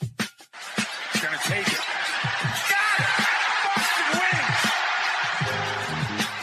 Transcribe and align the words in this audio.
Gonna 0.00 1.38
take 1.44 1.66
it. 1.66 1.80
Got 2.68 3.00
it! 3.00 3.06
Boston 3.64 4.08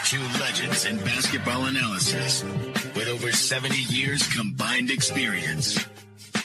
wins! 0.01 0.09
Two 0.09 0.23
legends 0.39 0.85
in 0.85 0.97
basketball 0.97 1.65
analysis 1.65 2.43
with 2.95 3.07
over 3.07 3.31
70 3.31 3.75
years 3.93 4.27
combined 4.35 4.91
experience. 4.91 5.85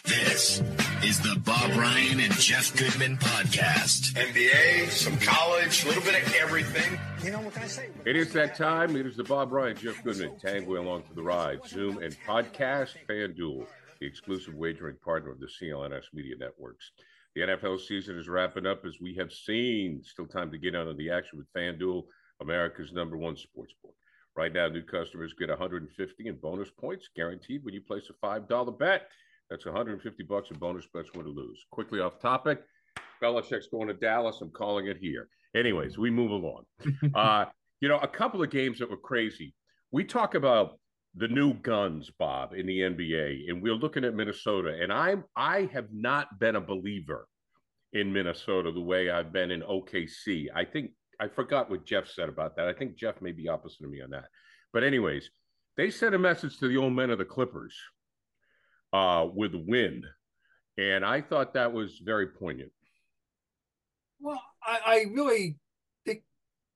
This 0.05 0.63
is 1.05 1.21
the 1.21 1.41
Bob 1.45 1.71
Ryan 1.77 2.21
and 2.21 2.33
Jeff 2.35 2.77
Goodman 2.77 3.17
podcast. 3.19 4.13
NBA, 4.15 4.89
some 4.91 5.17
college, 5.19 5.85
a 5.85 5.89
little 5.89 6.03
bit 6.03 6.21
of 6.23 6.35
everything. 6.37 6.99
You 7.23 7.31
know 7.33 7.41
what 7.41 7.55
can 7.55 7.63
I 7.63 7.67
say? 7.67 7.89
It 8.05 8.17
is 8.17 8.33
that 8.33 8.57
time. 8.57 8.97
It 8.97 9.07
is 9.07 9.17
the 9.17 9.25
Bob 9.25 9.53
Ryan, 9.53 9.77
Jeff 9.77 10.03
Goodman, 10.03 10.39
Tango 10.39 10.81
along 10.81 11.03
for 11.05 11.15
the 11.15 11.23
ride. 11.23 11.61
Zoom 11.67 11.99
and 11.99 12.17
podcast, 12.27 12.95
FanDuel, 13.09 13.67
the 14.01 14.07
exclusive 14.07 14.55
wagering 14.55 14.97
partner 15.05 15.31
of 15.31 15.41
the 15.41 15.47
CLNS 15.47 16.05
media 16.13 16.35
networks. 16.39 16.93
The 17.35 17.43
NFL 17.43 17.81
season 17.81 18.19
is 18.19 18.29
wrapping 18.29 18.67
up 18.67 18.85
as 18.85 19.01
we 19.01 19.15
have 19.15 19.33
seen. 19.33 20.03
Still 20.03 20.27
time 20.27 20.51
to 20.51 20.59
get 20.59 20.75
out 20.75 20.89
of 20.89 20.97
the 20.97 21.11
action 21.11 21.39
with 21.39 21.53
FanDuel, 21.57 22.05
America's 22.41 22.93
number 22.93 23.17
one 23.17 23.37
sports 23.37 23.75
book. 23.83 23.95
Right 24.37 24.53
now, 24.53 24.69
new 24.69 24.83
customers 24.83 25.35
get 25.39 25.49
150 25.49 26.27
in 26.27 26.37
bonus 26.37 26.71
points 26.71 27.09
guaranteed 27.15 27.65
when 27.65 27.75
you 27.75 27.83
place 27.83 28.11
a 28.11 28.27
$5 28.27 28.79
bet. 28.79 29.09
That's 29.49 29.67
150 29.67 30.23
bucks 30.25 30.51
in 30.51 30.59
bonus 30.59 30.87
bets 30.93 31.11
win 31.15 31.27
or 31.27 31.31
lose. 31.31 31.65
Quickly 31.71 32.01
off 32.01 32.19
topic, 32.21 32.63
Belichick's 33.23 33.69
going 33.69 33.89
to 33.89 33.95
Dallas. 33.95 34.41
I'm 34.41 34.51
calling 34.51 34.87
it 34.87 34.97
here. 34.97 35.29
Anyways, 35.55 35.99
we 35.99 36.11
move 36.11 36.31
along. 36.31 36.65
uh, 37.15 37.45
you 37.81 37.89
know, 37.89 37.99
a 37.99 38.09
couple 38.09 38.43
of 38.43 38.51
games 38.51 38.79
that 38.79 38.91
were 38.91 38.97
crazy. 38.97 39.55
We 39.93 40.05
talk 40.05 40.35
about 40.35 40.80
the 41.15 41.29
new 41.29 41.55
guns, 41.55 42.11
Bob, 42.19 42.55
in 42.55 42.67
the 42.67 42.81
NBA, 42.81 43.49
and 43.49 43.63
we're 43.63 43.75
looking 43.75 44.05
at 44.05 44.15
Minnesota. 44.15 44.79
And 44.81 44.93
I'm—I 44.93 45.69
have 45.73 45.89
not 45.93 46.39
been 46.39 46.57
a 46.57 46.61
believer 46.61 47.27
in 47.93 48.13
Minnesota 48.13 48.71
the 48.71 48.81
way 48.81 49.11
I've 49.11 49.33
been 49.33 49.51
in 49.51 49.63
OKC. 49.63 50.47
I 50.55 50.65
think 50.65 50.93
I 51.21 51.29
forgot 51.29 51.71
what 51.71 51.85
Jeff 51.85 52.09
said 52.09 52.29
about 52.29 52.57
that. 52.57 52.69
I 52.69 52.73
think 52.73 52.97
Jeff 52.97 53.21
may 53.21 53.33
be 53.33 53.49
opposite 53.49 53.85
of 53.85 53.91
me 53.91 54.01
on 54.01 54.11
that. 54.11 54.27
But 54.73 54.85
anyways, 54.85 55.31
they 55.77 55.91
sent 55.91 56.15
a 56.15 56.19
message 56.19 56.59
to 56.59 56.69
the 56.69 56.77
old 56.77 56.93
men 56.93 57.11
of 57.11 57.19
the 57.19 57.25
Clippers 57.25 57.77
uh, 58.93 59.27
with 59.33 59.55
win, 59.55 60.05
and 60.79 61.05
I 61.05 61.21
thought 61.21 61.55
that 61.55 61.73
was 61.73 62.01
very 62.05 62.29
poignant. 62.29 62.73
Well, 64.21 64.43
I, 64.63 64.81
I 64.87 65.05
really 65.13 65.59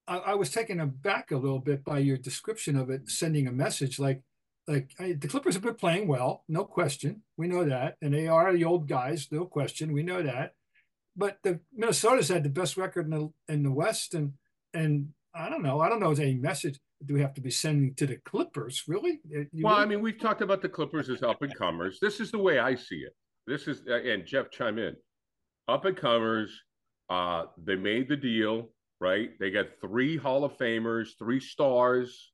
I, 0.07 0.19
I, 0.19 0.35
was 0.35 0.51
taken 0.51 0.81
aback 0.81 1.31
a 1.31 1.37
little 1.37 1.59
bit 1.59 1.85
by 1.85 1.99
your 1.99 2.17
description 2.17 2.77
of 2.77 2.91
it, 2.91 3.09
sending 3.09 3.47
a 3.47 3.53
message 3.53 3.99
like, 3.99 4.23
like 4.67 4.91
I, 4.99 5.13
the 5.13 5.29
Clippers 5.29 5.55
have 5.55 5.63
been 5.63 5.75
playing 5.75 6.09
well, 6.09 6.45
no 6.49 6.65
question. 6.65 7.23
We 7.37 7.49
know 7.49 7.65
that, 7.65 7.97
and 8.03 8.13
they 8.13 8.29
are 8.29 8.53
the 8.53 8.65
old 8.65 8.89
guys, 8.89 9.29
no 9.31 9.45
question. 9.45 9.93
We 9.93 10.03
know 10.03 10.23
that. 10.23 10.55
But 11.17 11.39
the 11.43 11.61
Minnesota's 11.73 12.29
had 12.29 12.43
the 12.43 12.49
best 12.49 12.77
record 12.77 13.07
in 13.07 13.11
the 13.11 13.33
in 13.53 13.63
the 13.63 13.71
West, 13.71 14.15
and 14.15 14.33
and 14.73 15.11
I 15.35 15.49
don't 15.49 15.63
know. 15.63 15.81
I 15.81 15.89
don't 15.89 16.01
know 16.01 16.11
if 16.11 16.19
any 16.19 16.35
message 16.35 16.79
do 17.05 17.15
we 17.15 17.21
have 17.21 17.35
to 17.35 17.41
be 17.41 17.51
sending 17.51 17.95
to 17.95 18.07
the 18.07 18.17
Clippers? 18.17 18.83
Really? 18.89 19.21
You 19.29 19.47
well, 19.53 19.75
really? 19.75 19.85
I 19.85 19.87
mean, 19.87 20.01
we've 20.01 20.19
talked 20.19 20.43
about 20.43 20.63
the 20.63 20.69
Clippers 20.69 21.09
as 21.09 21.23
up 21.23 21.43
and 21.43 21.55
comers. 21.55 21.99
This 22.01 22.19
is 22.21 22.31
the 22.31 22.39
way 22.39 22.59
I 22.59 22.75
see 22.75 22.97
it. 22.97 23.15
This 23.47 23.69
is 23.69 23.83
and 23.87 24.27
Jeff 24.27 24.51
chime 24.51 24.79
in. 24.79 24.97
Up 25.69 25.85
and 25.85 25.97
comers 25.97 26.51
uh, 27.11 27.45
they 27.63 27.77
made 27.77 28.09
the 28.09 28.17
deal, 28.17 28.71
right? 29.05 29.39
They 29.39 29.51
got 29.51 29.67
three 29.83 30.17
Hall 30.17 30.45
of 30.45 30.57
Famers, 30.57 31.11
three 31.19 31.39
stars, 31.39 32.33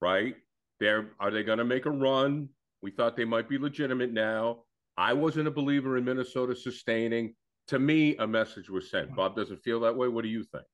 right? 0.00 0.36
They're 0.78 1.10
are 1.18 1.32
they 1.32 1.42
going 1.42 1.58
to 1.58 1.64
make 1.64 1.84
a 1.84 1.90
run? 1.90 2.48
We 2.80 2.92
thought 2.92 3.16
they 3.16 3.24
might 3.24 3.48
be 3.48 3.58
legitimate 3.58 4.12
now. 4.12 4.62
I 4.96 5.14
wasn't 5.14 5.48
a 5.48 5.50
believer 5.50 5.96
in 5.96 6.04
Minnesota 6.04 6.54
sustaining. 6.54 7.34
To 7.68 7.78
me, 7.80 8.16
a 8.18 8.26
message 8.26 8.70
was 8.70 8.88
sent. 8.88 9.16
Bob 9.16 9.34
doesn't 9.34 9.64
feel 9.64 9.80
that 9.80 9.96
way. 9.96 10.06
What 10.06 10.22
do 10.22 10.28
you 10.28 10.44
think? 10.44 10.64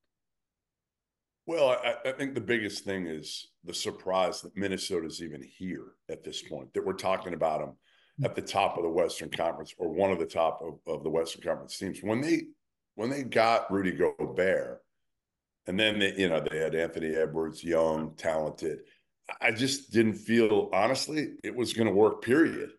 Well, 1.47 1.69
I, 1.69 1.95
I, 2.07 2.11
think 2.11 2.35
the 2.35 2.41
biggest 2.41 2.83
thing 2.83 3.07
is 3.07 3.47
the 3.63 3.73
surprise 3.73 4.41
that 4.41 4.55
Minnesota's 4.55 5.23
even 5.23 5.41
here 5.41 5.93
at 6.09 6.23
this 6.23 6.43
point, 6.43 6.71
that 6.75 6.85
we're 6.85 6.93
talking 6.93 7.33
about 7.33 7.61
them 7.61 7.73
hmm. 8.19 8.25
at 8.25 8.35
the 8.35 8.41
top 8.41 8.77
of 8.77 8.83
the 8.83 8.89
Western 8.89 9.31
Conference 9.31 9.73
or 9.79 9.89
one 9.89 10.11
of 10.11 10.19
the 10.19 10.27
top 10.27 10.61
of, 10.61 10.75
of 10.85 11.03
the 11.03 11.09
Western 11.09 11.41
Conference 11.41 11.75
teams. 11.77 12.03
When 12.03 12.21
they 12.21 12.43
when 12.95 13.09
they 13.09 13.23
got 13.23 13.71
Rudy 13.71 13.93
Gobert, 13.93 14.81
and 15.67 15.79
then 15.79 15.99
they, 15.99 16.15
you 16.15 16.29
know 16.29 16.39
they 16.39 16.57
had 16.57 16.75
Anthony 16.75 17.15
Edwards, 17.15 17.63
young, 17.63 18.15
talented. 18.15 18.79
I 19.41 19.51
just 19.51 19.91
didn't 19.91 20.15
feel 20.15 20.69
honestly 20.73 21.33
it 21.43 21.55
was 21.55 21.73
going 21.73 21.87
to 21.87 21.93
work. 21.93 22.23
Period. 22.23 22.71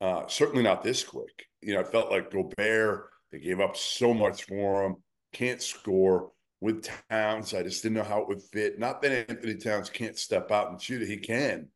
Uh, 0.00 0.26
certainly 0.28 0.62
not 0.62 0.82
this 0.82 1.02
quick. 1.02 1.46
You 1.62 1.74
know, 1.74 1.80
I 1.80 1.84
felt 1.84 2.10
like 2.10 2.30
Gobert. 2.30 3.10
They 3.32 3.38
gave 3.40 3.60
up 3.60 3.76
so 3.76 4.14
much 4.14 4.44
for 4.44 4.84
him. 4.84 4.96
Can't 5.32 5.60
score 5.60 6.30
with 6.60 6.86
Towns. 7.10 7.54
I 7.54 7.62
just 7.62 7.82
didn't 7.82 7.96
know 7.96 8.04
how 8.04 8.22
it 8.22 8.28
would 8.28 8.42
fit. 8.42 8.78
Not 8.78 9.02
that 9.02 9.30
Anthony 9.30 9.56
Towns 9.56 9.90
can't 9.90 10.16
step 10.16 10.50
out 10.50 10.70
and 10.70 10.80
shoot 10.80 11.02
it. 11.02 11.08
He 11.08 11.16
can. 11.16 11.68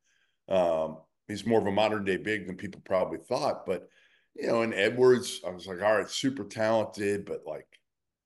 Um, 0.49 0.99
he's 1.29 1.47
more 1.47 1.61
of 1.61 1.67
a 1.67 1.73
modern 1.73 2.05
day 2.05 2.17
big 2.17 2.47
than 2.47 2.57
people 2.57 2.83
probably 2.85 3.19
thought. 3.19 3.67
But 3.67 3.89
you 4.35 4.47
know, 4.47 4.63
and 4.63 4.75
Edwards, 4.75 5.41
I 5.47 5.51
was 5.51 5.67
like, 5.67 5.83
all 5.83 5.97
right, 5.97 6.09
super 6.09 6.45
talented, 6.45 7.25
but 7.25 7.41
like 7.47 7.67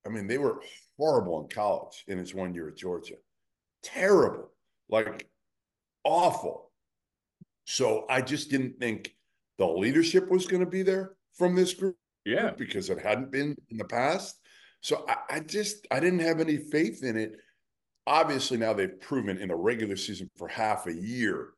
I 0.07 0.11
mean, 0.11 0.27
they 0.27 0.39
were 0.39 0.61
horrible 0.99 1.43
in 1.43 1.49
college 1.49 2.05
in 2.09 2.19
his 2.19 2.35
one 2.35 2.55
year 2.55 2.69
at 2.69 2.77
Georgia. 2.77 3.15
Terrible, 3.83 4.51
like 4.89 5.29
awful. 6.05 6.71
So 7.65 8.05
I 8.09 8.21
just 8.21 8.51
didn't 8.51 8.79
think 8.79 9.15
the 9.59 9.67
leadership 9.67 10.31
was 10.31 10.47
going 10.47 10.61
to 10.61 10.71
be 10.71 10.83
there 10.83 11.17
from 11.35 11.55
this 11.55 11.75
group. 11.75 11.97
Yeah. 12.25 12.51
Because 12.57 12.91
it 12.91 13.01
hadn't 13.01 13.31
been 13.31 13.57
in 13.71 13.77
the 13.77 13.85
past. 13.85 14.39
So 14.81 15.05
I, 15.09 15.37
I 15.37 15.41
just 15.41 15.87
I 15.91 16.01
didn't 16.01 16.21
have 16.21 16.41
any 16.41 16.59
faith 16.59 17.03
in 17.03 17.17
it. 17.17 17.37
Obviously, 18.07 18.59
now 18.59 18.75
they've 18.75 19.01
proven 19.01 19.39
in 19.39 19.49
the 19.49 19.57
regular 19.57 19.97
season 19.97 20.31
for 20.37 20.49
half 20.49 20.87
a 20.87 20.93
year 20.93 21.55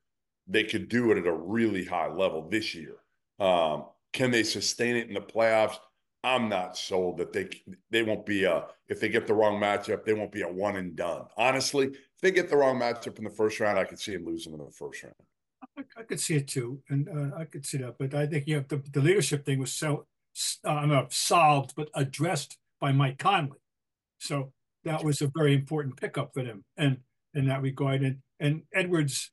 they 0.48 0.64
could 0.64 0.88
do 0.88 1.10
it 1.10 1.18
at 1.18 1.26
a 1.26 1.32
really 1.32 1.84
high 1.84 2.08
level 2.08 2.48
this 2.48 2.74
year. 2.74 2.96
Um, 3.38 3.86
can 4.12 4.30
they 4.30 4.42
sustain 4.42 4.96
it 4.96 5.08
in 5.08 5.14
the 5.14 5.20
playoffs? 5.20 5.76
I'm 6.26 6.48
not 6.48 6.76
sold 6.76 7.18
that 7.18 7.32
they 7.32 7.48
they 7.90 8.02
won't 8.02 8.26
be 8.26 8.42
a 8.42 8.64
if 8.88 8.98
they 8.98 9.08
get 9.08 9.28
the 9.28 9.34
wrong 9.34 9.60
matchup, 9.60 10.04
they 10.04 10.12
won't 10.12 10.32
be 10.32 10.42
a 10.42 10.48
one 10.48 10.74
and 10.74 10.96
done. 10.96 11.26
Honestly, 11.36 11.86
if 11.86 12.20
they 12.20 12.32
get 12.32 12.50
the 12.50 12.56
wrong 12.56 12.80
matchup 12.80 13.18
in 13.18 13.24
the 13.24 13.30
first 13.30 13.60
round, 13.60 13.78
I 13.78 13.84
could 13.84 14.00
see 14.00 14.16
them 14.16 14.26
losing 14.26 14.52
in 14.52 14.58
the 14.58 14.72
first 14.72 15.04
round. 15.04 15.14
I, 15.78 15.84
I 16.00 16.02
could 16.02 16.18
see 16.18 16.34
it 16.34 16.48
too, 16.48 16.82
and 16.88 17.08
uh, 17.08 17.36
I 17.36 17.44
could 17.44 17.64
see 17.64 17.78
that. 17.78 17.94
But 17.96 18.12
I 18.12 18.26
think 18.26 18.48
you 18.48 18.56
know 18.56 18.64
the, 18.66 18.82
the 18.90 19.00
leadership 19.00 19.46
thing 19.46 19.60
was 19.60 19.72
so 19.72 20.06
uh, 20.64 20.84
not 20.86 21.12
solved, 21.12 21.74
but 21.76 21.90
addressed 21.94 22.58
by 22.80 22.90
Mike 22.90 23.18
Conley. 23.18 23.58
So 24.18 24.52
that 24.82 25.04
was 25.04 25.22
a 25.22 25.30
very 25.32 25.54
important 25.54 25.96
pickup 25.96 26.34
for 26.34 26.42
them, 26.42 26.64
and 26.76 26.98
in 27.34 27.46
that 27.46 27.62
regard, 27.62 28.02
and 28.02 28.18
and 28.40 28.62
Edwards 28.74 29.30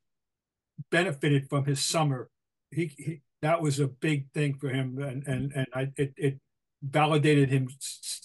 benefited 0.91 1.49
from 1.49 1.65
his 1.65 1.83
summer. 1.83 2.29
He, 2.69 2.91
he 2.99 3.21
that 3.41 3.63
was 3.63 3.79
a 3.79 3.87
big 3.87 4.31
thing 4.31 4.59
for 4.59 4.69
him, 4.69 4.99
and 4.99 5.27
and 5.27 5.51
and 5.55 5.67
I 5.73 5.91
it 5.97 6.13
it 6.17 6.39
validated 6.83 7.49
him 7.49 7.69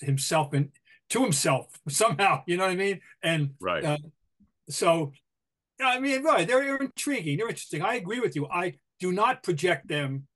himself 0.01 0.53
and 0.53 0.71
to 1.11 1.23
himself 1.23 1.79
somehow. 1.89 2.43
You 2.47 2.57
know 2.57 2.65
what 2.65 2.73
I 2.73 2.77
mean? 2.77 3.01
And 3.23 3.55
right. 3.61 3.85
Uh, 3.85 3.99
so, 4.69 5.13
I 5.81 6.01
mean, 6.01 6.23
right? 6.25 6.47
They're 6.47 6.77
intriguing. 6.77 7.39
They're 7.39 7.49
interesting. 7.49 7.83
I 7.83 7.95
agree 7.95 8.21
with 8.21 8.37
you. 8.37 8.49
I 8.49 8.75
do 9.01 9.13
not 9.13 9.43
project 9.43 9.89
them 9.89 10.27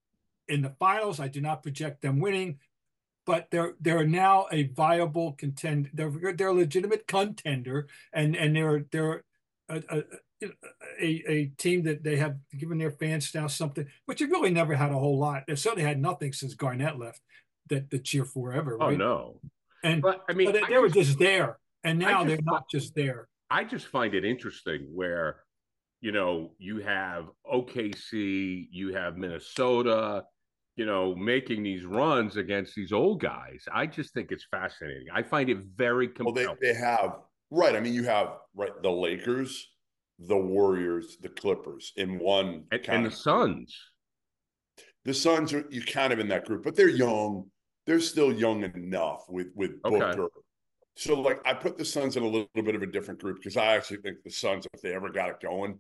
in 0.49 0.63
the 0.63 0.75
finals. 0.79 1.21
I 1.21 1.29
do 1.29 1.41
not 1.41 1.63
project 1.63 2.03
them 2.03 2.21
winning. 2.21 2.59
but 3.25 3.49
they're 3.51 3.75
they're 3.81 4.07
now 4.07 4.47
a 4.53 4.65
viable 4.69 5.33
contend. 5.33 5.91
They're 5.95 6.13
they're 6.35 6.49
a 6.49 6.53
legitimate 6.53 7.07
contender, 7.07 7.87
and 8.13 8.37
and 8.37 8.57
they're 8.57 8.85
they're 8.91 9.25
a, 9.69 9.83
a, 9.89 10.03
a, 11.01 11.31
a 11.31 11.47
team 11.57 11.85
that 11.85 12.03
they 12.03 12.17
have 12.17 12.37
given 12.59 12.79
their 12.79 12.91
fans 12.91 13.33
now 13.35 13.47
something, 13.47 13.87
which 14.07 14.19
they 14.21 14.27
really 14.27 14.51
never 14.51 14.75
had 14.75 14.91
a 14.91 14.99
whole 14.99 15.19
lot. 15.19 15.45
They 15.47 15.55
certainly 15.55 15.85
had 15.85 16.01
nothing 16.01 16.33
since 16.33 16.55
Garnett 16.55 16.99
left 16.99 17.21
that 17.69 17.91
the 17.91 17.99
cheer 17.99 18.25
forever. 18.25 18.77
Right? 18.77 18.85
Oh 18.85 18.89
right? 18.91 18.99
no, 18.99 19.41
and 19.85 20.03
but 20.03 20.23
I 20.29 20.35
mean, 20.35 20.47
but 20.49 20.55
they, 20.55 20.63
I 20.63 20.69
they 20.71 20.79
were 20.79 20.89
just- 20.89 21.09
just 21.09 21.19
there, 21.19 21.59
and 21.85 21.99
now 21.99 22.25
just 22.25 22.27
they're 22.29 22.39
not 22.43 22.69
just 22.71 22.95
there. 22.95 23.29
I 23.51 23.65
just 23.65 23.87
find 23.89 24.15
it 24.15 24.25
interesting 24.25 24.89
where, 24.95 25.41
you 26.01 26.11
know, 26.13 26.55
you 26.59 26.79
have 26.79 27.27
OKC, 27.47 28.69
you 28.71 28.95
have 28.95 29.17
Minnesota, 29.19 30.25
you 30.77 30.87
know, 30.87 31.15
making 31.15 31.63
these 31.63 31.85
runs 31.85 32.37
against 32.39 32.75
these 32.75 32.93
old 32.93 33.21
guys. 33.21 33.65
I 33.73 33.87
just 33.87 34.15
think 34.15 34.33
it's 34.33 34.47
fascinating. 34.51 35.09
I 35.13 35.23
find 35.23 35.51
it 35.51 35.59
very 35.77 36.07
Well, 36.07 36.33
compelling. 36.33 36.57
they, 36.63 36.73
they 36.73 36.79
have 36.79 37.17
right. 37.51 37.77
I 37.77 37.81
mean, 37.81 37.93
you 37.93 38.05
have 38.05 38.29
right 38.55 38.71
the 38.83 38.91
Lakers, 38.91 39.69
the 40.19 40.37
Warriors, 40.37 41.19
the 41.21 41.29
Clippers 41.29 41.93
in 41.97 42.19
one 42.19 42.65
and, 42.73 42.89
and 42.89 43.05
the 43.05 43.09
of 43.09 43.15
Suns. 43.15 43.77
The 45.05 45.13
Suns 45.13 45.53
are 45.53 45.65
you 45.69 45.83
kind 45.83 46.13
of 46.13 46.21
in 46.21 46.29
that 46.29 46.47
group, 46.47 46.63
but 46.65 46.75
they're 46.75 46.89
young. 46.89 47.51
They're 47.87 48.01
still 48.01 48.33
young 48.33 48.63
enough 48.65 49.25
with 49.29 49.49
with 49.55 49.73
Okay. 49.85 49.99
Booker. 49.99 50.29
So 50.97 51.19
like 51.21 51.41
I 51.47 51.55
put 51.55 51.79
the 51.79 51.85
Suns 51.85 52.17
in 52.17 52.23
a 52.23 52.27
little, 52.27 52.49
bit 52.55 52.75
of 52.75 52.83
a 52.83 52.87
different 52.87 53.21
group 53.21 53.39
because 53.39 53.57
I 53.57 53.75
actually 53.77 53.99
think 53.99 54.23
the 54.23 54.31
Suns, 54.31 54.67
if 54.73 54.83
they 54.83 54.95
ever 54.95 55.11
got 55.11 55.31
it 55.31 55.41
going, 55.41 55.79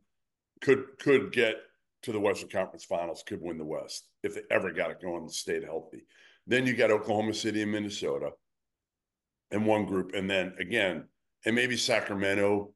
could 0.60 0.84
could 0.98 1.32
get 1.32 1.56
to 2.02 2.12
the 2.12 2.18
Western 2.20 2.48
Conference 2.48 2.84
Finals, 2.84 3.22
could 3.26 3.40
win 3.40 3.58
the 3.58 3.64
West 3.64 4.08
if 4.22 4.34
they 4.34 4.42
ever 4.50 4.72
got 4.72 4.90
it 4.90 5.00
going 5.00 5.22
and 5.22 5.30
stayed 5.32 5.62
healthy. 5.62 6.04
Then 6.46 6.66
you 6.66 6.74
got 6.74 6.90
Oklahoma 6.90 7.34
City 7.34 7.62
and 7.62 7.70
Minnesota 7.70 8.30
in 9.52 9.64
one 9.64 9.84
group, 9.86 10.12
and 10.14 10.28
then 10.28 10.54
again, 10.58 11.04
and 11.44 11.54
maybe 11.54 11.76
Sacramento 11.76 12.72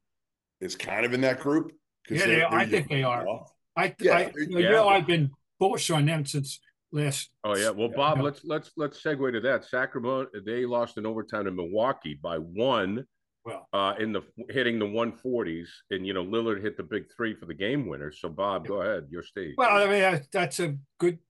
is 0.60 0.76
kind 0.76 1.04
of 1.04 1.12
in 1.14 1.20
that 1.22 1.40
group. 1.40 1.72
'cause 2.06 2.18
Yeah, 2.18 2.26
they're- 2.26 2.34
they- 2.36 2.40
they're 2.42 2.52
I 2.52 2.66
think 2.66 2.88
they 2.88 3.02
are. 3.02 3.22
enough. 3.22 3.50
I, 3.74 3.92
Yeah, 3.98 4.14
I 4.16 4.24
they're- 4.26 4.42
you 4.44 4.48
know, 4.60 4.84
yeah. 4.84 4.84
I've 4.84 5.08
been 5.08 5.32
bullish 5.58 5.90
on 5.90 6.06
them 6.06 6.24
since 6.24 6.60
last. 6.92 7.30
Oh 7.44 7.56
yeah. 7.56 7.70
Well, 7.70 7.88
Bob, 7.88 8.18
Yeah. 8.18 8.22
let's 8.24 8.44
let's 8.44 8.70
let's 8.76 9.02
segue 9.02 9.32
to 9.32 9.40
that. 9.40 9.64
Sacramento 9.64 10.30
they 10.44 10.64
lost 10.66 10.98
in 10.98 11.06
overtime 11.06 11.44
to 11.44 11.50
Milwaukee 11.50 12.18
by 12.20 12.38
one. 12.38 13.04
Well. 13.44 13.68
uh, 13.72 13.94
in 14.00 14.10
the 14.12 14.22
hitting 14.50 14.80
the 14.80 14.86
140s, 14.86 15.68
and 15.92 16.04
you 16.04 16.12
know 16.12 16.24
Lillard 16.24 16.60
hit 16.62 16.76
the 16.76 16.82
big 16.82 17.04
three 17.16 17.32
for 17.32 17.46
the 17.46 17.54
game 17.54 17.86
winner. 17.86 18.10
So, 18.10 18.28
Bob, 18.28 18.66
go 18.66 18.82
ahead, 18.82 19.06
your 19.08 19.22
stage. 19.22 19.54
Well, 19.56 19.70
I 19.70 19.88
mean 19.88 20.00
that- 20.00 20.32
that's 20.32 20.58
a 20.58 20.76
good, 20.98 21.20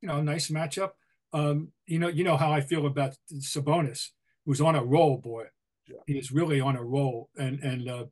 you 0.00 0.08
know, 0.08 0.20
nice 0.20 0.50
matchup. 0.50 0.90
Um, 1.32 1.70
you 1.86 2.00
know, 2.00 2.08
you 2.08 2.24
know 2.24 2.36
how 2.36 2.50
I 2.50 2.60
feel 2.60 2.86
about 2.86 3.14
Sabonis, 3.32 4.08
who's 4.44 4.60
on 4.60 4.74
a 4.74 4.84
roll, 4.84 5.18
boy. 5.18 5.44
Yeah. 5.86 5.98
He 6.08 6.18
is 6.18 6.32
really 6.32 6.60
on 6.60 6.74
a 6.74 6.82
roll, 6.82 7.30
and 7.38 7.60
and 7.60 7.88
uh, 7.88 8.04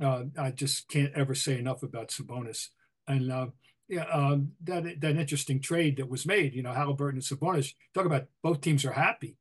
uh, 0.00 0.24
I 0.38 0.50
just 0.50 0.88
can't 0.88 1.12
ever 1.14 1.34
say 1.34 1.58
enough 1.58 1.82
about 1.82 2.08
Sabonis. 2.08 2.68
And 3.06 3.30
uh, 3.30 3.48
yeah, 3.88 4.04
um, 4.12 4.52
that 4.64 5.00
that 5.00 5.16
interesting 5.16 5.60
trade 5.60 5.96
that 5.98 6.08
was 6.08 6.26
made, 6.26 6.54
you 6.54 6.62
know, 6.62 6.70
Haliburton 6.70 7.12
and 7.12 7.22
Sabonis. 7.22 7.74
Talk 7.94 8.06
about 8.06 8.26
both 8.42 8.60
teams 8.60 8.84
are 8.84 8.92
happy, 8.92 9.36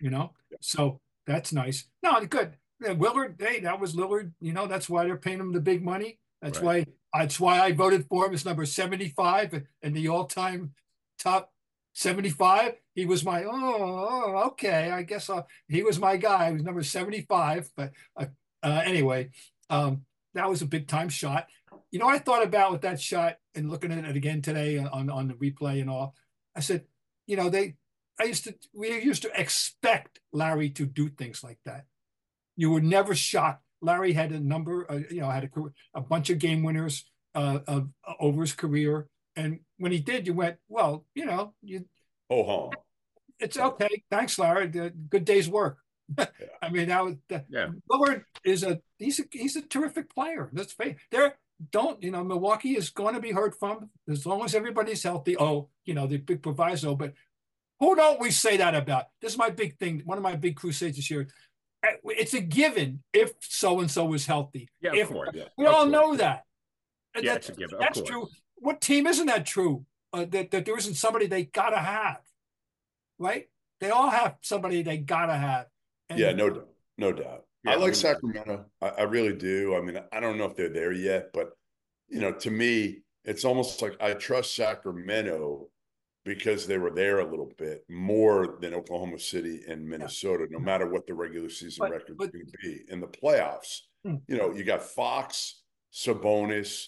you 0.00 0.10
know. 0.10 0.32
So 0.60 1.00
that's 1.26 1.52
nice. 1.52 1.84
No, 2.02 2.20
good. 2.26 2.54
Yeah, 2.80 2.92
Willard, 2.92 3.36
hey, 3.38 3.60
that 3.60 3.80
was 3.80 3.94
Lillard. 3.94 4.32
You 4.40 4.52
know, 4.52 4.66
that's 4.66 4.88
why 4.88 5.04
they're 5.04 5.16
paying 5.16 5.40
him 5.40 5.52
the 5.52 5.60
big 5.60 5.82
money. 5.82 6.18
That's 6.42 6.60
why 6.60 6.84
that's 7.14 7.40
why 7.40 7.60
I 7.60 7.72
voted 7.72 8.06
for 8.08 8.26
him 8.26 8.34
as 8.34 8.44
number 8.44 8.66
75 8.66 9.62
in 9.82 9.92
the 9.94 10.08
all-time 10.08 10.74
top 11.18 11.52
75. 11.94 12.74
He 12.94 13.06
was 13.06 13.24
my 13.24 13.44
oh, 13.44 14.42
okay. 14.48 14.90
I 14.90 15.02
guess 15.02 15.30
uh, 15.30 15.42
he 15.68 15.82
was 15.82 15.98
my 15.98 16.16
guy. 16.16 16.48
He 16.48 16.54
was 16.54 16.62
number 16.62 16.82
75. 16.82 17.70
But 17.74 17.92
uh, 18.16 18.26
uh, 18.62 18.82
anyway, 18.84 19.30
um, 19.70 20.02
that 20.34 20.48
was 20.48 20.60
a 20.60 20.66
big 20.66 20.86
time 20.86 21.08
shot. 21.08 21.46
You 21.90 21.98
know, 21.98 22.08
I 22.08 22.18
thought 22.18 22.44
about 22.44 22.72
with 22.72 22.82
that 22.82 23.00
shot 23.00 23.36
and 23.56 23.70
looking 23.70 23.90
at 23.92 24.04
it 24.04 24.16
again 24.16 24.42
today 24.42 24.78
on 24.78 25.10
on 25.10 25.28
the 25.28 25.34
replay 25.34 25.80
and 25.80 25.90
all. 25.90 26.14
I 26.54 26.60
said, 26.60 26.84
you 27.26 27.36
know, 27.36 27.48
they 27.48 27.76
I 28.20 28.24
used 28.24 28.44
to 28.44 28.54
we 28.72 28.88
used 29.02 29.22
to 29.22 29.30
expect 29.40 30.20
Larry 30.32 30.70
to 30.70 30.86
do 30.86 31.08
things 31.08 31.42
like 31.42 31.58
that. 31.64 31.84
You 32.56 32.70
were 32.70 32.80
never 32.80 33.14
shocked. 33.14 33.62
Larry 33.82 34.12
had 34.12 34.32
a 34.32 34.40
number, 34.40 34.90
uh, 34.90 35.00
you 35.10 35.20
know, 35.20 35.28
had 35.30 35.44
a, 35.44 35.48
career- 35.48 35.74
a 35.94 36.00
bunch 36.00 36.30
of 36.30 36.38
game 36.38 36.62
winners 36.62 37.04
uh, 37.34 37.58
of 37.66 37.88
over 38.18 38.40
his 38.40 38.54
career, 38.54 39.08
and 39.36 39.60
when 39.76 39.92
he 39.92 39.98
did, 39.98 40.26
you 40.26 40.32
went, 40.32 40.56
well, 40.68 41.04
you 41.14 41.26
know, 41.26 41.52
you 41.62 41.84
Oh, 42.30 42.42
home. 42.42 42.70
it's 43.38 43.58
okay. 43.58 44.02
Thanks, 44.10 44.38
Larry. 44.38 44.68
Good 44.68 45.24
day's 45.26 45.48
work. 45.48 45.78
I 46.62 46.70
mean, 46.70 46.88
that 46.88 47.04
was 47.04 47.16
the, 47.28 47.44
Yeah. 47.50 47.68
Lillard 47.90 48.24
is 48.44 48.62
a 48.62 48.80
he's 48.98 49.20
a 49.20 49.24
he's 49.30 49.56
a 49.56 49.62
terrific 49.62 50.12
player. 50.14 50.48
That's 50.52 50.72
fair. 50.72 50.96
there. 51.10 51.36
Don't 51.72 52.02
you 52.02 52.10
know 52.10 52.22
Milwaukee 52.22 52.76
is 52.76 52.90
going 52.90 53.14
to 53.14 53.20
be 53.20 53.32
heard 53.32 53.54
from 53.54 53.88
as 54.08 54.26
long 54.26 54.44
as 54.44 54.54
everybody's 54.54 55.02
healthy. 55.02 55.36
Oh, 55.38 55.68
you 55.84 55.94
know 55.94 56.06
the 56.06 56.18
big 56.18 56.42
proviso, 56.42 56.94
but 56.94 57.14
who 57.80 57.94
don't 57.96 58.20
we 58.20 58.30
say 58.30 58.58
that 58.58 58.74
about? 58.74 59.06
This 59.20 59.32
is 59.32 59.38
my 59.38 59.50
big 59.50 59.78
thing. 59.78 60.02
One 60.04 60.18
of 60.18 60.24
my 60.24 60.36
big 60.36 60.56
crusades 60.56 60.96
this 60.96 61.10
year. 61.10 61.28
Uh, 61.86 61.92
It's 62.04 62.34
a 62.34 62.40
given 62.40 63.02
if 63.12 63.32
so 63.40 63.80
and 63.80 63.90
so 63.90 64.12
is 64.14 64.26
healthy. 64.26 64.68
Yeah, 64.80 64.92
of 64.92 64.96
if, 64.96 65.08
course. 65.08 65.30
We 65.56 65.66
Of 65.66 65.74
all 65.74 65.82
course. 65.82 65.92
know 65.92 66.16
that. 66.16 66.44
And 67.14 67.24
Yeah, 67.24 67.34
that's 67.34 67.48
it's 67.48 67.56
a 67.58 67.60
given, 67.60 67.78
that's 67.78 68.02
true. 68.02 68.28
What 68.56 68.80
team 68.80 69.06
isn't 69.06 69.26
that 69.26 69.46
true? 69.46 69.86
Uh, 70.12 70.26
that, 70.30 70.50
that 70.50 70.64
there 70.64 70.76
isn't 70.76 70.94
somebody 70.94 71.26
they 71.26 71.44
gotta 71.44 71.78
have, 71.78 72.20
right? 73.18 73.48
They 73.80 73.90
all 73.90 74.08
have 74.10 74.36
somebody 74.42 74.82
they 74.82 74.98
gotta 74.98 75.36
have. 75.36 75.66
And 76.08 76.18
Yeah, 76.18 76.32
no 76.32 76.50
doubt. 76.50 76.68
No 76.98 77.12
doubt. 77.12 77.45
Yeah, 77.66 77.72
I 77.72 77.74
I 77.74 77.76
like 77.76 77.84
mean- 77.86 77.94
Sacramento. 77.94 78.64
I, 78.80 78.88
I 78.88 79.02
really 79.02 79.34
do. 79.34 79.74
I 79.76 79.80
mean, 79.80 80.00
I 80.12 80.20
don't 80.20 80.38
know 80.38 80.44
if 80.46 80.56
they're 80.56 80.68
there 80.68 80.92
yet, 80.92 81.30
but 81.32 81.50
you 82.08 82.20
know, 82.20 82.32
to 82.32 82.50
me, 82.50 83.02
it's 83.24 83.44
almost 83.44 83.82
like 83.82 83.96
I 84.00 84.14
trust 84.14 84.54
Sacramento 84.54 85.68
because 86.24 86.66
they 86.66 86.78
were 86.78 86.90
there 86.90 87.20
a 87.20 87.28
little 87.30 87.50
bit 87.58 87.84
more 87.88 88.58
than 88.60 88.74
Oklahoma 88.74 89.18
City 89.18 89.62
and 89.68 89.88
Minnesota, 89.88 90.46
no 90.50 90.58
matter 90.58 90.88
what 90.88 91.06
the 91.06 91.14
regular 91.14 91.48
season 91.48 91.78
But- 91.86 91.90
record 91.92 92.10
is 92.20 92.28
going 92.30 92.46
to 92.46 92.58
be. 92.62 92.80
In 92.88 93.00
the 93.00 93.06
playoffs, 93.08 93.82
Hmm. 94.04 94.16
you 94.28 94.36
know, 94.36 94.52
you 94.52 94.62
got 94.64 94.82
Fox, 94.82 95.62
Sabonis, 95.92 96.86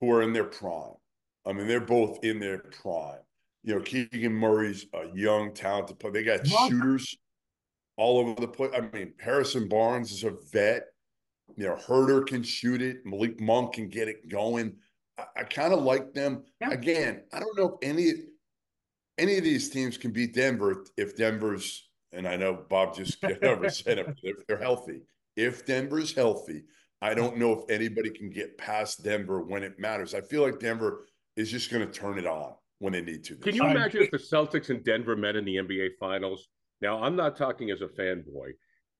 who 0.00 0.10
are 0.12 0.22
in 0.22 0.32
their 0.32 0.44
prime. 0.44 0.94
I 1.46 1.52
mean, 1.52 1.66
they're 1.66 1.80
both 1.80 2.22
in 2.24 2.38
their 2.40 2.58
prime. 2.58 3.20
You 3.64 3.74
know, 3.76 3.80
Keegan 3.80 4.32
Murray's 4.32 4.86
a 4.92 5.06
young, 5.14 5.52
talented 5.54 5.98
player. 5.98 6.12
They 6.12 6.22
got 6.22 6.46
shooters 6.46 7.16
all 7.96 8.18
over 8.18 8.40
the 8.40 8.48
place. 8.48 8.70
I 8.76 8.80
mean, 8.80 9.14
Harrison 9.20 9.68
Barnes 9.68 10.12
is 10.12 10.24
a 10.24 10.34
vet. 10.52 10.86
You 11.56 11.66
know, 11.66 11.76
Huerter 11.76 12.26
can 12.26 12.42
shoot 12.42 12.82
it. 12.82 13.04
Malik 13.04 13.40
Monk 13.40 13.74
can 13.74 13.88
get 13.88 14.08
it 14.08 14.28
going. 14.28 14.76
I, 15.18 15.24
I 15.36 15.42
kind 15.44 15.72
of 15.72 15.82
like 15.82 16.12
them. 16.14 16.44
Yeah. 16.60 16.70
Again, 16.70 17.22
I 17.32 17.40
don't 17.40 17.56
know 17.56 17.78
if 17.80 17.88
any 17.88 18.12
any 19.18 19.38
of 19.38 19.44
these 19.44 19.70
teams 19.70 19.96
can 19.96 20.10
beat 20.10 20.34
Denver 20.34 20.84
if 20.96 21.16
Denver's 21.16 21.88
and 22.12 22.26
I 22.26 22.36
know 22.36 22.64
Bob 22.68 22.94
just 22.94 23.22
never 23.22 23.68
said 23.70 23.98
it, 23.98 24.06
but 24.06 24.16
if 24.22 24.46
they're 24.46 24.58
healthy. 24.58 25.02
If 25.36 25.66
Denver's 25.66 26.14
healthy, 26.14 26.62
I 27.02 27.12
don't 27.14 27.36
know 27.36 27.52
if 27.52 27.68
anybody 27.68 28.10
can 28.10 28.30
get 28.30 28.56
past 28.56 29.02
Denver 29.02 29.42
when 29.42 29.62
it 29.62 29.78
matters. 29.78 30.14
I 30.14 30.20
feel 30.20 30.42
like 30.42 30.60
Denver 30.60 31.06
is 31.36 31.50
just 31.50 31.70
going 31.70 31.84
to 31.84 31.92
turn 31.92 32.18
it 32.18 32.26
on 32.26 32.54
when 32.78 32.92
they 32.92 33.02
need 33.02 33.24
to. 33.24 33.36
Can 33.36 33.54
you 33.54 33.66
imagine 33.66 34.02
if 34.02 34.10
the 34.10 34.18
Celtics 34.18 34.70
and 34.70 34.84
Denver 34.84 35.16
met 35.16 35.36
in 35.36 35.44
the 35.44 35.56
NBA 35.56 35.90
Finals? 35.98 36.48
Now, 36.84 37.02
I'm 37.02 37.16
not 37.16 37.34
talking 37.34 37.70
as 37.70 37.80
a 37.80 37.86
fanboy, 37.86 38.50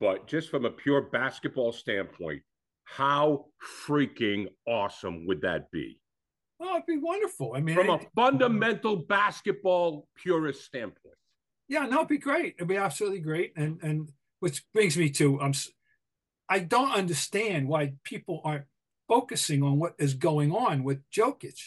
but 0.01 0.27
just 0.27 0.49
from 0.49 0.65
a 0.65 0.71
pure 0.71 1.03
basketball 1.03 1.71
standpoint, 1.71 2.41
how 2.85 3.45
freaking 3.87 4.47
awesome 4.67 5.27
would 5.27 5.43
that 5.43 5.71
be? 5.71 6.01
Oh, 6.59 6.77
it'd 6.77 6.87
be 6.87 6.97
wonderful. 6.97 7.53
I 7.55 7.61
mean, 7.61 7.75
From 7.77 7.91
a 7.91 7.97
it- 7.97 8.09
fundamental 8.17 8.97
basketball 8.97 10.09
purist 10.17 10.65
standpoint. 10.65 11.19
yeah, 11.69 11.85
no, 11.85 11.97
it'd 11.99 12.09
be 12.09 12.17
great. 12.17 12.55
It'd 12.57 12.69
be 12.69 12.79
absolutely 12.79 13.21
great. 13.21 13.53
And 13.55 13.79
and 13.83 14.11
which 14.41 14.65
brings 14.73 14.97
me 14.97 15.11
to 15.11 15.39
um, 15.43 15.51
s- 15.51 15.71
I 16.49 16.61
don't 16.61 16.93
understand 16.93 17.69
why 17.69 17.95
people 18.03 18.41
aren't 18.45 18.65
focusing 19.09 19.63
on 19.63 19.79
what 19.79 19.95
is 19.99 20.15
going 20.15 20.53
on 20.53 20.85
with 20.85 21.01
Jokic. 21.11 21.61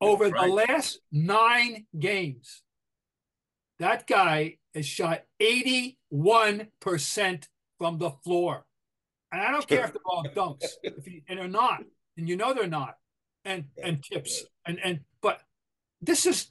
Over 0.00 0.28
right. 0.28 0.46
the 0.48 0.54
last 0.54 1.00
nine 1.10 1.86
games, 1.98 2.62
that 3.78 4.06
guy 4.06 4.58
has 4.74 4.86
shot 4.86 5.22
81% 5.40 5.96
from 7.78 7.98
the 7.98 8.10
floor. 8.10 8.64
And 9.32 9.40
I 9.40 9.50
don't 9.50 9.66
care 9.66 9.84
if 9.86 9.92
they're 9.92 10.02
all 10.04 10.24
dunks, 10.24 10.66
if 10.82 11.04
he, 11.04 11.24
and 11.28 11.38
they're 11.38 11.48
not, 11.48 11.82
and 12.16 12.28
you 12.28 12.36
know 12.36 12.52
they're 12.52 12.66
not, 12.66 12.96
and 13.44 13.64
and 13.82 14.02
tips, 14.04 14.44
and 14.66 14.78
and 14.84 15.00
but 15.22 15.40
this 16.02 16.26
is 16.26 16.50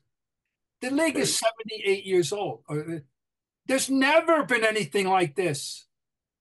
the 0.82 0.90
league 0.90 1.16
is 1.16 1.38
78 1.38 2.06
years 2.06 2.34
old. 2.34 2.64
Uh, 2.68 3.00
There's 3.68 3.90
never 3.90 4.44
been 4.44 4.66
anything 4.66 5.08
like 5.08 5.36
this. 5.36 5.86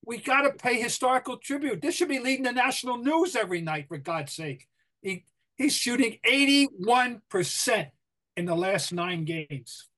We 0.05 0.17
got 0.17 0.43
to 0.43 0.53
pay 0.53 0.81
historical 0.81 1.37
tribute. 1.37 1.83
This 1.83 1.95
should 1.95 2.09
be 2.09 2.19
leading 2.19 2.45
the 2.45 2.53
national 2.53 2.97
news 2.97 3.37
every 3.37 3.61
night, 3.61 3.89
for 3.89 3.99
God's 3.99 4.33
sake. 4.33 4.67
He 5.03 5.25
he's 5.57 5.75
shooting 5.75 6.19
81% 6.27 7.91
in 8.37 8.47
the 8.47 8.57
last 8.57 8.95
nine 8.95 9.27
games. 9.27 9.90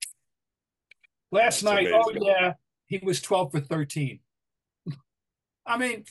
Last 1.32 1.62
That's 1.62 1.74
night, 1.74 1.88
oh 1.92 2.12
yeah, 2.20 2.54
he 2.86 3.00
was 3.02 3.22
12 3.22 3.52
for 3.52 3.60
13. 3.60 4.20
I 5.66 5.78
mean, 5.78 6.04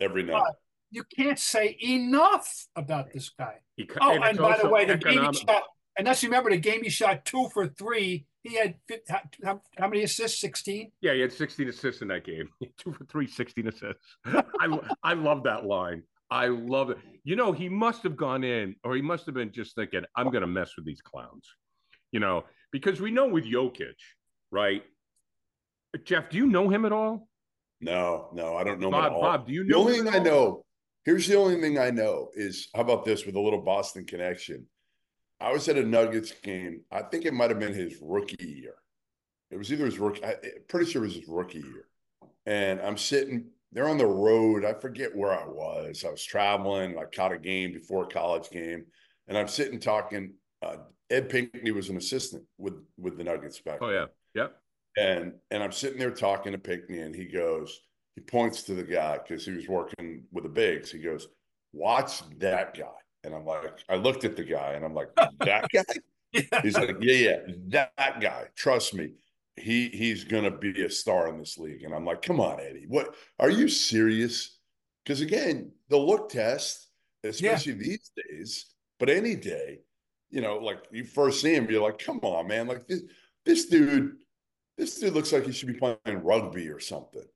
every 0.00 0.24
night. 0.24 0.42
you 0.90 1.04
can't 1.16 1.38
say 1.38 1.78
enough 1.80 2.66
about 2.74 3.12
this 3.12 3.30
guy. 3.30 3.60
He, 3.76 3.88
Oh, 4.00 4.10
and 4.10 4.24
and 4.24 4.38
by 4.38 4.58
the 4.60 4.68
way, 4.68 4.84
the 4.84 4.96
game 4.96 5.24
he 5.24 5.32
shot, 5.32 5.62
and 5.96 6.06
let's 6.06 6.24
remember 6.24 6.50
the 6.50 6.56
game 6.56 6.82
he 6.82 6.90
shot 6.90 7.24
two 7.24 7.48
for 7.54 7.68
three. 7.68 8.26
He 8.42 8.56
had 8.56 8.74
how, 9.08 9.20
how, 9.44 9.62
how 9.78 9.86
many 9.86 10.02
assists? 10.02 10.40
16? 10.40 10.90
Yeah, 11.00 11.14
he 11.14 11.20
had 11.20 11.32
16 11.32 11.68
assists 11.68 12.02
in 12.02 12.08
that 12.08 12.24
game. 12.24 12.48
Two 12.76 12.90
for 12.90 13.04
three, 13.04 13.28
16 13.28 13.68
assists. 13.68 14.16
I, 14.24 14.80
I 15.04 15.14
love 15.14 15.44
that 15.44 15.64
line. 15.64 16.02
I 16.28 16.48
love 16.48 16.90
it. 16.90 16.98
You 17.22 17.36
know, 17.36 17.52
he 17.52 17.68
must 17.68 18.02
have 18.02 18.16
gone 18.16 18.42
in, 18.42 18.74
or 18.82 18.96
he 18.96 19.02
must 19.02 19.26
have 19.26 19.36
been 19.36 19.52
just 19.52 19.76
thinking, 19.76 20.02
I'm 20.16 20.30
going 20.30 20.40
to 20.40 20.48
mess 20.48 20.72
with 20.76 20.84
these 20.84 21.00
clowns. 21.00 21.46
You 22.10 22.18
know, 22.18 22.44
because 22.72 23.00
we 23.00 23.12
know 23.12 23.28
with 23.28 23.44
Jokic, 23.44 23.94
right? 24.52 24.84
Jeff, 26.04 26.30
do 26.30 26.36
you 26.36 26.46
know 26.46 26.68
him 26.68 26.84
at 26.84 26.92
all? 26.92 27.28
No, 27.80 28.28
no, 28.32 28.56
I 28.56 28.62
don't 28.62 28.78
know 28.78 28.88
him 28.88 28.94
at 28.94 29.08
Bob, 29.08 29.12
all. 29.12 29.22
Bob, 29.22 29.46
do 29.48 29.52
you 29.52 29.64
know? 29.64 29.68
the 29.68 29.80
only 29.80 29.98
him 29.98 30.04
thing 30.04 30.14
I 30.14 30.18
know, 30.18 30.64
here's 31.04 31.26
the 31.26 31.36
only 31.36 31.60
thing 31.60 31.78
I 31.78 31.90
know 31.90 32.28
is 32.34 32.68
how 32.74 32.82
about 32.82 33.04
this 33.04 33.26
with 33.26 33.34
a 33.34 33.40
little 33.40 33.62
Boston 33.62 34.04
connection? 34.04 34.66
I 35.40 35.52
was 35.52 35.68
at 35.68 35.76
a 35.76 35.82
Nuggets 35.82 36.32
game. 36.42 36.82
I 36.92 37.02
think 37.02 37.24
it 37.24 37.34
might 37.34 37.50
have 37.50 37.58
been 37.58 37.74
his 37.74 37.96
rookie 38.00 38.36
year. 38.46 38.74
It 39.50 39.56
was 39.56 39.72
either 39.72 39.86
his 39.86 39.98
rookie, 39.98 40.24
I, 40.24 40.36
pretty 40.68 40.88
sure 40.88 41.02
it 41.02 41.08
was 41.08 41.16
his 41.16 41.28
rookie 41.28 41.58
year. 41.58 41.88
And 42.46 42.80
I'm 42.80 42.96
sitting, 42.96 43.46
they're 43.72 43.88
on 43.88 43.98
the 43.98 44.06
road. 44.06 44.64
I 44.64 44.74
forget 44.74 45.14
where 45.14 45.32
I 45.32 45.46
was. 45.46 46.04
I 46.06 46.10
was 46.10 46.24
traveling. 46.24 46.96
I 46.96 47.04
caught 47.04 47.32
a 47.32 47.38
game 47.38 47.72
before 47.72 48.04
a 48.04 48.08
college 48.08 48.50
game. 48.50 48.84
And 49.26 49.36
I'm 49.36 49.48
sitting 49.48 49.80
talking. 49.80 50.34
Uh, 50.62 50.76
Ed 51.10 51.28
Pinckney 51.28 51.72
was 51.72 51.88
an 51.90 51.96
assistant 51.96 52.44
with 52.58 52.74
with 52.96 53.18
the 53.18 53.24
Nuggets 53.24 53.60
back 53.60 53.78
Oh, 53.80 53.90
yeah. 53.90 54.06
Yep. 54.34 54.56
And 54.96 55.34
and 55.50 55.62
I'm 55.62 55.72
sitting 55.72 55.98
there 55.98 56.10
talking 56.10 56.52
to 56.52 56.58
Pinckney, 56.58 57.00
and 57.00 57.14
he 57.14 57.24
goes, 57.24 57.80
he 58.14 58.20
points 58.20 58.62
to 58.64 58.74
the 58.74 58.82
guy 58.82 59.18
because 59.18 59.44
he 59.44 59.52
was 59.52 59.68
working 59.68 60.24
with 60.32 60.44
the 60.44 60.50
bigs. 60.50 60.90
He 60.90 60.98
goes, 60.98 61.28
"Watch 61.72 62.22
that 62.38 62.76
guy." 62.76 62.86
And 63.24 63.34
I'm 63.34 63.46
like, 63.46 63.78
I 63.88 63.96
looked 63.96 64.24
at 64.24 64.36
the 64.36 64.44
guy, 64.44 64.72
and 64.72 64.84
I'm 64.84 64.94
like, 64.94 65.08
"That 65.40 65.66
guy." 65.72 65.84
Yeah. 66.32 66.62
He's 66.62 66.76
like, 66.76 66.96
"Yeah, 67.00 67.14
yeah, 67.14 67.36
that, 67.68 67.92
that 67.96 68.20
guy. 68.20 68.46
Trust 68.54 68.94
me, 68.94 69.12
he 69.56 69.88
he's 69.88 70.24
gonna 70.24 70.50
be 70.50 70.84
a 70.84 70.90
star 70.90 71.28
in 71.28 71.38
this 71.38 71.56
league." 71.56 71.84
And 71.84 71.94
I'm 71.94 72.04
like, 72.04 72.22
"Come 72.22 72.40
on, 72.40 72.60
Eddie, 72.60 72.86
what 72.86 73.14
are 73.38 73.50
you 73.50 73.68
serious?" 73.68 74.58
Because 75.04 75.20
again, 75.20 75.72
the 75.88 75.96
look 75.96 76.28
test, 76.28 76.88
especially 77.24 77.72
these 77.72 78.10
days, 78.14 78.66
but 78.98 79.08
any 79.08 79.36
day, 79.36 79.80
you 80.32 80.40
know, 80.40 80.56
like 80.56 80.78
you 80.90 81.04
first 81.04 81.40
see 81.40 81.54
him, 81.54 81.70
you're 81.70 81.82
like, 81.82 82.00
"Come 82.00 82.18
on, 82.22 82.48
man! 82.48 82.66
Like 82.66 82.88
this 82.88 83.02
this 83.44 83.66
dude." 83.66 84.16
This 84.78 84.98
dude 84.98 85.12
looks 85.12 85.34
like 85.34 85.44
he 85.44 85.52
should 85.52 85.68
be 85.68 85.74
playing 85.74 85.98
rugby 86.24 86.68
or 86.68 86.80
something. 86.80 87.26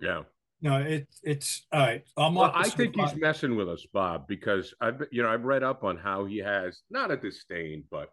Yeah. 0.00 0.22
No, 0.60 0.78
it, 0.78 1.06
it's 1.22 1.66
all 1.70 1.80
right. 1.80 2.02
I'm 2.16 2.34
Well, 2.34 2.50
I 2.52 2.68
think 2.68 2.96
he's 2.96 3.14
messing 3.14 3.54
with 3.54 3.68
us, 3.68 3.86
Bob, 3.92 4.26
because 4.26 4.74
I've 4.80 5.02
you 5.12 5.22
know 5.22 5.28
I've 5.28 5.44
read 5.44 5.62
up 5.62 5.84
on 5.84 5.96
how 5.96 6.24
he 6.24 6.38
has 6.38 6.82
not 6.90 7.12
a 7.12 7.16
disdain, 7.16 7.84
but 7.92 8.10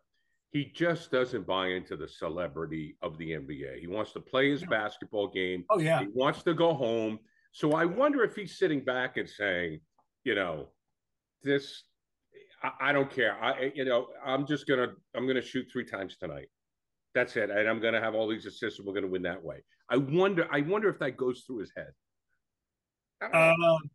he 0.52 0.66
just 0.66 1.12
doesn't 1.12 1.48
buy 1.48 1.70
into 1.70 1.98
the 1.98 2.08
celebrity 2.08 2.98
of 3.02 3.18
the 3.18 3.32
NBA. 3.32 3.80
He 3.80 3.88
wants 3.88 4.12
to 4.14 4.20
play 4.20 4.52
his 4.52 4.62
No. 4.62 4.70
basketball 4.70 5.30
game. 5.30 5.66
Oh, 5.70 5.80
yeah. 5.80 6.02
He 6.02 6.08
wants 6.14 6.44
to 6.44 6.54
go 6.54 6.74
home. 6.74 7.20
So 7.54 7.72
I 7.72 7.86
wonder 7.86 8.24
if 8.24 8.36
he's 8.36 8.58
sitting 8.60 8.84
back 8.84 9.18
and 9.18 9.28
saying, 9.28 9.80
you 10.24 10.36
know, 10.36 10.70
this 11.42 11.84
I, 12.64 12.72
I 12.82 12.92
don't 12.92 13.10
care. 13.10 13.36
I 13.42 13.72
you 13.76 13.86
know 13.86 14.08
I'm 14.26 14.46
just 14.46 14.68
gonna 14.68 14.88
I'm 15.16 15.28
gonna 15.28 15.42
shoot 15.42 15.68
three 15.72 15.86
times 15.86 16.18
tonight. 16.18 16.48
That's 17.14 17.36
it, 17.36 17.50
and 17.50 17.68
I'm 17.68 17.82
gonna 17.82 18.02
have 18.02 18.16
all 18.16 18.28
these 18.28 18.46
assists. 18.46 18.80
and 18.80 18.88
We're 18.88 18.94
gonna 18.94 19.08
win 19.08 19.24
that 19.24 19.44
way. 19.44 19.64
I 19.90 19.98
wonder. 19.98 20.48
I 20.52 20.62
wonder 20.62 20.90
if 20.90 21.00
that 21.00 21.18
goes 21.18 21.44
through 21.46 21.60
his 21.60 21.72
head. 21.76 21.92
I. 23.22 23.50
Um, 23.52 23.90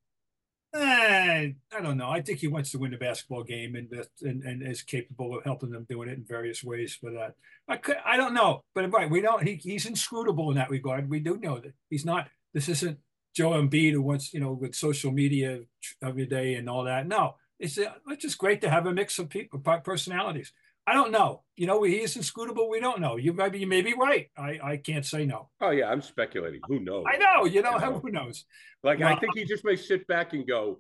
eh, 0.75 1.51
I 1.73 1.81
don't 1.81 1.97
know. 1.97 2.11
I 2.11 2.21
think 2.21 2.39
he 2.41 2.49
wants 2.49 2.71
to 2.73 2.79
win 2.79 2.91
the 2.91 2.99
basketball 2.99 3.45
game 3.45 3.75
and 3.75 3.89
and, 4.23 4.43
and 4.43 4.63
is 4.63 4.83
capable 4.83 5.39
of 5.39 5.45
helping 5.45 5.71
them 5.71 5.87
doing 5.89 6.09
it 6.09 6.19
in 6.19 6.25
various 6.25 6.63
ways 6.63 6.95
for 6.95 7.11
that. 7.13 7.35
I 7.69 7.77
could, 7.79 7.97
I 8.05 8.17
don't 8.17 8.35
know, 8.35 8.63
but 8.75 8.91
right, 8.93 9.11
we 9.11 9.21
don't. 9.21 9.43
He, 9.43 9.55
he's 9.55 9.87
inscrutable 9.87 10.51
in 10.51 10.57
that 10.57 10.71
regard. 10.71 11.09
We 11.09 11.21
do 11.21 11.39
know 11.39 11.59
that 11.61 11.73
he's 11.89 12.05
not. 12.05 12.29
This 12.53 12.69
isn't 12.69 12.99
Joel 13.35 13.63
Embiid 13.63 13.93
who 13.93 14.03
wants 14.03 14.33
you 14.33 14.41
know 14.41 14.53
with 14.53 14.75
social 14.75 15.13
media 15.13 15.61
every 16.03 16.27
day 16.27 16.55
and 16.55 16.69
all 16.69 16.85
that. 16.85 17.07
No, 17.07 17.37
it's 17.59 17.79
uh, 17.79 17.93
it's 18.09 18.23
just 18.23 18.39
great 18.39 18.61
to 18.63 18.71
have 18.71 18.87
a 18.87 18.93
mix 18.93 19.19
of 19.19 19.29
people 19.29 19.61
personalities. 19.61 20.53
I 20.89 20.93
don't 20.93 21.11
know. 21.11 21.43
You 21.57 21.67
know, 21.67 21.83
he 21.83 21.97
is 21.97 22.15
inscrutable. 22.17 22.69
We 22.71 22.79
don't 22.79 23.01
know. 23.01 23.17
You 23.17 23.33
maybe 23.33 23.59
you 23.59 23.67
may 23.67 23.83
be 23.83 23.95
right. 23.95 24.29
I 24.37 24.59
I 24.63 24.77
can't 24.77 25.05
say 25.05 25.27
no. 25.27 25.51
Oh 25.61 25.71
yeah, 25.71 25.89
I'm 25.91 26.03
speculating. 26.03 26.61
Who 26.69 26.81
knows? 26.81 27.05
I 27.13 27.17
know. 27.17 27.45
You 27.45 27.63
know, 27.63 27.73
You 27.73 27.81
know. 27.81 27.99
who 27.99 28.11
knows? 28.11 28.45
Like 28.83 29.01
I 29.03 29.17
think 29.17 29.37
he 29.37 29.45
just 29.45 29.65
may 29.65 29.77
sit 29.77 30.07
back 30.07 30.33
and 30.33 30.47
go, 30.47 30.79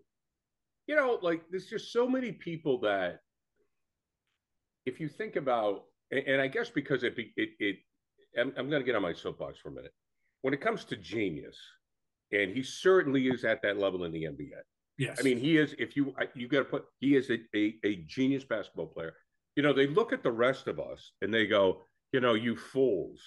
you 0.87 0.95
know, 0.95 1.18
like 1.23 1.42
there's 1.50 1.66
just 1.66 1.92
so 1.92 2.09
many 2.09 2.33
people 2.33 2.80
that 2.80 3.21
if 4.85 5.00
you 5.00 5.09
think 5.09 5.35
about 5.37 5.85
and, 6.12 6.25
and 6.26 6.40
I 6.40 6.47
guess 6.47 6.71
because 6.71 7.02
it 7.02 7.16
be 7.16 7.33
it 7.37 7.50
it 7.59 7.76
I'm, 8.38 8.52
I'm 8.56 8.71
gonna 8.71 8.85
get 8.85 8.95
on 8.95 9.02
my 9.02 9.12
soapbox 9.12 9.59
for 9.59 9.71
a 9.71 9.73
minute. 9.73 9.92
When 10.42 10.54
it 10.54 10.61
comes 10.61 10.85
to 10.85 10.97
genius, 10.97 11.59
and 12.30 12.52
he 12.54 12.62
certainly 12.62 13.26
is 13.26 13.45
at 13.45 13.62
that 13.62 13.78
level 13.78 14.04
in 14.04 14.12
the 14.12 14.25
NBA. 14.25 14.61
Yes. 14.98 15.18
I 15.20 15.22
mean, 15.22 15.38
he 15.38 15.58
is. 15.58 15.74
If 15.78 15.96
you 15.96 16.14
you 16.34 16.48
got 16.48 16.58
to 16.60 16.64
put, 16.64 16.86
he 17.00 17.16
is 17.16 17.30
a, 17.30 17.38
a 17.54 17.74
a 17.84 17.96
genius 18.06 18.44
basketball 18.44 18.86
player. 18.86 19.14
You 19.54 19.62
know, 19.62 19.72
they 19.72 19.86
look 19.86 20.12
at 20.12 20.22
the 20.22 20.30
rest 20.30 20.66
of 20.68 20.78
us 20.78 21.12
and 21.22 21.32
they 21.32 21.46
go, 21.46 21.82
you 22.12 22.20
know, 22.20 22.34
you 22.34 22.56
fools. 22.56 23.20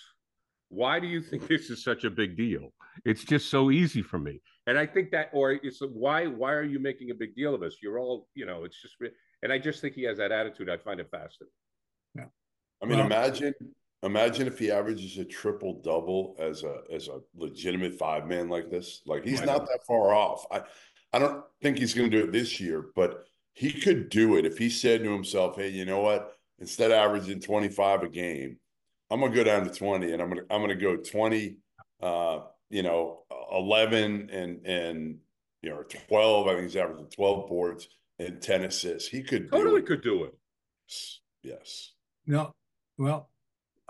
Why 0.70 1.00
do 1.00 1.08
you 1.08 1.22
think 1.22 1.48
this 1.48 1.70
is 1.70 1.84
such 1.84 2.04
a 2.04 2.10
big 2.10 2.38
deal? 2.38 2.74
It's 3.06 3.24
just 3.24 3.50
so 3.50 3.72
easy 3.72 4.02
for 4.02 4.20
me. 4.20 4.42
And 4.68 4.78
I 4.78 4.86
think 4.86 5.12
that, 5.12 5.30
or 5.34 5.54
it's 5.54 5.80
why 5.82 6.28
why 6.28 6.54
are 6.54 6.64
you 6.64 6.80
making 6.80 7.12
a 7.12 7.16
big 7.16 7.36
deal 7.36 7.54
of 7.56 7.64
us? 7.64 7.78
You're 7.82 8.00
all, 8.00 8.28
you 8.36 8.46
know, 8.46 8.64
it's 8.64 8.82
just. 8.82 8.96
And 9.42 9.54
I 9.54 9.58
just 9.58 9.82
think 9.82 9.96
he 9.96 10.04
has 10.04 10.18
that 10.18 10.32
attitude. 10.32 10.70
I 10.70 10.78
find 10.78 11.00
it 11.00 11.10
fascinating. 11.10 11.54
Yeah. 12.16 12.26
I 12.82 12.86
mean, 12.86 12.98
Well- 12.98 13.06
imagine 13.06 13.54
imagine 14.04 14.48
if 14.48 14.58
he 14.58 14.72
averages 14.72 15.18
a 15.18 15.26
triple 15.26 15.82
double 15.82 16.36
as 16.40 16.64
a 16.64 16.82
as 16.92 17.08
a 17.10 17.20
legitimate 17.36 17.96
five 17.98 18.28
man 18.28 18.50
like 18.50 18.70
this. 18.70 19.02
Like 19.06 19.24
he's 19.26 19.42
not 19.42 19.60
know. 19.60 19.66
that 19.72 19.86
far 19.88 20.14
off. 20.14 20.46
I 20.52 20.62
I 21.14 21.20
don't 21.20 21.44
think 21.62 21.78
he's 21.78 21.94
going 21.94 22.10
to 22.12 22.18
do 22.18 22.24
it 22.26 22.32
this 22.32 22.60
year, 22.60 22.88
but 22.96 23.26
he 23.54 23.72
could 23.72 24.10
do 24.10 24.38
it 24.38 24.46
if 24.46 24.58
he 24.58 24.70
said 24.70 25.04
to 25.04 25.12
himself, 25.12 25.56
"Hey, 25.56 25.70
you 25.70 25.86
know 25.86 26.00
what? 26.02 26.34
Instead 26.60 26.92
of 26.92 26.98
averaging 26.98 27.40
twenty 27.42 27.70
five 27.70 28.04
a 28.04 28.10
game, 28.10 28.58
I'm 29.10 29.20
going 29.20 29.32
to 29.32 29.38
go 29.38 29.44
down 29.44 29.64
to 29.66 29.74
twenty, 29.74 30.12
and 30.12 30.22
I'm 30.22 30.30
going 30.30 30.46
to 30.46 30.54
I'm 30.54 30.62
going 30.62 30.70
to 30.70 30.76
go 30.76 30.98
twenty, 30.98 31.58
uh, 32.02 32.42
you 32.70 32.84
know, 32.84 33.24
eleven 33.52 34.30
and 34.32 34.66
and 34.66 35.18
you 35.62 35.70
know 35.70 35.84
twelve. 36.08 36.48
I 36.48 36.52
think 36.54 36.64
he's 36.64 36.76
averaging 36.76 37.08
twelve 37.08 37.48
boards 37.50 37.88
and 38.20 38.42
ten 38.42 38.64
assists. 38.64 39.10
He 39.10 39.24
could 39.24 39.50
do 39.50 39.58
Totally 39.58 39.82
it. 39.82 39.88
could 39.88 40.04
do 40.04 40.26
it. 40.26 40.34
Yes. 41.42 41.94
No, 42.28 42.54
well, 42.98 43.30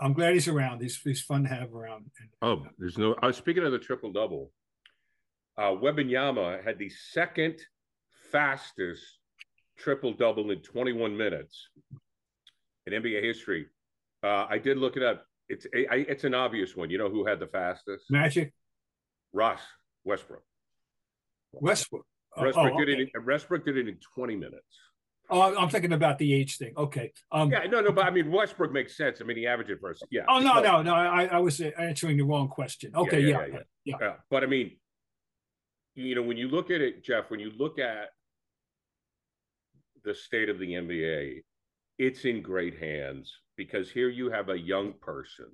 I'm 0.00 0.12
glad 0.14 0.34
he's 0.34 0.48
around. 0.48 0.80
He's 0.80 0.96
he's 1.02 1.20
fun 1.20 1.42
to 1.44 1.50
have 1.50 1.74
around. 1.74 2.06
Oh, 2.40 2.64
there's 2.78 2.96
no. 2.96 3.14
I 3.20 3.26
was 3.26 3.36
speaking 3.36 3.64
of 3.64 3.72
the 3.72 3.78
triple 3.78 4.12
double. 4.12 4.52
Uh, 5.60 5.72
Wembanyama 5.76 6.64
had 6.64 6.78
the 6.78 6.88
second 6.88 7.60
fastest 8.32 9.02
triple 9.78 10.14
double 10.14 10.50
in 10.50 10.60
21 10.60 11.14
minutes 11.14 11.68
in 12.86 12.94
NBA 12.94 13.22
history. 13.22 13.66
Uh, 14.24 14.46
I 14.48 14.56
did 14.56 14.78
look 14.78 14.96
it 14.96 15.02
up. 15.02 15.26
It's 15.50 15.66
a, 15.74 15.86
I, 15.92 15.96
it's 16.08 16.24
an 16.24 16.32
obvious 16.32 16.74
one. 16.74 16.88
You 16.88 16.96
know 16.96 17.10
who 17.10 17.26
had 17.26 17.40
the 17.40 17.46
fastest? 17.46 18.06
Magic 18.08 18.54
Russ 19.34 19.60
Westbrook. 20.04 20.42
Westbrook. 21.52 22.06
Oh, 22.38 22.42
Westbrook 22.44 22.72
oh, 22.72 22.78
did 22.78 22.88
okay. 22.88 23.02
it. 23.02 23.10
In, 23.14 23.26
Westbrook 23.26 23.66
did 23.66 23.76
it 23.76 23.86
in 23.86 23.98
20 24.14 24.36
minutes. 24.36 24.64
Oh, 25.28 25.54
I'm 25.54 25.68
thinking 25.68 25.92
about 25.92 26.16
the 26.16 26.32
age 26.32 26.56
thing. 26.56 26.72
Okay. 26.76 27.12
Um. 27.30 27.50
Yeah, 27.50 27.64
no, 27.70 27.82
no, 27.82 27.92
but 27.92 28.06
I 28.06 28.10
mean 28.10 28.32
Westbrook 28.32 28.72
makes 28.72 28.96
sense. 28.96 29.20
I 29.20 29.24
mean 29.24 29.36
he 29.36 29.46
averaged 29.46 29.70
it 29.70 29.78
first. 29.82 30.06
Yeah. 30.10 30.22
Oh 30.26 30.38
no, 30.38 30.54
But- 30.54 30.62
no, 30.62 30.82
no. 30.82 30.94
I, 30.94 31.26
I 31.26 31.38
was 31.38 31.60
answering 31.60 32.16
the 32.16 32.24
wrong 32.24 32.48
question. 32.48 32.92
Okay. 32.96 33.20
yeah, 33.20 33.28
Yeah. 33.28 33.46
yeah, 33.46 33.58
Yeah. 33.84 33.96
Yeah, 34.00 34.12
but 34.30 34.42
I 34.42 34.46
mean, 34.46 34.72
you 35.94 36.14
know, 36.14 36.22
when 36.22 36.36
you 36.36 36.48
look 36.48 36.70
at 36.70 36.80
it, 36.80 37.04
Jeff, 37.04 37.30
when 37.30 37.40
you 37.40 37.52
look 37.58 37.78
at 37.78 38.10
the 40.04 40.14
state 40.14 40.48
of 40.48 40.58
the 40.58 40.72
NBA, 40.72 41.42
it's 41.98 42.24
in 42.24 42.42
great 42.42 42.78
hands 42.78 43.32
because 43.56 43.90
here 43.90 44.08
you 44.08 44.30
have 44.30 44.48
a 44.48 44.58
young 44.58 44.94
person, 44.94 45.46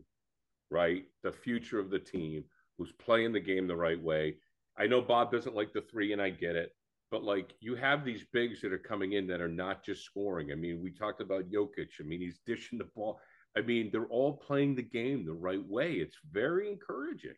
right? 0.71 1.05
The 1.23 1.33
future 1.33 1.81
of 1.81 1.91
the 1.91 1.99
team 1.99 2.45
who's 2.79 2.93
playing 2.93 3.33
the 3.33 3.41
game 3.41 3.67
the 3.67 3.77
right 3.77 4.01
way. 4.01 4.37
I 4.79 4.87
know 4.87 5.01
Bob 5.01 5.33
doesn't 5.33 5.57
like 5.57 5.73
the 5.73 5.81
three, 5.81 6.13
and 6.13 6.21
I 6.21 6.31
get 6.31 6.55
it, 6.55 6.71
but 7.11 7.25
like 7.25 7.55
you 7.61 7.75
have 7.77 8.05
these 8.05 8.25
bigs 8.33 8.61
that 8.61 8.73
are 8.73 8.79
coming 8.79 9.15
in 9.15 9.27
that 9.29 9.41
are 9.41 9.49
not 9.49 9.85
just 9.85 10.05
scoring. 10.05 10.53
I 10.53 10.55
mean, 10.55 10.83
we 10.83 10.91
talked 10.91 11.21
about 11.21 11.51
Jokic. 11.51 11.89
I 11.99 12.05
mean, 12.05 12.21
he's 12.21 12.41
dishing 12.47 12.79
the 12.79 12.89
ball. 12.95 13.19
I 13.57 13.63
mean, 13.63 13.89
they're 13.91 14.07
all 14.07 14.35
playing 14.37 14.75
the 14.75 14.83
game 14.83 15.25
the 15.25 15.33
right 15.33 15.65
way. 15.67 15.95
It's 15.95 16.19
very 16.31 16.71
encouraging. 16.71 17.37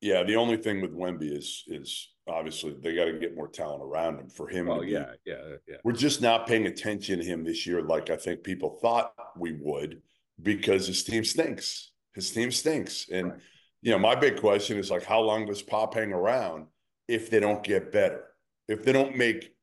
Yeah, 0.00 0.22
the 0.22 0.36
only 0.36 0.56
thing 0.56 0.80
with 0.80 0.94
Wemby 0.94 1.36
is 1.36 1.64
is 1.66 2.08
obviously 2.26 2.74
they 2.80 2.94
got 2.94 3.04
to 3.04 3.18
get 3.18 3.36
more 3.36 3.48
talent 3.48 3.82
around 3.82 4.18
him 4.18 4.28
for 4.28 4.48
him. 4.48 4.66
Well, 4.66 4.80
be, 4.80 4.88
yeah, 4.88 5.12
yeah, 5.24 5.56
yeah. 5.68 5.76
we're 5.84 5.92
just 5.92 6.22
not 6.22 6.46
paying 6.46 6.66
attention 6.66 7.18
to 7.18 7.24
him 7.24 7.44
this 7.44 7.66
year 7.66 7.82
like 7.82 8.08
I 8.08 8.16
think 8.16 8.42
people 8.42 8.78
thought 8.80 9.12
we 9.36 9.52
would 9.60 10.00
because 10.42 10.86
his 10.86 11.04
team 11.04 11.24
stinks. 11.24 11.92
His 12.14 12.30
team 12.30 12.50
stinks. 12.50 13.08
And, 13.10 13.30
right. 13.30 13.40
you 13.82 13.92
know, 13.92 13.98
my 13.98 14.14
big 14.14 14.40
question 14.40 14.78
is 14.78 14.90
like, 14.90 15.04
how 15.04 15.20
long 15.20 15.46
does 15.46 15.62
Pop 15.62 15.94
hang 15.94 16.12
around 16.12 16.66
if 17.08 17.30
they 17.30 17.40
don't 17.40 17.62
get 17.62 17.92
better? 17.92 18.24
If 18.68 18.84
they 18.84 18.92
don't 18.92 19.16
make, 19.16 19.54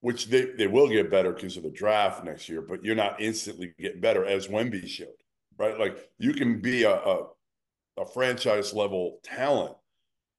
which 0.00 0.26
they, 0.26 0.46
they 0.56 0.66
will 0.66 0.88
get 0.88 1.10
better 1.10 1.32
because 1.32 1.56
of 1.56 1.62
the 1.62 1.70
draft 1.70 2.24
next 2.24 2.48
year, 2.48 2.62
but 2.62 2.84
you're 2.84 2.94
not 2.94 3.20
instantly 3.20 3.74
getting 3.78 4.00
better 4.00 4.24
as 4.24 4.48
Wemby 4.48 4.86
showed, 4.86 5.08
right? 5.58 5.78
Like 5.78 6.10
you 6.18 6.32
can 6.32 6.60
be 6.60 6.84
a, 6.84 6.94
a, 6.94 7.26
a 7.98 8.06
franchise 8.06 8.72
level 8.72 9.20
talent, 9.22 9.76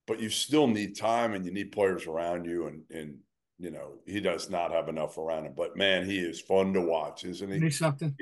but 0.07 0.19
you 0.19 0.29
still 0.29 0.67
need 0.67 0.97
time 0.97 1.33
and 1.33 1.45
you 1.45 1.51
need 1.51 1.71
players 1.71 2.07
around 2.07 2.45
you. 2.45 2.67
And, 2.67 2.83
and, 2.89 3.17
you 3.59 3.71
know, 3.71 3.99
he 4.05 4.19
does 4.19 4.49
not 4.49 4.71
have 4.71 4.89
enough 4.89 5.17
around 5.17 5.45
him, 5.45 5.53
but 5.55 5.77
man, 5.77 6.05
he 6.05 6.19
is 6.19 6.41
fun 6.41 6.73
to 6.73 6.81
watch, 6.81 7.23
isn't 7.23 7.51
he? 7.51 7.69
Something 7.69 8.15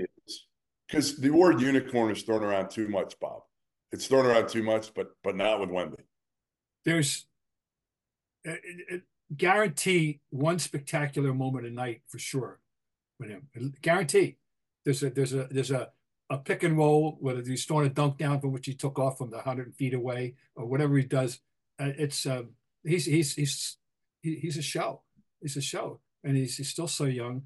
because 0.89 1.17
the 1.17 1.29
word 1.29 1.61
unicorn 1.61 2.11
is 2.11 2.23
thrown 2.23 2.43
around 2.43 2.69
too 2.69 2.87
much, 2.87 3.19
Bob. 3.19 3.43
It's 3.91 4.07
thrown 4.07 4.25
around 4.25 4.49
too 4.49 4.63
much, 4.63 4.93
but 4.93 5.11
but 5.23 5.35
not 5.35 5.59
with 5.59 5.69
Wemby. 5.69 6.03
There's 6.85 7.25
it, 8.43 8.59
it, 8.89 9.01
guarantee 9.35 10.21
one 10.29 10.59
spectacular 10.59 11.33
moment 11.33 11.67
a 11.67 11.69
night 11.69 12.01
for 12.07 12.19
sure 12.19 12.59
with 13.19 13.29
him. 13.29 13.75
Guarantee. 13.81 14.37
There's 14.85 15.03
a 15.03 15.09
there's 15.09 15.33
a 15.33 15.47
there's 15.51 15.71
a 15.71 15.89
a 16.29 16.37
pick 16.37 16.63
and 16.63 16.77
roll, 16.77 17.17
whether 17.19 17.41
he's 17.41 17.65
throwing 17.65 17.87
a 17.87 17.89
dunk 17.89 18.17
down 18.17 18.39
from 18.39 18.51
which 18.51 18.65
he 18.65 18.73
took 18.73 18.99
off 18.99 19.17
from 19.17 19.31
the 19.31 19.39
hundred 19.39 19.73
feet 19.75 19.93
away 19.93 20.35
or 20.55 20.65
whatever 20.65 20.95
he 20.97 21.03
does. 21.03 21.39
Uh, 21.79 21.91
it's 21.97 22.25
um, 22.25 22.49
he's 22.83 23.05
he's 23.05 23.33
he's 23.33 23.77
he's 24.21 24.57
a 24.57 24.61
show. 24.61 25.01
He's 25.41 25.57
a 25.57 25.61
show, 25.61 26.01
and 26.23 26.37
he's 26.37 26.57
he's 26.57 26.69
still 26.69 26.87
so 26.87 27.05
young. 27.05 27.43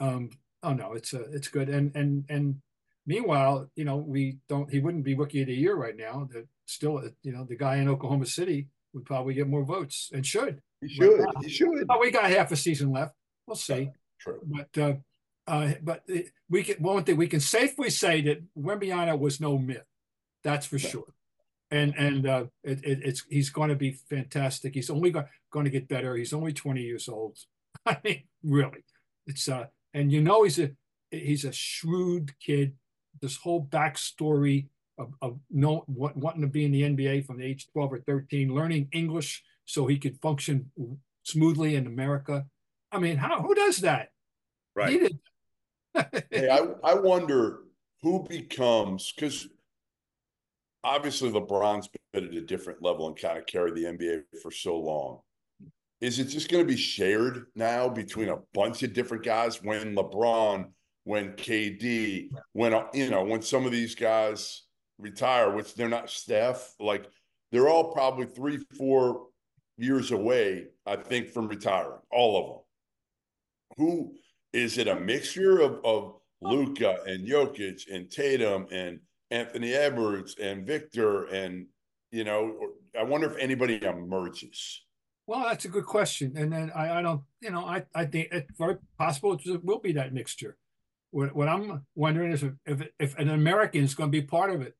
Um, 0.00 0.30
oh 0.62 0.72
no, 0.72 0.94
it's 0.94 1.12
a, 1.12 1.20
it's 1.32 1.48
good. 1.48 1.68
And 1.68 1.94
and 1.94 2.24
and 2.28 2.60
meanwhile, 3.06 3.70
you 3.76 3.84
know, 3.84 3.96
we 3.96 4.38
don't. 4.48 4.70
He 4.70 4.80
wouldn't 4.80 5.04
be 5.04 5.14
rookie 5.14 5.42
of 5.42 5.48
the 5.48 5.54
year 5.54 5.74
right 5.76 5.96
now. 5.96 6.28
That 6.32 6.46
still, 6.66 7.02
you 7.22 7.32
know, 7.32 7.44
the 7.44 7.56
guy 7.56 7.76
in 7.76 7.88
Oklahoma 7.88 8.26
City 8.26 8.68
would 8.92 9.04
probably 9.04 9.34
get 9.34 9.48
more 9.48 9.64
votes 9.64 10.10
and 10.12 10.26
should. 10.26 10.60
He 10.80 10.88
should. 10.88 11.20
Right 11.20 11.34
he 11.42 11.48
should. 11.48 11.86
But 11.86 12.00
we 12.00 12.10
got 12.10 12.30
half 12.30 12.50
a 12.50 12.56
season 12.56 12.90
left. 12.90 13.14
We'll 13.46 13.56
see. 13.56 13.90
True. 14.18 14.40
But 14.44 14.82
uh, 14.82 14.94
uh, 15.50 15.72
but 15.82 16.04
we 16.48 16.62
can 16.62 16.76
one 16.76 17.02
thing 17.02 17.16
we 17.16 17.26
can 17.26 17.40
safely 17.40 17.90
say 17.90 18.22
that 18.22 18.42
Wembanyama 18.56 19.18
was 19.18 19.40
no 19.40 19.58
myth. 19.58 19.84
That's 20.44 20.64
for 20.64 20.78
sure. 20.78 21.12
And 21.72 21.92
and 21.96 22.26
uh, 22.26 22.44
it, 22.62 22.84
it, 22.84 23.00
it's 23.02 23.24
he's 23.28 23.50
going 23.50 23.68
to 23.70 23.74
be 23.74 23.90
fantastic. 23.90 24.74
He's 24.74 24.90
only 24.90 25.10
go, 25.10 25.24
going 25.52 25.64
to 25.64 25.70
get 25.70 25.88
better. 25.88 26.14
He's 26.14 26.32
only 26.32 26.52
20 26.52 26.80
years 26.82 27.08
old. 27.08 27.36
I 27.86 27.96
mean, 28.04 28.22
really, 28.44 28.84
it's 29.26 29.48
uh 29.48 29.66
and 29.92 30.12
you 30.12 30.22
know 30.22 30.44
he's 30.44 30.60
a 30.60 30.70
he's 31.10 31.44
a 31.44 31.52
shrewd 31.52 32.32
kid. 32.38 32.74
This 33.20 33.36
whole 33.36 33.66
backstory 33.66 34.68
of, 34.98 35.12
of 35.20 35.40
no, 35.50 35.84
wanting 35.88 36.42
to 36.42 36.46
be 36.46 36.64
in 36.64 36.70
the 36.70 36.82
NBA 36.82 37.26
from 37.26 37.38
the 37.38 37.44
age 37.44 37.66
12 37.72 37.92
or 37.92 37.98
13, 37.98 38.54
learning 38.54 38.88
English 38.92 39.42
so 39.64 39.86
he 39.88 39.98
could 39.98 40.20
function 40.20 40.70
smoothly 41.24 41.74
in 41.74 41.88
America. 41.88 42.46
I 42.92 42.98
mean, 42.98 43.16
how 43.16 43.42
who 43.42 43.54
does 43.54 43.78
that? 43.78 44.10
Right. 44.76 45.10
Hey, 46.30 46.48
I, 46.48 46.66
I 46.84 46.94
wonder 46.94 47.60
who 48.02 48.26
becomes 48.28 49.12
because 49.12 49.48
obviously 50.84 51.30
LeBron's 51.30 51.88
been 52.12 52.24
at 52.24 52.34
a 52.34 52.40
different 52.40 52.82
level 52.82 53.06
and 53.08 53.16
kind 53.16 53.38
of 53.38 53.46
carried 53.46 53.74
the 53.74 53.84
NBA 53.84 54.22
for 54.42 54.50
so 54.50 54.78
long 54.78 55.20
is 56.00 56.18
it 56.18 56.24
just 56.24 56.50
going 56.50 56.64
to 56.64 56.68
be 56.68 56.80
shared 56.80 57.46
now 57.54 57.88
between 57.88 58.30
a 58.30 58.38
bunch 58.54 58.82
of 58.82 58.92
different 58.92 59.24
guys 59.24 59.62
when 59.62 59.94
LeBron, 59.94 60.66
when 61.04 61.32
KD, 61.32 62.30
when 62.52 62.74
you 62.94 63.10
know 63.10 63.24
when 63.24 63.42
some 63.42 63.66
of 63.66 63.72
these 63.72 63.94
guys 63.94 64.62
retire, 64.98 65.54
which 65.54 65.74
they're 65.74 65.88
not 65.88 66.10
Steph, 66.10 66.74
like 66.80 67.06
they're 67.52 67.68
all 67.68 67.92
probably 67.92 68.26
three, 68.26 68.58
four 68.78 69.26
years 69.76 70.10
away, 70.10 70.68
I 70.86 70.96
think, 70.96 71.30
from 71.30 71.48
retiring, 71.48 72.00
all 72.10 72.38
of 72.38 72.46
them. 72.46 72.58
Who 73.76 74.14
is 74.52 74.78
it 74.78 74.88
a 74.88 74.98
mixture 74.98 75.60
of 75.60 75.84
of 75.84 76.14
Luka 76.42 76.98
and 77.06 77.26
Jokic 77.26 77.82
and 77.92 78.10
Tatum 78.10 78.66
and 78.70 79.00
Anthony 79.30 79.74
Edwards 79.74 80.36
and 80.40 80.66
Victor 80.66 81.24
and 81.26 81.66
you 82.10 82.24
know, 82.24 82.56
I 82.98 83.04
wonder 83.04 83.30
if 83.30 83.36
anybody 83.38 83.82
emerges. 83.82 84.82
Well, 85.26 85.44
that's 85.44 85.64
a 85.64 85.68
good 85.68 85.86
question, 85.86 86.32
and 86.36 86.52
then 86.52 86.72
I, 86.74 86.98
I 86.98 87.02
don't, 87.02 87.22
you 87.40 87.50
know, 87.50 87.64
I, 87.64 87.84
I 87.94 88.04
think 88.04 88.28
it's 88.32 88.50
very 88.58 88.78
possible 88.98 89.38
it 89.44 89.64
will 89.64 89.78
be 89.78 89.92
that 89.92 90.12
mixture. 90.12 90.56
What, 91.12 91.34
what 91.36 91.48
I'm 91.48 91.86
wondering 91.94 92.32
is 92.32 92.42
if, 92.42 92.52
if, 92.66 92.88
if 92.98 93.18
an 93.18 93.30
American 93.30 93.84
is 93.84 93.94
going 93.94 94.10
to 94.10 94.20
be 94.20 94.26
part 94.26 94.50
of 94.50 94.62
it. 94.62 94.74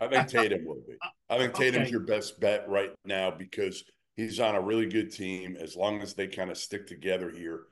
I 0.00 0.08
think 0.08 0.28
Tatum 0.28 0.64
will 0.64 0.82
be. 0.86 0.94
I 1.28 1.38
think 1.38 1.54
Tatum's 1.54 1.82
okay. 1.82 1.90
your 1.90 2.00
best 2.00 2.38
bet 2.38 2.68
right 2.68 2.92
now 3.04 3.30
because 3.30 3.82
he's 4.14 4.38
on 4.38 4.54
a 4.54 4.60
really 4.60 4.86
good 4.86 5.10
team. 5.10 5.56
As 5.60 5.74
long 5.74 6.02
as 6.02 6.14
they 6.14 6.28
kind 6.28 6.50
of 6.50 6.58
stick 6.58 6.86
together 6.86 7.30
here, 7.30 7.62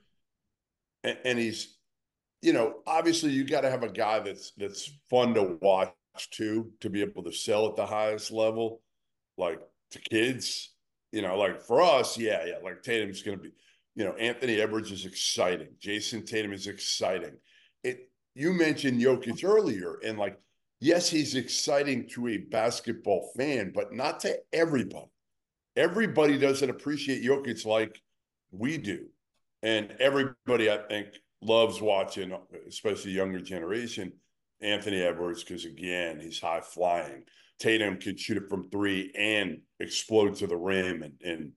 and, 1.03 1.17
and 1.25 1.39
he's, 1.39 1.77
you 2.41 2.53
know, 2.53 2.75
obviously 2.87 3.31
you 3.31 3.43
got 3.43 3.61
to 3.61 3.69
have 3.69 3.83
a 3.83 3.91
guy 3.91 4.19
that's 4.19 4.51
that's 4.57 4.91
fun 5.09 5.33
to 5.35 5.57
watch 5.61 5.93
too 6.31 6.71
to 6.81 6.89
be 6.89 7.01
able 7.01 7.23
to 7.23 7.31
sell 7.31 7.67
at 7.67 7.75
the 7.75 7.85
highest 7.85 8.31
level, 8.31 8.81
like 9.37 9.59
to 9.91 9.99
kids 9.99 10.71
you 11.11 11.21
know, 11.21 11.37
like 11.37 11.61
for 11.61 11.81
us, 11.81 12.17
yeah, 12.17 12.45
yeah, 12.45 12.55
like 12.63 12.81
Tatum's 12.83 13.21
going 13.21 13.37
to 13.37 13.43
be, 13.43 13.51
you 13.95 14.05
know, 14.05 14.13
Anthony 14.13 14.61
Edwards 14.61 14.91
is 14.91 15.05
exciting. 15.05 15.67
Jayson 15.79 16.25
Tatum 16.25 16.53
is 16.53 16.67
exciting. 16.67 17.37
It 17.83 18.09
you 18.33 18.53
mentioned 18.53 19.01
Jokic 19.01 19.43
earlier, 19.43 19.99
and 20.05 20.17
like, 20.17 20.39
yes, 20.79 21.09
he's 21.09 21.35
exciting 21.35 22.07
to 22.09 22.29
a 22.29 22.37
basketball 22.37 23.29
fan, 23.35 23.73
but 23.75 23.93
not 23.93 24.21
to 24.21 24.37
everybody. 24.53 25.11
Everybody 25.75 26.37
doesn't 26.37 26.69
appreciate 26.69 27.23
Jokic 27.23 27.65
like 27.65 28.01
we 28.51 28.77
do. 28.77 29.07
And 29.63 29.95
everybody, 29.99 30.69
I 30.69 30.77
think, 30.77 31.07
loves 31.41 31.81
watching, 31.81 32.35
especially 32.67 33.11
the 33.11 33.17
younger 33.17 33.41
generation, 33.41 34.13
Anthony 34.61 35.01
Edwards, 35.01 35.43
because 35.43 35.65
again, 35.65 36.19
he's 36.19 36.39
high 36.39 36.61
flying. 36.61 37.23
Tatum 37.59 37.97
can 37.97 38.17
shoot 38.17 38.37
it 38.37 38.49
from 38.49 38.69
three 38.69 39.11
and 39.15 39.61
explode 39.79 40.35
to 40.37 40.47
the 40.47 40.57
rim. 40.57 41.03
And, 41.03 41.13
and 41.23 41.51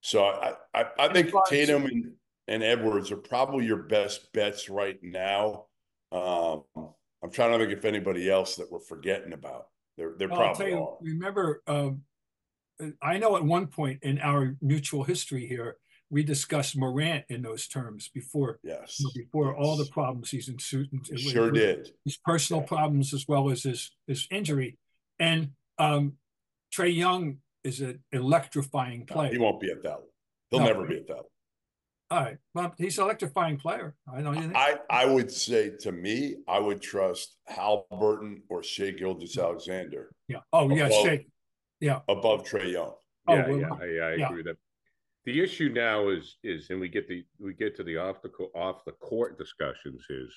so 0.00 0.24
I, 0.24 0.54
I, 0.74 0.86
I 0.98 1.12
think 1.12 1.32
Tatum 1.48 1.86
and, 1.86 2.12
and 2.48 2.62
Edwards 2.62 3.10
are 3.10 3.16
probably 3.16 3.64
your 3.64 3.84
best 3.84 4.32
bets 4.32 4.68
right 4.68 4.98
now. 5.02 5.66
Um, 6.10 6.64
I'm 6.76 7.30
trying 7.30 7.52
to 7.52 7.58
think 7.58 7.78
if 7.78 7.84
anybody 7.84 8.30
else 8.30 8.56
that 8.56 8.70
we're 8.70 8.80
forgetting 8.80 9.32
about. 9.32 9.68
They're, 9.96 10.14
they're 10.18 10.28
well, 10.28 10.38
probably 10.38 10.70
you. 10.70 10.96
Remember, 11.00 11.62
um, 11.66 12.02
I 13.00 13.18
know 13.18 13.36
at 13.36 13.44
one 13.44 13.68
point 13.68 14.02
in 14.02 14.18
our 14.18 14.56
mutual 14.60 15.04
history 15.04 15.46
here, 15.46 15.76
we 16.12 16.22
discussed 16.22 16.76
Morant 16.76 17.24
in 17.30 17.42
those 17.42 17.66
terms 17.66 18.10
before. 18.12 18.60
Yes. 18.62 19.02
Before 19.14 19.54
yes. 19.56 19.56
all 19.58 19.76
the 19.76 19.86
problems 19.86 20.30
he's 20.30 20.48
in. 20.48 20.58
Sure 20.58 20.84
with, 20.92 21.54
did. 21.54 21.88
His 22.04 22.18
personal 22.18 22.60
yeah. 22.62 22.68
problems 22.68 23.14
as 23.14 23.26
well 23.26 23.50
as 23.50 23.62
his 23.62 23.90
his 24.06 24.28
injury. 24.30 24.78
And 25.18 25.52
um, 25.78 26.18
Trae 26.72 26.94
Young 26.94 27.38
is 27.64 27.80
an 27.80 28.04
electrifying 28.12 29.06
player. 29.06 29.28
No, 29.28 29.32
he 29.32 29.38
won't 29.38 29.60
be 29.60 29.70
at 29.70 29.82
that 29.82 29.88
level. 29.88 30.08
He'll 30.50 30.60
no, 30.60 30.66
never 30.66 30.86
be 30.86 30.96
at 30.96 31.06
that 31.06 31.14
level. 31.14 31.30
All 32.10 32.20
right. 32.20 32.36
Well, 32.54 32.74
he's 32.76 32.98
an 32.98 33.04
electrifying 33.04 33.56
player. 33.56 33.94
I 34.12 34.20
know 34.20 34.32
you 34.32 34.52
I, 34.54 34.76
I 34.90 35.06
would 35.06 35.32
say 35.32 35.70
to 35.80 35.92
me, 35.92 36.36
I 36.46 36.58
would 36.58 36.82
trust 36.82 37.38
Hal 37.46 37.86
Burton 37.90 38.42
or 38.50 38.62
Shai 38.62 38.90
Gilgeous-Alexander. 38.90 40.10
Yeah. 40.28 40.40
Oh, 40.52 40.66
above, 40.66 40.76
yeah. 40.76 40.88
Shai. 40.90 41.26
Yeah. 41.80 42.00
Above 42.08 42.44
Trae 42.44 42.70
Young. 42.70 42.92
Oh, 43.26 43.34
yeah, 43.34 43.48
well, 43.48 43.58
yeah, 43.58 43.70
I, 43.70 43.84
I 43.84 44.14
yeah. 44.16 44.26
agree 44.26 44.42
with 44.42 44.46
that. 44.46 44.56
The 45.24 45.40
issue 45.40 45.70
now 45.72 46.08
is 46.08 46.36
is 46.42 46.70
and 46.70 46.80
we 46.80 46.88
get 46.88 47.08
the 47.08 47.24
we 47.38 47.54
get 47.54 47.76
to 47.76 47.84
the 47.84 47.96
off 47.96 48.22
the 48.22 48.30
off 48.54 48.84
the 48.84 48.92
court 48.92 49.38
discussions 49.38 50.04
is 50.10 50.36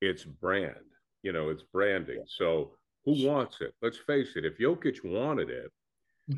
it's 0.00 0.24
brand. 0.24 0.74
You 1.22 1.32
know, 1.32 1.50
it's 1.50 1.64
branding. 1.72 2.22
So 2.26 2.72
who 3.04 3.26
wants 3.26 3.60
it? 3.60 3.74
Let's 3.82 3.98
face 3.98 4.36
it. 4.36 4.44
If 4.44 4.58
Jokic 4.58 5.04
wanted 5.04 5.50
it, 5.50 5.70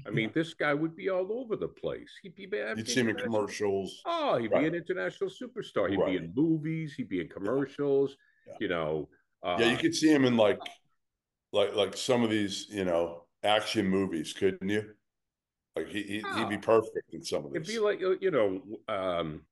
I 0.06 0.10
mean, 0.12 0.30
this 0.34 0.54
guy 0.54 0.74
would 0.74 0.96
be 0.96 1.10
all 1.10 1.32
over 1.32 1.56
the 1.56 1.68
place. 1.68 2.10
He'd 2.22 2.34
be 2.34 2.46
bad. 2.46 2.78
You'd 2.78 2.88
see 2.88 3.00
him 3.00 3.08
in 3.08 3.16
commercials. 3.16 4.00
Oh, 4.06 4.38
he'd 4.38 4.50
right. 4.52 4.62
be 4.62 4.66
an 4.68 4.74
international 4.74 5.30
superstar. 5.30 5.90
He'd 5.90 5.98
right. 5.98 6.10
be 6.10 6.16
in 6.16 6.32
movies. 6.34 6.94
He'd 6.96 7.08
be 7.08 7.20
in 7.20 7.28
commercials. 7.28 8.16
Yeah. 8.46 8.54
You 8.60 8.68
know. 8.68 9.08
Uh, 9.42 9.56
yeah, 9.58 9.70
you 9.70 9.76
could 9.78 9.94
see 9.94 10.12
him 10.12 10.24
in 10.24 10.36
like, 10.36 10.60
like, 11.52 11.74
like 11.74 11.96
some 11.96 12.22
of 12.22 12.30
these, 12.30 12.66
you 12.68 12.84
know, 12.84 13.24
action 13.42 13.88
movies, 13.88 14.32
couldn't 14.32 14.68
you? 14.68 14.84
Like 15.76 15.88
he, 15.88 16.02
he 16.02 16.22
would 16.36 16.48
be 16.48 16.58
perfect 16.58 17.14
in 17.14 17.22
some 17.22 17.44
of 17.44 17.52
these. 17.52 17.62
It'd 17.62 17.74
be 17.74 17.78
like 17.78 18.00
you 18.00 18.30
know, 18.30 18.60
um, 18.88 19.42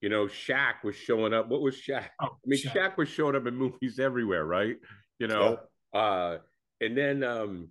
you 0.00 0.08
know, 0.08 0.26
Shaq 0.26 0.84
was 0.84 0.94
showing 0.94 1.32
up. 1.32 1.48
What 1.48 1.62
was 1.62 1.76
Shaq? 1.76 2.08
Oh, 2.20 2.26
I 2.26 2.46
mean, 2.46 2.60
Shaq. 2.60 2.72
Shaq 2.74 2.96
was 2.96 3.08
showing 3.08 3.34
up 3.36 3.46
in 3.46 3.56
movies 3.56 3.98
everywhere, 3.98 4.44
right? 4.44 4.76
You 5.18 5.28
know, 5.28 5.58
yeah. 5.94 6.00
uh, 6.00 6.38
and 6.80 6.96
then, 6.96 7.22
um, 7.24 7.68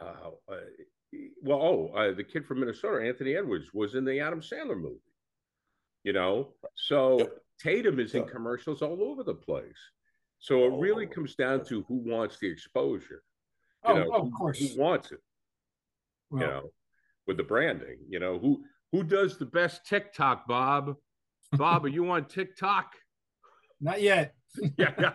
uh, 0.00 0.30
uh, 0.50 0.56
well, 1.42 1.60
oh, 1.62 1.92
uh, 1.96 2.14
the 2.14 2.24
kid 2.24 2.44
from 2.44 2.60
Minnesota, 2.60 3.06
Anthony 3.06 3.36
Edwards, 3.36 3.72
was 3.72 3.94
in 3.94 4.04
the 4.04 4.18
Adam 4.20 4.40
Sandler 4.40 4.76
movie. 4.76 4.96
You 6.02 6.12
know, 6.12 6.54
so 6.74 7.18
yep. 7.20 7.32
Tatum 7.60 8.00
is 8.00 8.14
in 8.14 8.24
commercials 8.24 8.82
all 8.82 9.02
over 9.02 9.22
the 9.22 9.34
place. 9.34 9.78
So 10.38 10.64
it 10.64 10.78
really 10.78 11.06
comes 11.06 11.34
down 11.34 11.64
to 11.66 11.84
who 11.88 11.96
wants 11.96 12.38
the 12.38 12.48
exposure. 12.48 13.22
You 13.86 13.92
Oh, 13.92 13.94
know, 13.94 14.10
oh, 14.12 14.16
of 14.16 14.22
who, 14.24 14.30
course. 14.32 14.58
who 14.58 14.80
wants 14.80 15.12
it, 15.12 15.20
Well, 16.30 16.40
you 16.42 16.46
know, 16.46 16.70
with 17.26 17.36
the 17.36 17.42
branding, 17.42 17.98
you 18.08 18.18
know, 18.18 18.38
who 18.38 18.62
who 18.92 19.02
does 19.02 19.38
the 19.38 19.46
best 19.46 19.86
TikTok, 19.86 20.46
Bob? 20.46 20.94
Bob, 21.52 21.84
are 21.84 21.88
you 21.88 22.10
on 22.10 22.26
TikTok? 22.26 22.92
Not 23.80 24.00
yet. 24.00 24.34
yeah, 24.78 24.92
yeah. 24.98 25.12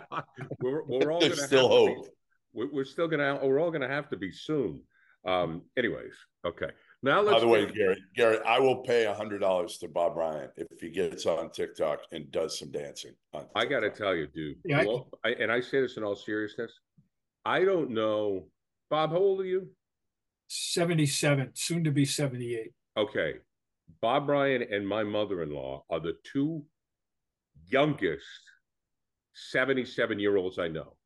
We're, 0.60 0.84
we're 0.84 1.12
all 1.12 1.21
gonna 1.21 1.36
still 1.36 1.69
have 1.69 1.80
to 1.80 1.86
be- 1.88 1.95
hope. 1.95 2.08
we're, 2.54 2.71
we're 2.71 2.86
still 2.86 3.08
gonna 3.08 3.39
we're 3.43 3.60
all 3.60 3.71
gonna 3.71 3.88
have 3.88 4.10
to 4.10 4.17
be 4.17 4.32
soon. 4.32 4.82
Um, 5.26 5.63
anyways, 5.78 6.13
okay. 6.45 6.69
Now 7.04 7.21
let's 7.21 7.36
By 7.36 7.39
the 7.39 7.47
way, 7.47 7.65
get- 7.65 7.76
Gary, 7.76 7.97
Gary, 8.15 8.38
I 8.45 8.60
will 8.60 8.78
pay 8.78 9.06
a 9.06 9.13
hundred 9.13 9.39
dollars 9.39 9.78
to 9.80 9.88
Bob 9.88 10.15
Ryan 10.15 10.50
if 10.58 10.80
he 10.80 10.89
gets 10.89 11.26
on 11.26 11.50
TikTok 11.52 12.02
and 12.12 12.32
does 12.32 12.60
some 12.60 12.71
dancing. 12.71 13.13
On 13.34 13.45
I 13.56 13.65
got 13.65 13.80
to 13.80 13.89
tell 13.89 14.15
you, 14.15 14.28
dude. 14.28 14.58
Yeah, 14.65 14.84
well, 14.84 15.08
I, 15.24 15.30
and 15.30 15.52
I 15.52 15.62
say 15.62 15.82
this 15.82 15.97
in 15.97 16.04
all 16.04 16.15
seriousness. 16.15 16.71
I 17.45 17.63
don't 17.63 17.91
know, 17.91 18.47
Bob. 18.89 19.12
How 19.12 19.17
old 19.17 19.41
are 19.41 19.45
you? 19.45 19.69
77, 20.53 21.51
soon 21.53 21.83
to 21.85 21.91
be 21.91 22.03
78. 22.03 22.73
Okay, 22.97 23.35
Bob 24.01 24.27
Ryan 24.27 24.63
and 24.63 24.85
my 24.85 25.01
mother-in-law 25.01 25.85
are 25.89 25.99
the 26.01 26.17
two 26.23 26.65
youngest 27.67 28.25
seventy-seven-year-olds 29.33 30.59
I 30.59 30.67
know. 30.67 30.97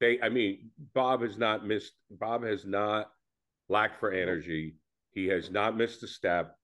They, 0.00 0.20
I 0.20 0.30
mean, 0.30 0.70
Bob 0.94 1.22
has 1.22 1.38
not 1.38 1.64
missed. 1.64 1.92
Bob 2.10 2.44
has 2.44 2.64
not 2.64 3.12
lacked 3.68 4.00
for 4.00 4.10
energy. 4.10 4.74
He 5.12 5.28
has 5.28 5.52
not 5.52 5.76
missed 5.76 6.02
a 6.02 6.08
step. 6.08 6.56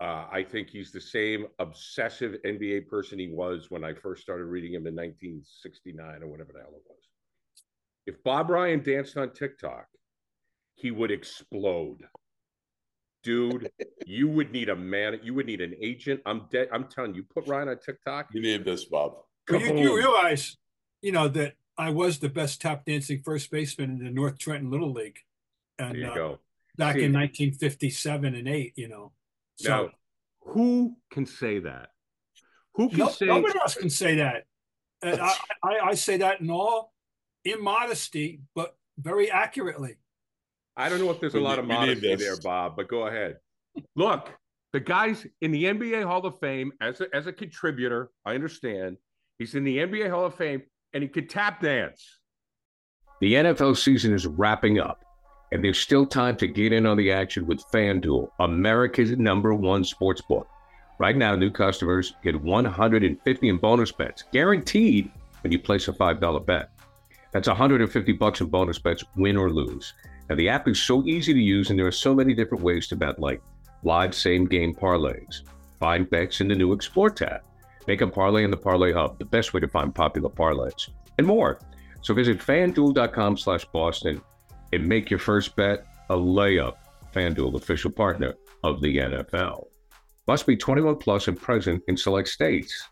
Uh, 0.00 0.24
I 0.32 0.42
think 0.42 0.70
he's 0.70 0.92
the 0.92 1.00
same 1.00 1.46
obsessive 1.58 2.36
NBA 2.46 2.88
person 2.88 3.18
he 3.18 3.28
was 3.28 3.70
when 3.70 3.84
I 3.84 3.92
first 3.92 4.22
started 4.22 4.46
reading 4.46 4.72
him 4.72 4.86
in 4.86 4.96
1969 4.96 6.22
or 6.22 6.28
whatever 6.28 6.52
the 6.54 6.60
hell 6.60 6.72
it 6.74 6.82
was. 6.88 7.10
If 8.06 8.24
Bob 8.24 8.48
Ryan 8.48 8.82
danced 8.82 9.18
on 9.18 9.34
TikTok, 9.34 9.86
he 10.74 10.90
would 10.90 11.10
explode. 11.10 11.98
Dude, 13.22 13.70
you 14.04 14.28
would 14.28 14.50
need 14.50 14.68
a 14.68 14.74
man, 14.76 15.20
you 15.22 15.32
would 15.34 15.46
need 15.46 15.60
an 15.60 15.74
agent. 15.80 16.20
I'm 16.26 16.46
dead. 16.50 16.68
I'm 16.72 16.84
telling 16.88 17.14
you, 17.14 17.22
put 17.22 17.46
Ryan 17.46 17.68
on 17.68 17.78
TikTok. 17.78 18.28
You 18.32 18.42
need 18.42 18.64
this, 18.64 18.84
Bob. 18.84 19.12
Well, 19.48 19.60
you, 19.60 19.78
you 19.78 19.96
realize, 19.96 20.56
you 21.02 21.12
know, 21.12 21.28
that 21.28 21.54
I 21.78 21.90
was 21.90 22.18
the 22.18 22.28
best 22.28 22.60
tap 22.60 22.84
dancing 22.84 23.22
first 23.24 23.50
baseman 23.50 23.90
in 23.90 24.04
the 24.04 24.10
North 24.10 24.38
Trenton 24.38 24.70
Little 24.70 24.92
League. 24.92 25.18
There 25.78 25.88
And 25.88 25.96
you 25.96 26.06
uh, 26.06 26.14
go. 26.14 26.38
back 26.76 26.96
See. 26.96 27.04
in 27.04 27.12
1957 27.12 28.34
and 28.34 28.48
8, 28.48 28.72
you 28.76 28.88
know. 28.88 29.12
So 29.56 29.68
Now, 29.68 29.90
who 30.40 30.96
can 31.12 31.24
say 31.26 31.60
that? 31.60 31.90
Who 32.74 32.88
can 32.88 32.98
no, 32.98 33.08
say 33.08 33.26
nobody 33.26 33.58
else 33.58 33.74
can 33.76 33.90
say 33.90 34.16
that. 34.16 34.44
And 35.02 35.20
I, 35.20 35.32
I, 35.62 35.78
I 35.90 35.94
say 35.94 36.16
that 36.18 36.40
in 36.40 36.50
all 36.50 36.92
immodesty, 37.44 38.40
but 38.54 38.76
very 38.98 39.30
accurately. 39.30 39.96
I 40.76 40.88
don't 40.88 41.00
know 41.00 41.10
if 41.10 41.20
there's 41.20 41.34
a 41.34 41.40
lot 41.40 41.58
of 41.58 41.66
we 41.66 41.74
modesty 41.74 42.14
there, 42.16 42.36
Bob, 42.38 42.76
but 42.76 42.88
go 42.88 43.06
ahead. 43.06 43.36
Look, 43.96 44.30
the 44.72 44.80
guy's 44.80 45.26
in 45.40 45.52
the 45.52 45.64
NBA 45.64 46.04
Hall 46.04 46.24
of 46.24 46.38
Fame 46.40 46.72
as 46.80 47.00
a, 47.00 47.14
as 47.14 47.26
a 47.26 47.32
contributor. 47.32 48.10
I 48.24 48.34
understand. 48.34 48.96
He's 49.38 49.54
in 49.54 49.64
the 49.64 49.78
NBA 49.78 50.10
Hall 50.10 50.24
of 50.24 50.34
Fame 50.34 50.62
and 50.94 51.02
he 51.02 51.08
could 51.08 51.28
tap 51.28 51.60
dance. 51.60 52.18
The 53.20 53.34
NFL 53.34 53.76
season 53.76 54.12
is 54.12 54.26
wrapping 54.26 54.80
up, 54.80 55.04
and 55.52 55.62
there's 55.62 55.78
still 55.78 56.06
time 56.06 56.36
to 56.36 56.48
get 56.48 56.72
in 56.72 56.86
on 56.86 56.96
the 56.96 57.12
action 57.12 57.46
with 57.46 57.62
FanDuel, 57.72 58.30
America's 58.40 59.12
number 59.12 59.54
one 59.54 59.84
sports 59.84 60.20
book. 60.20 60.48
Right 60.98 61.16
now, 61.16 61.34
new 61.36 61.50
customers 61.50 62.14
get 62.22 62.40
150 62.40 63.48
in 63.48 63.56
bonus 63.58 63.92
bets, 63.92 64.24
guaranteed 64.32 65.10
when 65.42 65.52
you 65.52 65.58
place 65.58 65.88
a 65.88 65.92
$5 65.92 66.46
bet. 66.46 66.70
That's 67.32 67.48
150 67.48 68.12
bucks 68.12 68.40
in 68.40 68.48
bonus 68.48 68.78
bets, 68.78 69.04
win 69.16 69.36
or 69.36 69.50
lose. 69.50 69.94
Now, 70.28 70.36
the 70.36 70.48
app 70.48 70.68
is 70.68 70.80
so 70.80 71.04
easy 71.06 71.32
to 71.32 71.40
use, 71.40 71.70
and 71.70 71.78
there 71.78 71.86
are 71.86 71.92
so 71.92 72.14
many 72.14 72.34
different 72.34 72.64
ways 72.64 72.86
to 72.88 72.96
bet, 72.96 73.18
like 73.18 73.42
live 73.82 74.14
same 74.14 74.46
game 74.46 74.74
parlays, 74.74 75.42
find 75.80 76.08
bets 76.08 76.40
in 76.40 76.48
the 76.48 76.54
new 76.54 76.72
Explore 76.72 77.10
tab, 77.10 77.40
make 77.86 78.00
a 78.00 78.06
parlay 78.06 78.44
in 78.44 78.50
the 78.50 78.56
Parlay 78.56 78.92
Hub, 78.92 79.18
the 79.18 79.24
best 79.24 79.52
way 79.52 79.60
to 79.60 79.68
find 79.68 79.94
popular 79.94 80.30
parlays, 80.30 80.88
and 81.18 81.26
more. 81.26 81.58
So 82.02 82.14
visit 82.14 82.38
fanduel.com 82.38 83.36
slash 83.36 83.64
Boston 83.66 84.20
and 84.72 84.88
make 84.88 85.10
your 85.10 85.18
first 85.18 85.54
bet 85.56 85.86
a 86.10 86.16
layup. 86.16 86.74
FanDuel, 87.12 87.54
official 87.54 87.90
partner 87.90 88.34
of 88.64 88.80
the 88.80 88.96
NFL. 88.96 89.66
Must 90.26 90.46
be 90.46 90.56
21 90.56 90.96
plus 90.96 91.28
and 91.28 91.38
present 91.38 91.82
in 91.88 91.96
select 91.96 92.28
states. 92.28 92.88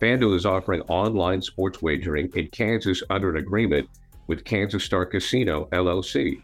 FanDuel 0.00 0.36
is 0.36 0.46
offering 0.46 0.82
online 0.82 1.42
sports 1.42 1.82
wagering 1.82 2.30
in 2.34 2.48
Kansas 2.48 3.02
under 3.10 3.30
an 3.30 3.36
agreement 3.36 3.88
with 4.26 4.44
Kansas 4.44 4.84
Star 4.84 5.06
Casino, 5.06 5.68
LLC. 5.72 6.42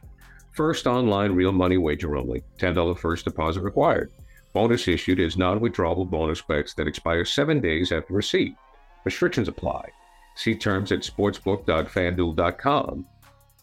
First 0.53 0.87
online 0.87 1.33
real 1.33 1.53
money 1.53 1.77
wager 1.77 2.17
only, 2.17 2.43
$10 2.59 2.99
first 2.99 3.25
deposit 3.25 3.63
required. 3.63 4.13
Bonus 4.53 4.89
issued 4.89 5.21
is 5.21 5.37
non 5.37 5.61
withdrawable 5.61 6.11
bonus 6.11 6.43
bets 6.43 6.75
that 6.75 6.89
expire 6.89 7.25
seven 7.25 7.61
days 7.61 7.93
after 7.93 8.15
receipt. 8.15 8.57
Restrictions 9.05 9.47
apply. 9.47 9.89
See 10.35 10.57
terms 10.57 10.91
at 10.91 11.01
sportsbook.fanduel.com. 11.01 13.07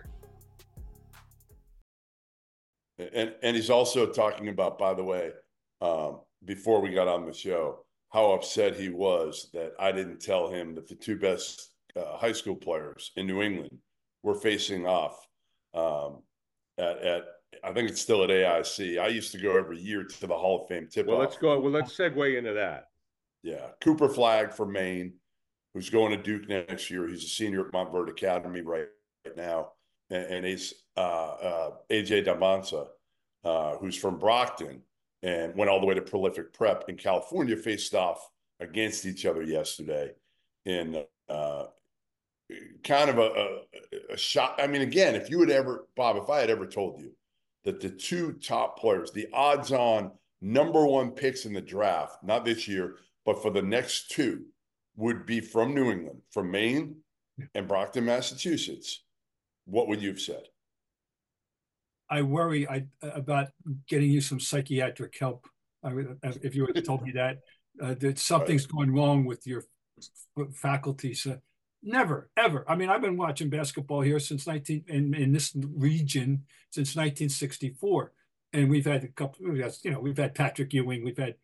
And 3.13 3.33
and 3.41 3.55
he's 3.55 3.69
also 3.69 4.05
talking 4.05 4.49
about, 4.49 4.77
by 4.77 4.93
the 4.93 5.03
way, 5.03 5.31
um, 5.81 6.19
before 6.45 6.81
we 6.81 6.91
got 6.91 7.07
on 7.07 7.25
the 7.25 7.33
show, 7.33 7.85
how 8.09 8.31
upset 8.31 8.75
he 8.75 8.89
was 8.89 9.49
that 9.53 9.73
I 9.79 9.91
didn't 9.91 10.21
tell 10.21 10.49
him 10.49 10.75
that 10.75 10.87
the 10.87 10.95
two 10.95 11.17
best 11.17 11.73
uh, 11.95 12.17
high 12.17 12.31
school 12.31 12.55
players 12.55 13.11
in 13.15 13.27
New 13.27 13.41
England 13.41 13.77
were 14.23 14.35
facing 14.35 14.85
off 14.85 15.25
um, 15.73 16.21
at, 16.77 16.97
at 16.99 17.23
I 17.63 17.73
think 17.73 17.89
it's 17.89 18.01
still 18.01 18.23
at 18.23 18.29
AIC. 18.29 18.99
I 18.99 19.07
used 19.07 19.31
to 19.33 19.37
go 19.37 19.57
every 19.57 19.79
year 19.79 20.03
to 20.03 20.27
the 20.27 20.37
Hall 20.37 20.61
of 20.61 20.67
Fame 20.67 20.87
tip. 20.91 21.07
Well, 21.07 21.17
let's 21.17 21.37
go. 21.37 21.59
Well, 21.59 21.71
let's 21.71 21.95
segue 21.95 22.37
into 22.37 22.53
that. 22.53 22.85
Yeah, 23.43 23.67
Cooper 23.81 24.07
Flagg 24.07 24.53
for 24.53 24.65
Maine, 24.65 25.13
who's 25.73 25.89
going 25.89 26.11
to 26.11 26.21
Duke 26.21 26.47
next 26.47 26.89
year. 26.89 27.07
He's 27.07 27.23
a 27.23 27.27
senior 27.27 27.65
at 27.65 27.73
Montverde 27.73 28.09
Academy 28.09 28.61
right, 28.61 28.87
right 29.25 29.35
now, 29.35 29.71
and, 30.11 30.25
and 30.25 30.45
he's 30.45 30.73
uh, 30.97 30.99
uh, 30.99 31.71
AJ 31.89 32.27
Dybantsa, 32.27 32.87
uh, 33.43 33.77
who's 33.77 33.95
from 33.95 34.19
Brockton 34.19 34.81
and 35.23 35.55
went 35.55 35.69
all 35.69 35.79
the 35.79 35.85
way 35.87 35.95
to 35.95 36.01
Prolific 36.01 36.53
Prep 36.53 36.85
in 36.87 36.97
California. 36.97 37.55
Faced 37.55 37.95
off 37.95 38.29
against 38.59 39.05
each 39.05 39.25
other 39.25 39.41
yesterday 39.41 40.11
in 40.65 41.03
kind 42.83 43.09
of 43.09 43.17
a, 43.17 43.21
a, 43.21 44.13
a 44.13 44.17
shot. 44.17 44.59
I 44.61 44.67
mean, 44.67 44.81
again, 44.81 45.15
if 45.15 45.29
you 45.29 45.39
had 45.39 45.49
ever, 45.49 45.87
Bob, 45.95 46.17
if 46.17 46.29
I 46.29 46.39
had 46.39 46.49
ever 46.49 46.65
told 46.65 46.99
you 46.99 47.11
that 47.63 47.79
the 47.79 47.89
two 47.89 48.33
top 48.33 48.77
players, 48.79 49.11
the 49.11 49.27
odds-on 49.33 50.11
number 50.41 50.85
one 50.85 51.11
picks 51.11 51.45
in 51.45 51.53
the 51.53 51.61
draft, 51.61 52.23
not 52.23 52.45
this 52.45 52.67
year, 52.67 52.97
but 53.25 53.41
for 53.41 53.51
the 53.51 53.61
next 53.61 54.11
two, 54.11 54.45
would 54.97 55.25
be 55.25 55.39
from 55.39 55.73
New 55.73 55.91
England, 55.91 56.21
from 56.31 56.51
Maine 56.51 56.97
and 57.55 57.67
Brockton, 57.67 58.05
Massachusetts, 58.05 59.03
what 59.65 59.87
would 59.87 60.01
you 60.01 60.09
have 60.09 60.21
said? 60.21 60.43
I 62.09 62.23
worry 62.23 62.67
I 62.67 62.85
about 63.01 63.47
getting 63.87 64.11
you 64.11 64.21
some 64.21 64.39
psychiatric 64.39 65.17
help. 65.17 65.47
I 65.83 65.93
if 66.41 66.55
you 66.55 66.67
had 66.73 66.83
told 66.83 67.03
me 67.03 67.11
that 67.13 67.39
uh, 67.81 67.95
that 67.99 68.19
something's 68.19 68.63
right. 68.63 68.71
going 68.71 68.93
wrong 68.93 69.25
with 69.25 69.47
your 69.47 69.63
faculty. 70.53 71.13
So 71.13 71.39
never, 71.81 72.29
ever. 72.35 72.65
I 72.67 72.75
mean, 72.75 72.89
I've 72.89 73.01
been 73.01 73.17
watching 73.17 73.49
basketball 73.49 74.01
here 74.01 74.19
since 74.19 74.45
19 74.45 74.85
in, 74.87 75.13
in 75.13 75.31
this 75.31 75.55
region 75.55 76.43
since 76.71 76.95
1964. 76.95 78.11
And 78.53 78.69
we've 78.69 78.85
had 78.85 79.05
a 79.05 79.07
couple, 79.07 79.55
you 79.55 79.91
know, 79.91 79.99
we've 80.01 80.17
had 80.17 80.35
Patrick 80.35 80.73
Ewing, 80.73 81.05
we've 81.05 81.17
had 81.17 81.35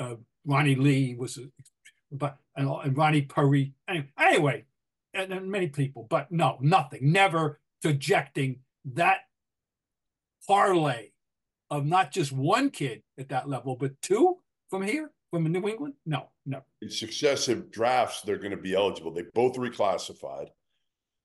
uh, 0.00 0.16
Ronnie 0.44 0.74
Lee 0.74 1.14
was, 1.14 1.38
but 2.10 2.36
and, 2.56 2.68
and 2.68 2.96
Ronnie 2.96 3.22
Perry. 3.22 3.74
Anyway, 3.88 4.08
anyway 4.18 4.64
and, 5.14 5.32
and 5.32 5.50
many 5.50 5.68
people, 5.68 6.06
but 6.08 6.30
no, 6.30 6.58
nothing, 6.60 7.12
never 7.12 7.60
projecting 7.86 8.58
that 8.84 9.18
parlay 10.48 11.10
of 11.70 11.86
not 11.86 12.10
just 12.10 12.32
one 12.32 12.68
kid 12.68 13.00
at 13.16 13.28
that 13.28 13.48
level, 13.48 13.76
but 13.76 13.92
two 14.02 14.38
from 14.68 14.82
here 14.82 15.12
from 15.30 15.44
New 15.52 15.68
England? 15.68 15.94
No, 16.04 16.28
no. 16.44 16.62
In 16.82 16.90
successive 16.90 17.70
drafts, 17.70 18.22
they're 18.22 18.38
going 18.38 18.50
to 18.50 18.56
be 18.56 18.74
eligible. 18.74 19.12
They 19.12 19.22
both 19.34 19.54
reclassified. 19.54 20.48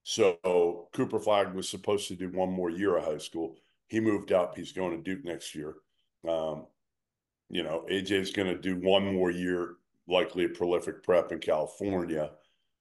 So 0.04 0.88
Cooper 0.92 1.18
Flagg 1.18 1.52
was 1.52 1.68
supposed 1.68 2.06
to 2.08 2.14
do 2.14 2.28
one 2.28 2.52
more 2.52 2.70
year 2.70 2.96
of 2.96 3.04
high 3.04 3.18
school. 3.18 3.56
He 3.88 3.98
moved 3.98 4.30
up. 4.30 4.56
He's 4.56 4.70
going 4.70 4.96
to 4.96 5.02
Duke 5.02 5.24
next 5.24 5.56
year. 5.56 5.74
Um, 6.28 6.66
you 7.50 7.64
know, 7.64 7.84
AJ 7.90 8.12
is 8.12 8.30
going 8.30 8.48
to 8.48 8.56
do 8.56 8.76
one 8.76 9.12
more 9.12 9.32
year, 9.32 9.74
likely 10.06 10.44
a 10.44 10.48
prolific 10.48 11.02
prep 11.02 11.32
in 11.32 11.40
California. 11.40 12.30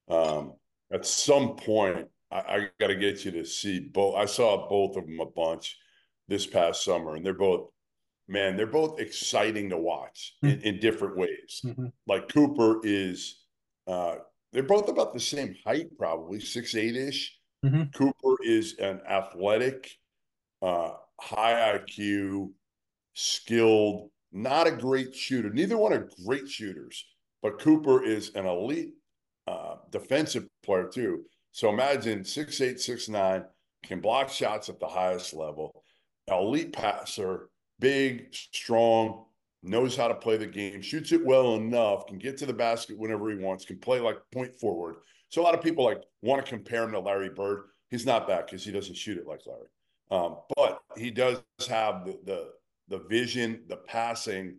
Um, 0.08 0.54
at 0.92 1.04
some 1.08 1.56
point, 1.56 2.08
I, 2.32 2.38
I 2.38 2.68
got 2.80 2.88
to 2.88 2.96
get 2.96 3.26
you 3.26 3.32
to 3.32 3.46
see 3.46 3.80
both. 3.80 4.16
I 4.16 4.26
saw 4.26 4.68
both 4.70 4.98
of 4.98 5.06
them 5.06 5.20
a 5.20 5.26
bunch 5.26 5.78
this 6.28 6.48
past 6.48 6.84
summer, 6.84 7.16
and 7.16 7.26
they're 7.26 7.34
both 7.34 7.70
man, 8.32 8.56
they're 8.56 8.66
both 8.66 9.00
exciting 9.00 9.70
to 9.70 9.78
watch 9.78 10.36
mm-hmm. 10.44 10.60
in, 10.60 10.76
in, 10.76 10.80
different 10.80 11.18
ways. 11.18 11.62
Mm-hmm. 11.64 11.88
Like 12.08 12.30
Cooper 12.30 12.80
is, 12.84 13.44
uh, 13.88 14.16
they're 14.54 14.64
both 14.64 14.90
about 14.90 15.14
the 15.14 15.20
same 15.20 15.56
height, 15.66 15.88
probably 15.98 16.40
six 16.40 16.74
eight 16.76 16.96
ish. 16.96 17.38
Mm-hmm. 17.66 17.92
Cooper 17.94 18.42
is 18.44 18.78
an 18.80 19.02
athletic, 19.08 19.92
uh, 20.62 20.92
high 21.20 21.78
IQ, 21.78 22.52
skilled, 23.14 24.10
not 24.32 24.68
a 24.68 24.72
great 24.72 25.14
shooter. 25.14 25.50
Neither 25.50 25.78
one 25.78 25.94
are 25.94 26.10
great 26.26 26.48
shooters, 26.48 27.06
but 27.44 27.60
Cooper 27.60 28.04
is 28.04 28.34
an 28.36 28.46
elite 28.46 28.94
uh, 29.46 29.76
defensive 29.92 30.48
player 30.64 30.90
too. 30.92 31.26
So 31.52 31.70
imagine 31.70 32.24
six 32.24 32.62
eight, 32.62 32.80
six 32.80 33.10
nine, 33.10 33.44
can 33.84 34.00
block 34.00 34.30
shots 34.30 34.70
at 34.70 34.80
the 34.80 34.88
highest 34.88 35.34
level, 35.34 35.84
elite 36.28 36.74
passer, 36.74 37.50
big, 37.80 38.28
strong, 38.32 39.26
knows 39.64 39.96
how 39.96 40.08
to 40.08 40.16
play 40.16 40.38
the 40.38 40.48
game, 40.48 40.82
shoots 40.82 41.12
it 41.12 41.26
well 41.26 41.56
enough, 41.56 42.08
can 42.08 42.18
get 42.18 42.38
to 42.38 42.46
the 42.46 42.54
basket 42.54 42.98
whenever 42.98 43.30
he 43.30 43.38
wants, 43.38 43.66
can 43.66 43.78
play 43.78 44.00
like 44.00 44.18
point 44.34 44.54
forward. 44.60 44.96
So 45.30 45.42
a 45.42 45.44
lot 45.44 45.54
of 45.54 45.62
people 45.62 45.86
like 45.86 46.02
want 46.22 46.44
to 46.44 46.50
compare 46.50 46.84
him 46.84 46.92
to 46.92 47.00
Larry 47.00 47.30
Bird. 47.30 47.64
He's 47.90 48.06
not 48.06 48.28
that 48.28 48.48
because 48.48 48.64
he 48.64 48.72
doesn't 48.72 48.96
shoot 48.96 49.18
it 49.18 49.28
like 49.28 49.42
Larry. 49.46 49.68
Um, 50.10 50.38
but 50.56 50.82
he 50.98 51.10
does 51.10 51.42
have 51.70 52.06
the, 52.06 52.20
the 52.26 52.50
the 52.90 53.00
vision, 53.08 53.62
the 53.68 53.78
passing. 53.78 54.58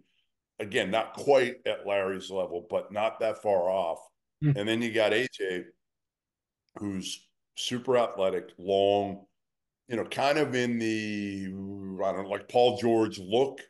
Again, 0.59 0.91
not 0.91 1.15
quite 1.15 1.57
at 1.67 1.87
Larry's 1.87 2.31
level, 2.31 2.67
but 2.71 2.93
not 2.93 3.21
that 3.21 3.43
far 3.43 3.69
off. 3.69 3.99
Mm-hmm. 4.43 4.59
And 4.59 4.69
then 4.69 4.81
you 4.81 4.93
got 4.93 5.13
AJ, 5.13 5.65
who's 6.79 7.27
super 7.57 7.97
athletic, 7.97 8.51
long, 8.59 9.25
you 9.89 9.97
know, 9.97 10.05
kind 10.05 10.39
of 10.39 10.55
in 10.55 10.79
the 10.79 11.47
I 12.05 12.13
don't 12.13 12.25
know, 12.25 12.29
like 12.29 12.49
Paul 12.49 12.79
George 12.79 13.19
look 13.19 13.61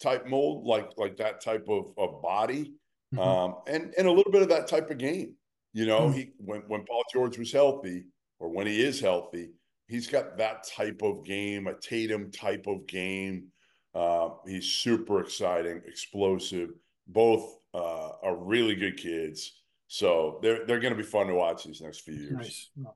type 0.00 0.26
mold, 0.26 0.66
like 0.66 0.90
like 0.96 1.16
that 1.18 1.40
type 1.40 1.66
of 1.68 1.92
of 1.96 2.22
body, 2.22 2.72
mm-hmm. 3.14 3.18
um, 3.20 3.56
and 3.66 3.94
and 3.96 4.06
a 4.06 4.12
little 4.12 4.32
bit 4.32 4.42
of 4.42 4.48
that 4.48 4.68
type 4.68 4.90
of 4.90 4.98
game. 4.98 5.34
You 5.72 5.86
know, 5.86 6.02
mm-hmm. 6.02 6.18
he 6.18 6.30
when 6.38 6.62
when 6.66 6.84
Paul 6.84 7.04
George 7.12 7.38
was 7.38 7.52
healthy, 7.52 8.04
or 8.38 8.48
when 8.48 8.66
he 8.66 8.82
is 8.82 9.00
healthy, 9.00 9.50
he's 9.86 10.06
got 10.06 10.36
that 10.38 10.64
type 10.64 11.02
of 11.02 11.24
game, 11.24 11.66
a 11.66 11.74
Tatum 11.74 12.30
type 12.30 12.66
of 12.66 12.86
game. 12.86 13.48
Uh, 13.94 14.30
he's 14.46 14.66
super 14.66 15.20
exciting, 15.20 15.82
explosive. 15.86 16.70
Both 17.06 17.56
uh, 17.74 18.10
are 18.22 18.36
really 18.36 18.76
good 18.76 18.96
kids, 18.96 19.59
so 19.92 20.38
they're 20.40 20.64
they're 20.66 20.78
going 20.78 20.92
to 20.92 20.96
be 20.96 21.02
fun 21.02 21.26
to 21.26 21.34
watch 21.34 21.64
these 21.64 21.80
next 21.80 22.02
few 22.02 22.14
years. 22.14 22.70
Nice, 22.76 22.94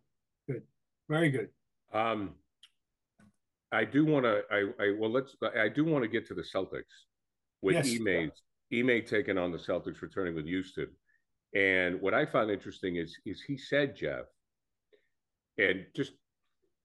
good, 0.49 0.63
very 1.09 1.29
good. 1.29 1.49
Um, 1.93 2.35
I 3.73 3.85
do 3.85 4.07
want 4.07 4.25
to. 4.27 4.43
I, 4.49 4.59
I 4.81 4.95
well, 4.97 5.11
let's. 5.11 5.35
I 5.59 5.69
do 5.69 5.85
want 5.85 6.05
to 6.05 6.09
get 6.09 6.25
to 6.29 6.35
the 6.35 6.43
Celtics 6.43 6.85
with 7.63 7.75
yes. 7.75 7.99
Ime. 8.01 8.31
Ime 8.73 9.03
taking 9.05 9.39
on 9.39 9.51
the 9.51 9.59
Celtics, 9.59 10.03
returning 10.03 10.37
with 10.37 10.47
Houston. 10.47 10.87
And 11.53 12.01
what 12.01 12.15
I 12.15 12.27
found 12.27 12.53
interesting 12.53 12.95
is 12.95 13.19
is 13.27 13.43
he 13.43 13.57
said, 13.57 13.97
Jeff, 13.97 14.27
and 15.59 15.87
just 15.97 16.13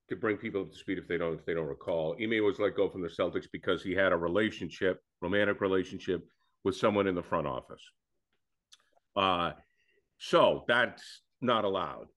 to 0.09 0.15
bring 0.15 0.37
people 0.37 0.61
up 0.61 0.71
to 0.71 0.77
speed 0.77 0.97
if 0.97 1.07
they 1.07 1.19
don't 1.19 1.35
if 1.35 1.45
they 1.45 1.53
don't 1.53 1.67
recall, 1.67 2.15
Ime 2.19 2.43
was 2.43 2.57
let 2.57 2.75
go 2.75 2.89
from 2.89 3.03
the 3.03 3.09
Celtics 3.09 3.45
because 3.53 3.83
he 3.83 3.93
had 3.93 4.11
a 4.11 4.17
relationship, 4.17 5.01
romantic 5.21 5.61
relationship, 5.61 6.27
with 6.63 6.75
someone 6.75 7.05
in 7.05 7.13
the 7.13 7.21
front 7.21 7.45
office. 7.45 7.83
Uh, 9.15 9.51
so 10.19 10.63
that's 10.67 11.21
not 11.41 11.65
allowed. 11.65 12.07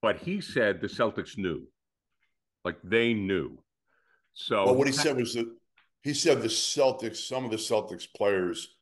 But 0.00 0.18
he 0.18 0.40
said 0.40 0.80
the 0.80 0.88
Celtics 0.88 1.38
knew, 1.38 1.68
like 2.64 2.76
they 2.82 3.14
knew. 3.14 3.62
So 4.34 4.64
well, 4.64 4.74
what 4.74 4.88
he 4.88 4.92
said 4.92 5.16
was 5.16 5.34
that 5.34 5.46
he 6.02 6.14
said 6.14 6.42
the 6.42 6.48
Celtics, 6.48 7.18
some 7.18 7.44
of 7.44 7.50
the 7.50 7.56
Celtics 7.56 8.06
players 8.16 8.74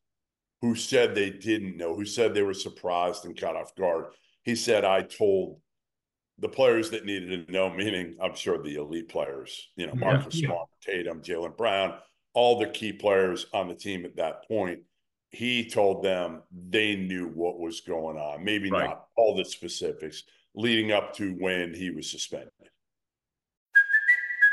who 0.63 0.75
said 0.75 1.15
they 1.15 1.31
didn't 1.31 1.77
know, 1.77 1.95
who 1.95 2.05
said 2.05 2.33
they 2.33 2.43
were 2.43 2.55
surprised 2.55 3.25
and 3.25 3.39
caught 3.39 3.57
off 3.57 3.75
guard. 3.75 4.07
He 4.43 4.55
said, 4.55 4.85
I 4.85 5.03
told 5.03 5.61
the 6.39 6.49
players 6.49 6.91
that 6.91 7.05
needed 7.05 7.47
to 7.47 7.53
know, 7.53 7.69
meaning 7.69 8.17
I'm 8.23 8.35
sure 8.35 8.63
the 8.63 8.77
elite 8.77 9.09
players, 9.09 9.69
you 9.77 9.87
know, 9.87 9.95
Marcus 9.95 10.41
yeah, 10.41 10.49
Smart. 10.49 10.69
Tatum, 10.83 11.21
Jaylen 11.21 11.57
Brown, 11.57 11.95
all 12.33 12.59
the 12.59 12.67
key 12.67 12.93
players 12.93 13.47
on 13.53 13.69
the 13.69 13.75
team 13.75 14.05
at 14.05 14.17
that 14.17 14.47
point. 14.49 14.81
He 15.31 15.69
told 15.71 16.03
them 16.03 16.43
they 16.51 16.97
knew 16.97 17.29
what 17.29 17.59
was 17.59 17.81
going 17.81 18.19
on, 18.19 18.45
maybe 18.45 18.71
right. 18.71 18.89
not 18.89 19.07
all 19.17 19.37
the 19.37 19.45
specifics 19.45 20.25
leading 20.55 20.91
up 20.91 21.15
to 21.17 21.33
when 21.35 21.73
he 21.75 21.91
was 21.91 22.11
suspended. 22.11 22.51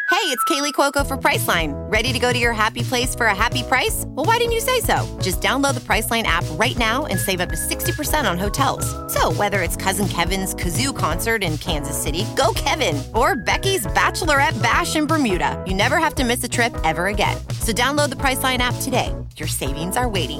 Hey, 0.09 0.33
it's 0.33 0.43
Kaley 0.45 0.73
Cuoco 0.73 1.05
for 1.05 1.17
Priceline. 1.17 1.73
Ready 1.91 2.13
to 2.13 2.17
go 2.17 2.31
to 2.31 2.39
your 2.39 2.53
happy 2.53 2.81
place 2.81 3.13
for 3.13 3.25
a 3.25 3.35
happy 3.35 3.61
price? 3.61 4.03
Well, 4.07 4.25
why 4.25 4.37
didn't 4.37 4.53
you 4.53 4.61
say 4.61 4.79
so? 4.79 5.05
Just 5.21 5.41
download 5.41 5.73
the 5.73 5.81
Priceline 5.81 6.23
app 6.23 6.45
right 6.51 6.77
now 6.77 7.05
and 7.05 7.19
save 7.19 7.41
up 7.41 7.49
to 7.49 7.55
60% 7.55 8.29
on 8.29 8.37
hotels. 8.37 8.85
So, 9.13 9.33
whether 9.33 9.61
it's 9.61 9.75
Cousin 9.75 10.07
Kevin's 10.07 10.55
Kazoo 10.55 10.95
concert 10.95 11.43
in 11.43 11.57
Kansas 11.57 12.01
City, 12.01 12.25
go 12.35 12.53
Kevin, 12.55 13.01
or 13.13 13.35
Becky's 13.35 13.85
Bachelorette 13.87 14.59
Bash 14.63 14.95
in 14.95 15.07
Bermuda, 15.07 15.61
you 15.67 15.73
never 15.73 15.97
have 15.97 16.15
to 16.15 16.23
miss 16.23 16.43
a 16.43 16.49
trip 16.49 16.75
ever 16.83 17.07
again. 17.07 17.37
So, 17.59 17.73
download 17.73 18.09
the 18.09 18.15
Priceline 18.15 18.59
app 18.59 18.75
today. 18.81 19.13
Your 19.35 19.49
savings 19.49 19.97
are 19.97 20.09
waiting. 20.09 20.39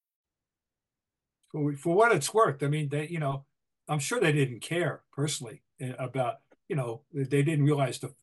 for, 1.51 1.73
for 1.73 1.95
what 1.95 2.11
it's 2.11 2.33
worth. 2.33 2.63
I 2.63 2.67
mean, 2.67 2.89
they, 2.89 3.07
you 3.07 3.19
know, 3.19 3.45
I'm 3.87 3.99
sure 3.99 4.19
they 4.19 4.31
didn't 4.31 4.61
care 4.61 5.01
personally 5.11 5.61
eh, 5.79 5.93
about, 5.99 6.35
you 6.67 6.75
know, 6.75 7.01
they 7.13 7.43
didn't 7.43 7.65
realize 7.65 7.99
the 7.99 8.13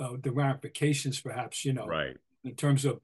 uh, 0.00 0.16
the 0.22 0.30
ramifications, 0.30 1.20
perhaps, 1.20 1.64
you 1.64 1.72
know, 1.72 1.86
right, 1.86 2.16
in 2.44 2.54
terms 2.54 2.84
of 2.84 3.00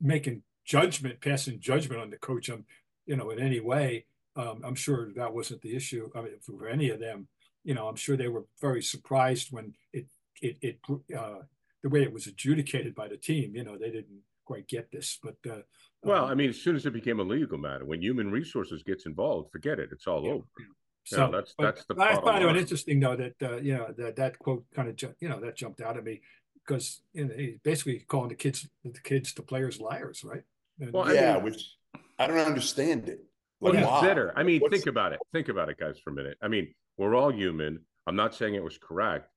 making 0.00 0.42
judgment, 0.64 1.20
passing 1.20 1.58
judgment 1.58 2.00
on 2.00 2.10
the 2.10 2.18
coach, 2.18 2.50
um, 2.50 2.64
you 3.06 3.16
know, 3.16 3.30
in 3.30 3.38
any 3.38 3.60
way. 3.60 4.04
Um, 4.36 4.62
I'm 4.64 4.74
sure 4.74 5.12
that 5.14 5.32
wasn't 5.32 5.62
the 5.62 5.74
issue. 5.74 6.10
I 6.14 6.20
mean, 6.20 6.38
for 6.42 6.68
any 6.68 6.90
of 6.90 7.00
them, 7.00 7.28
you 7.62 7.74
know, 7.74 7.88
I'm 7.88 7.96
sure 7.96 8.16
they 8.16 8.28
were 8.28 8.44
very 8.60 8.82
surprised 8.82 9.48
when 9.50 9.74
it 9.92 10.06
it 10.42 10.58
it 10.60 10.78
uh, 11.16 11.40
the 11.82 11.88
way 11.88 12.02
it 12.02 12.12
was 12.12 12.26
adjudicated 12.26 12.94
by 12.94 13.08
the 13.08 13.16
team. 13.16 13.54
You 13.54 13.64
know, 13.64 13.78
they 13.78 13.90
didn't 13.90 14.20
quite 14.44 14.68
get 14.68 14.90
this, 14.90 15.18
but 15.22 15.36
uh, 15.50 15.62
Well, 16.04 16.24
um, 16.24 16.30
I 16.30 16.34
mean, 16.34 16.50
as 16.50 16.60
soon 16.60 16.76
as 16.76 16.86
it 16.86 16.92
became 16.92 17.20
a 17.20 17.22
legal 17.22 17.58
matter, 17.58 17.84
when 17.84 18.02
human 18.02 18.30
resources 18.30 18.82
gets 18.82 19.06
involved, 19.06 19.50
forget 19.50 19.78
it. 19.78 19.90
It's 19.92 20.06
all 20.06 20.24
Yeah. 20.24 20.32
over. 20.32 20.44
So 21.06 21.18
Yeah, 21.18 21.30
that's- 21.30 21.54
but 21.58 21.64
that's 21.74 21.84
the 21.86 21.94
I 21.94 22.14
bottom 22.14 22.24
find 22.24 22.42
it 22.44 22.46
line. 22.46 22.56
interesting 22.56 22.98
though 23.00 23.16
that 23.16 23.42
uh, 23.42 23.56
you 23.56 23.74
know 23.74 23.92
that 23.98 24.16
that 24.16 24.38
quote 24.38 24.64
kind 24.74 24.88
of 24.88 24.96
ju- 24.96 25.14
you 25.20 25.28
know 25.28 25.38
that 25.40 25.54
jumped 25.56 25.80
out 25.82 25.96
at 25.98 26.04
me 26.04 26.22
because 26.54 27.02
you 27.12 27.26
know, 27.26 27.34
he's 27.34 27.58
basically 27.62 27.98
calling 28.00 28.30
the 28.30 28.34
kids 28.34 28.66
the 28.84 29.00
kids 29.00 29.34
the 29.34 29.42
players 29.42 29.80
liars, 29.80 30.24
right? 30.24 30.42
And- 30.80 30.92
Well, 30.92 31.04
I 31.04 31.12
yeah, 31.12 31.34
mean- 31.34 31.44
which 31.44 31.76
I 32.18 32.26
don't 32.26 32.38
understand 32.38 33.08
it. 33.08 33.20
Well, 33.60 33.72
Like, 33.74 33.80
he's 33.82 33.88
why? 33.90 34.00
bitter. 34.02 34.32
I 34.36 34.42
mean, 34.44 34.60
What's- 34.60 34.74
think 34.76 34.86
about 34.86 35.12
it. 35.12 35.20
Think 35.32 35.48
about 35.48 35.68
it, 35.68 35.76
guys, 35.78 35.98
for 35.98 36.10
a 36.10 36.12
minute. 36.14 36.38
I 36.40 36.48
mean, 36.48 36.74
we're 36.96 37.14
all 37.14 37.30
human. 37.32 37.84
I'm 38.06 38.16
not 38.16 38.34
saying 38.34 38.54
it 38.54 38.62
was 38.64 38.78
correct, 38.78 39.30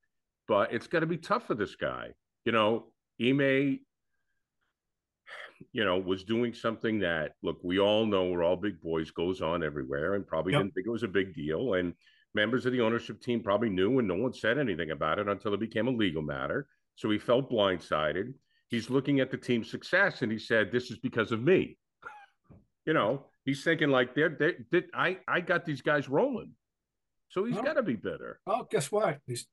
but 0.47 0.73
it's 0.73 0.88
got 0.88 0.99
to 1.01 1.06
be 1.06 1.17
tough 1.17 1.47
for 1.47 1.56
this 1.56 1.75
guy. 1.75 2.13
You 2.45 2.51
know, 2.53 2.91
Ime, 3.21 3.80
you 5.72 5.84
know, 5.86 5.98
was 5.98 6.24
doing 6.24 6.54
something 6.54 7.00
that, 7.00 7.34
look, 7.43 7.58
we 7.63 7.80
all 7.80 8.06
know 8.06 8.30
we're 8.30 8.43
all 8.43 8.56
big 8.56 8.82
boys, 8.82 9.12
goes 9.12 9.41
on 9.41 9.63
everywhere, 9.63 10.15
and 10.15 10.26
probably 10.28 10.54
Yep. 10.54 10.62
didn't 10.62 10.74
think 10.74 10.88
it 10.88 10.91
was 10.91 11.04
a 11.04 11.08
big 11.08 11.34
deal. 11.34 11.74
And 11.76 11.93
members 12.34 12.65
of 12.65 12.72
the 12.72 12.82
ownership 12.82 13.22
team 13.22 13.41
probably 13.41 13.70
knew, 13.70 14.00
and 14.00 14.08
no 14.08 14.15
one 14.15 14.34
said 14.34 14.58
anything 14.58 14.91
about 14.91 15.20
it 15.20 15.28
until 15.28 15.54
it 15.54 15.60
became 15.60 15.88
a 15.88 15.91
legal 15.91 16.22
matter. 16.22 16.67
So 16.96 17.10
he 17.10 17.17
felt 17.20 17.52
blindsided. 17.52 18.34
He's 18.70 18.89
looking 18.89 19.20
at 19.20 19.32
the 19.32 19.38
team's 19.38 19.70
success, 19.72 20.22
and 20.24 20.32
he 20.32 20.38
said, 20.39 20.72
"This 20.72 20.91
is 20.91 21.00
because 21.00 21.32
of 21.32 21.41
me." 21.41 21.78
You 22.86 22.93
know, 22.93 23.26
he's 23.46 23.63
thinking 23.63 23.89
like, 23.89 24.13
"They're, 24.15 24.30
they 24.30 24.56
did 24.72 24.86
I 24.93 25.20
I 25.28 25.41
got 25.41 25.65
these 25.65 25.82
guys 25.82 26.10
rolling." 26.10 26.54
So 27.30 27.46
he's 27.46 27.56
Well, 27.56 27.63
got 27.63 27.74
to 27.74 27.84
be 27.84 27.96
bitter. 27.96 28.39
Well, 28.46 28.67
guess 28.70 28.91
what? 28.91 29.20
He's 29.26 29.48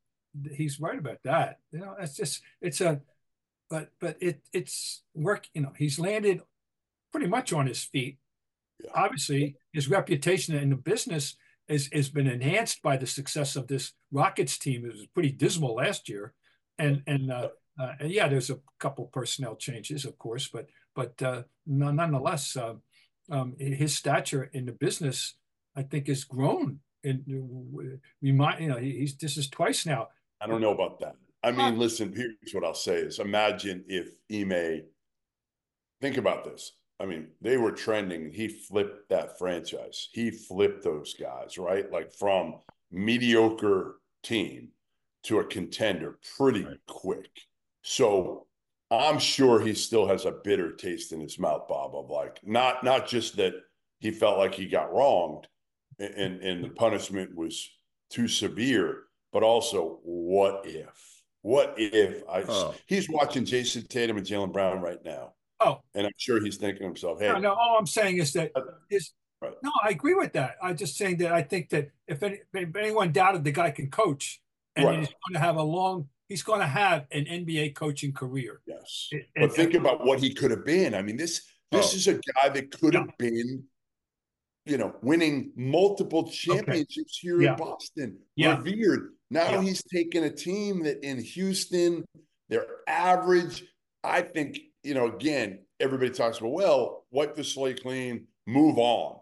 he's 0.53 0.81
right 0.81 0.99
about 0.99 1.19
that. 1.25 1.59
You 1.73 1.81
know, 1.81 1.95
it's 1.99 2.17
just 2.17 2.43
it's 2.61 2.81
a 2.81 3.01
but 3.71 3.91
but 4.01 4.17
it 4.21 4.41
it's 4.53 5.03
work, 5.15 5.49
you 5.55 5.63
know, 5.63 5.73
he's 5.77 5.99
landed 5.99 6.43
pretty 7.13 7.27
much 7.27 7.53
on 7.53 7.67
his 7.67 7.83
feet. 7.83 8.19
Yeah. 8.83 8.91
Obviously, 8.95 9.57
his 9.73 9.89
reputation 9.89 10.57
in 10.57 10.71
the 10.71 10.77
business 10.77 11.37
has 11.69 11.89
has 11.93 12.09
been 12.09 12.27
enhanced 12.27 12.83
by 12.83 12.97
the 12.97 13.07
success 13.07 13.57
of 13.57 13.67
this 13.67 13.93
Rockets 14.13 14.59
team. 14.59 14.85
It 14.85 14.93
was 14.93 15.07
pretty 15.07 15.33
dismal 15.33 15.77
last 15.77 16.09
year. 16.09 16.35
And 16.79 17.03
and 17.07 17.31
uh, 17.31 17.49
uh 17.81 17.93
and 18.01 18.11
yeah, 18.11 18.29
there's 18.29 18.51
a 18.51 18.59
couple 18.79 19.07
personnel 19.07 19.57
changes, 19.57 20.05
of 20.05 20.19
course, 20.19 20.49
but 20.49 20.67
but 20.95 21.21
uh 21.23 21.43
nonetheless, 21.67 22.57
uh, 22.57 22.75
um 23.31 23.55
his 23.59 23.97
stature 23.97 24.51
in 24.53 24.67
the 24.67 24.73
business, 24.73 25.35
I 25.77 25.83
think, 25.83 26.09
has 26.09 26.25
grown. 26.25 26.81
And 27.03 27.23
remind 28.23 28.61
you 28.61 28.69
know, 28.69 28.79
he's 28.79 29.17
this 29.17 29.37
is 29.37 29.49
twice 29.49 29.85
now. 29.87 30.09
I 30.41 30.47
don't 30.47 30.61
know 30.61 30.73
about 30.73 31.01
that. 31.01 31.17
I 31.45 31.53
mean, 31.53 31.79
listen, 31.79 32.13
here's 32.15 32.53
what 32.53 32.65
I'll 32.65 32.75
say 32.75 32.97
is 32.97 33.19
imagine 33.19 33.85
if 33.89 34.09
Ime, 34.33 34.83
think 36.01 36.17
about 36.17 36.45
this. 36.45 36.73
I 37.01 37.07
mean, 37.07 37.29
they 37.41 37.57
were 37.59 37.73
trending. 37.73 38.33
He 38.33 38.49
flipped 38.49 39.09
that 39.11 39.39
franchise. 39.39 40.09
He 40.13 40.31
flipped 40.31 40.85
those 40.85 41.15
guys, 41.15 41.59
right? 41.59 41.91
Like 41.93 42.13
from 42.13 42.61
mediocre 42.91 43.97
team 44.23 44.69
to 45.25 45.41
a 45.41 45.45
contender 45.45 46.19
pretty 46.37 46.65
Right. 46.65 46.77
quick. 46.87 47.31
So 47.83 48.47
I'm 48.91 49.19
sure 49.19 49.61
he 49.61 49.75
still 49.75 50.07
has 50.07 50.25
a 50.25 50.31
bitter 50.31 50.73
taste 50.73 51.13
in 51.13 51.21
his 51.21 51.39
mouth, 51.39 51.67
Bob, 51.69 51.95
of 51.95 52.11
like 52.11 52.41
not 52.45 52.85
not 52.85 53.07
just 53.09 53.37
that 53.37 53.55
he 53.99 54.11
felt 54.11 54.39
like 54.39 54.55
he 54.55 54.67
got 54.67 54.93
wronged 54.95 55.49
and, 55.99 56.43
and 56.43 56.65
the 56.65 56.69
punishment 56.71 57.35
was 57.35 57.71
too 58.11 58.29
severe, 58.29 59.05
but 59.33 59.43
also 59.43 59.99
what 60.05 60.63
if? 60.65 61.14
What 61.45 61.75
if 61.77 62.23
I 62.27 62.43
Oh. 62.49 62.75
he's 62.87 63.07
watching 63.07 63.45
Jayson 63.45 63.87
Tatum 63.87 64.17
and 64.17 64.27
Jaylen 64.27 64.51
Brown 64.51 64.81
right 64.81 64.99
now. 65.05 65.35
Oh. 65.61 65.83
And 65.95 66.07
I'm 66.07 66.13
sure 66.17 66.43
he's 66.43 66.57
thinking 66.57 66.79
to 66.79 66.85
himself, 66.87 67.21
hey, 67.21 67.29
No, 67.33 67.39
no, 67.39 67.53
all 67.53 67.77
I'm 67.79 67.87
saying 67.87 68.17
is 68.17 68.33
that 68.33 68.51
is 68.91 69.13
Right. 69.43 69.53
no, 69.63 69.71
I 69.83 69.91
agree 69.91 70.15
with 70.15 70.33
that. 70.33 70.57
I'm 70.63 70.75
just 70.75 70.97
saying 70.97 71.19
that 71.19 71.33
I 71.33 71.43
think 71.43 71.69
that 71.69 71.91
if, 72.09 72.23
any, 72.23 72.39
if 72.55 72.75
anyone 72.77 73.13
doubted 73.13 73.45
the 73.45 73.53
guy 73.53 73.73
can 73.73 73.91
coach 73.91 74.41
and 74.75 74.87
Right. 74.87 74.99
he's 75.01 75.09
going 75.09 75.35
to 75.35 75.39
have 75.39 75.57
a 75.57 75.63
long, 75.63 76.09
he's 76.31 76.43
going 76.43 76.61
to 76.61 76.67
have 76.67 77.07
an 77.11 77.27
NBA 77.27 77.75
coaching 77.75 78.15
career. 78.15 78.63
yes. 78.67 79.11
And- 79.13 79.25
But 79.35 79.43
and- 79.43 79.53
think 79.53 79.75
about 79.75 80.03
what 80.03 80.21
he 80.21 80.33
could 80.33 80.51
have 80.51 80.65
been. 80.65 80.95
I 80.95 81.03
mean, 81.03 81.19
this 81.19 81.47
this 81.71 81.93
Oh. 81.93 81.97
is 81.97 82.09
a 82.09 82.15
guy 82.15 82.49
that 82.51 82.71
could 82.81 82.95
have 82.95 83.11
been, 83.19 83.65
you 84.65 84.79
know, 84.79 84.97
winning 85.03 85.53
multiple 85.57 86.27
championships 86.31 87.19
here 87.19 87.43
Yeah. 87.43 87.51
in 87.53 87.57
Boston. 87.59 88.19
Yeah. 88.35 88.63
Revered. 88.63 89.14
Now 89.35 89.51
Yeah. 89.51 89.63
he's 89.63 89.83
taken 89.83 90.23
a 90.23 90.31
team 90.31 90.85
that 90.85 91.05
in 91.05 91.19
Houston, 91.19 92.05
they're 92.49 92.69
average. 92.87 93.65
I 94.05 94.23
think, 94.23 94.61
you 94.85 94.95
know, 94.95 95.09
again, 95.13 95.67
everybody 95.81 96.11
talks 96.11 96.39
about, 96.39 96.53
well, 96.53 97.07
wipe 97.11 97.35
the 97.35 97.43
slate 97.43 97.83
clean, 97.83 98.29
move 98.47 98.79
on. 98.79 99.19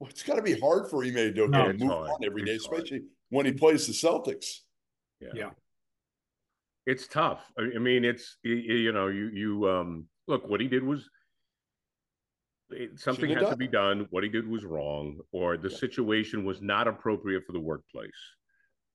Well, 0.00 0.10
it's 0.10 0.24
got 0.24 0.34
to 0.34 0.42
be 0.42 0.58
hard 0.58 0.90
for 0.90 1.04
Ime 1.04 1.14
Udoka 1.14 1.50
No, 1.50 1.66
to 1.70 1.78
move 1.78 1.92
hard. 1.92 2.10
on 2.10 2.24
every 2.24 2.42
day, 2.44 2.54
It's 2.54 2.66
hard. 2.66 2.82
especially 2.82 3.06
when 3.28 3.46
he 3.46 3.52
plays 3.52 3.86
the 3.86 3.92
Celtics. 3.92 4.62
Yeah. 5.20 5.50
It's 6.84 7.06
tough. 7.06 7.40
I 7.56 7.62
I 7.76 7.78
mean, 7.78 8.04
it's 8.04 8.38
y- 8.44 8.50
y- 8.68 8.74
you 8.74 8.90
know, 8.92 9.06
you 9.06 9.28
you 9.28 9.68
um 9.70 10.08
look 10.26 10.48
what 10.48 10.60
he 10.60 10.66
did 10.66 10.82
was 10.82 11.08
it, 12.70 12.98
something 12.98 13.26
Shouldn't 13.28 13.38
had 13.38 13.44
have 13.50 13.52
to 13.52 13.56
be 13.56 13.68
done. 13.68 14.08
What 14.10 14.24
he 14.24 14.28
did 14.28 14.48
was 14.48 14.64
wrong, 14.64 15.20
or 15.30 15.56
the 15.56 15.70
situation 15.70 16.44
was 16.44 16.60
not 16.60 16.88
appropriate 16.88 17.44
for 17.46 17.52
the 17.52 17.60
workplace. 17.60 18.10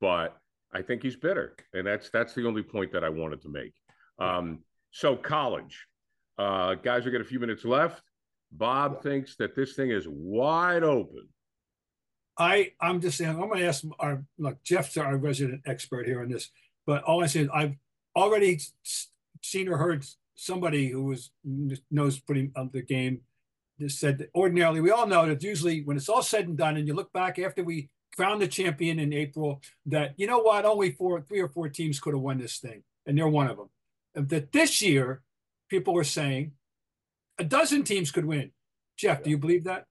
But 0.02 0.38
I 0.74 0.82
think 0.82 1.02
he's 1.02 1.16
bitter, 1.16 1.56
and 1.74 1.88
that's 1.88 2.10
that's 2.10 2.34
the 2.34 2.46
only 2.48 2.64
point 2.64 2.92
that 2.92 3.04
I 3.04 3.10
wanted 3.10 3.42
to 3.44 3.50
make. 3.50 3.74
Um, 4.20 4.60
so 4.92 5.16
college, 5.16 5.88
uh, 6.38 6.76
guys, 6.76 7.06
we 7.06 7.12
got 7.12 7.22
a 7.22 7.26
few 7.26 7.40
minutes 7.40 7.66
left. 7.66 8.02
Bob 8.52 9.02
thinks 9.04 9.36
that 9.38 9.56
this 9.56 9.74
thing 9.74 9.92
is 9.92 10.06
wide 10.08 10.84
open. 10.84 11.28
I, 12.38 12.72
I'm 12.80 13.02
just 13.02 13.18
saying, 13.18 13.32
I'm 13.32 13.48
going 13.48 13.60
to 13.60 13.68
ask 13.68 13.84
our, 14.00 14.24
look, 14.38 14.64
Jeff's 14.64 14.96
our 14.98 15.18
resident 15.18 15.62
expert 15.66 16.06
here 16.06 16.22
on 16.22 16.30
this, 16.30 16.50
but 16.86 17.04
all 17.04 17.24
I 17.24 17.28
say 17.28 17.42
is 17.42 17.50
I've 17.54 17.76
already 18.16 18.60
seen 19.42 19.68
or 19.68 19.78
heard 19.78 20.06
somebody 20.36 20.90
who 20.90 21.04
was 21.04 21.32
knows 21.90 22.20
pretty 22.20 22.52
of 22.56 22.72
the 22.72 22.84
game 22.84 23.22
just 23.80 24.00
said 24.00 24.20
that 24.20 24.30
ordinarily 24.36 24.82
we 24.82 24.92
all 24.92 25.08
know 25.08 25.26
that 25.26 25.44
usually 25.44 25.84
when 25.84 25.98
it's 25.98 26.10
all 26.10 26.22
said 26.22 26.48
and 26.48 26.58
done 26.58 26.78
and 26.78 26.88
you 26.88 26.94
look 26.94 27.12
back 27.12 27.40
after 27.40 27.64
we 27.64 27.90
crowned 28.18 28.42
the 28.42 28.48
champion 28.48 29.00
in 29.00 29.14
April 29.14 29.62
that 29.86 30.14
you 30.18 30.28
know 30.28 30.40
what 30.40 30.66
only 30.66 30.92
four 30.92 31.22
three 31.22 31.40
or 31.40 31.48
four 31.48 31.70
teams 31.70 32.00
could 32.00 32.14
have 32.14 32.22
won 32.22 32.40
this 32.40 32.58
thing 32.58 32.84
and 33.06 33.18
they're 33.18 33.28
one 33.28 33.48
of 33.48 33.58
them 33.58 33.70
and 34.16 34.28
that 34.30 34.52
this 34.52 34.82
year 34.82 35.22
people 35.70 35.94
were 35.94 36.04
saying 36.04 36.52
a 37.38 37.44
dozen 37.44 37.84
teams 37.84 38.12
could 38.12 38.26
win 38.26 38.52
Jeff 38.98 39.24
do 39.24 39.30
you 39.30 39.38
believe 39.38 39.64
that 39.66 39.86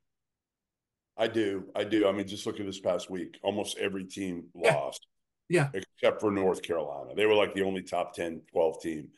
I 1.19 1.29
do. 1.29 1.65
I 1.75 1.85
do. 1.85 2.07
I 2.07 2.12
mean, 2.12 2.29
just 2.29 2.45
look 2.45 2.61
at 2.61 2.67
this 2.67 2.79
past 2.79 3.09
week. 3.09 3.39
Almost 3.43 3.79
every 3.79 4.05
team 4.05 4.49
Yeah. 4.55 4.75
lost. 4.75 5.07
Yeah. 5.49 5.71
Except 5.73 6.21
for 6.21 6.31
North 6.31 6.61
Carolina. 6.61 7.15
They 7.15 7.25
were 7.25 7.33
like 7.33 7.55
the 7.55 7.62
only 7.62 7.81
top 7.81 8.12
10, 8.12 8.43
12 8.53 8.83
team 8.83 9.09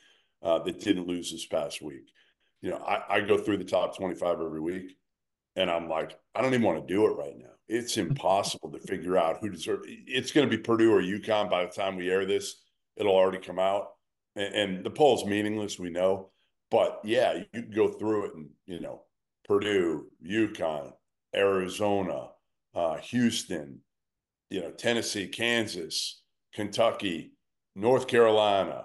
uh, 0.40 0.60
that 0.60 0.78
didn't 0.78 1.08
lose 1.08 1.32
this 1.32 1.46
past 1.46 1.82
week. 1.82 2.04
You 2.62 2.70
know, 2.70 2.76
I, 2.76 3.16
I 3.16 3.20
go 3.22 3.36
through 3.36 3.56
the 3.56 3.64
top 3.64 3.96
25 3.96 4.40
every 4.40 4.60
week 4.60 4.96
and 5.58 5.68
I'm 5.68 5.88
like, 5.88 6.16
I 6.36 6.40
don't 6.40 6.54
even 6.54 6.64
want 6.64 6.86
to 6.86 6.94
do 6.94 7.06
it 7.06 7.16
right 7.16 7.36
now. 7.36 7.50
It's 7.66 7.96
impossible 8.06 8.70
to 8.70 8.78
figure 8.78 9.18
out 9.18 9.38
who 9.40 9.50
deserves 9.50 9.86
It's 9.86 10.30
going 10.30 10.48
to 10.48 10.56
be 10.56 10.62
Purdue 10.62 10.92
or 10.92 11.02
UConn 11.02 11.50
by 11.50 11.64
the 11.64 11.72
time 11.72 11.96
we 11.96 12.10
air 12.10 12.24
this. 12.24 12.62
It'll 12.96 13.14
already 13.14 13.38
come 13.38 13.58
out. 13.58 13.88
And, 14.36 14.54
and 14.54 14.84
the 14.84 14.90
poll's 14.90 15.24
meaningless, 15.24 15.78
we 15.78 15.90
know. 15.90 16.30
But 16.70 17.00
yeah, 17.04 17.34
you 17.34 17.62
can 17.62 17.70
go 17.70 17.88
through 17.88 18.26
it 18.26 18.34
and, 18.34 18.50
you 18.66 18.80
know, 18.80 19.02
Purdue, 19.46 20.06
UConn, 20.24 20.92
Arizona, 21.34 22.28
uh, 22.74 22.96
Houston, 22.98 23.80
you 24.50 24.60
know, 24.60 24.70
Tennessee, 24.70 25.26
Kansas, 25.26 26.22
Kentucky, 26.54 27.32
North 27.74 28.06
Carolina, 28.06 28.84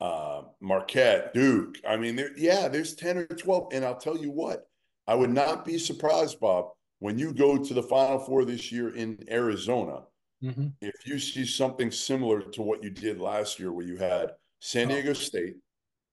uh, 0.00 0.42
Marquette, 0.60 1.34
Duke. 1.34 1.78
I 1.86 1.96
mean, 1.96 2.16
there, 2.16 2.30
yeah, 2.36 2.68
there's 2.68 2.94
10 2.94 3.18
or 3.18 3.26
12. 3.26 3.68
And 3.72 3.84
I'll 3.84 3.98
tell 3.98 4.16
you 4.16 4.30
what, 4.30 4.68
I 5.06 5.14
would 5.14 5.30
not 5.30 5.64
be 5.64 5.78
surprised, 5.78 6.40
Bob, 6.40 6.68
when 7.00 7.18
you 7.18 7.32
go 7.32 7.58
to 7.58 7.74
the 7.74 7.82
Final 7.82 8.18
Four 8.18 8.44
this 8.44 8.72
year 8.72 8.94
in 8.94 9.22
Arizona, 9.30 10.02
mm-hmm. 10.42 10.68
if 10.80 10.94
you 11.06 11.18
see 11.18 11.44
something 11.44 11.90
similar 11.90 12.40
to 12.40 12.62
what 12.62 12.82
you 12.82 12.90
did 12.90 13.20
last 13.20 13.58
year, 13.58 13.72
where 13.72 13.84
you 13.84 13.96
had 13.96 14.32
San 14.60 14.88
Diego 14.88 15.12
State 15.12 15.56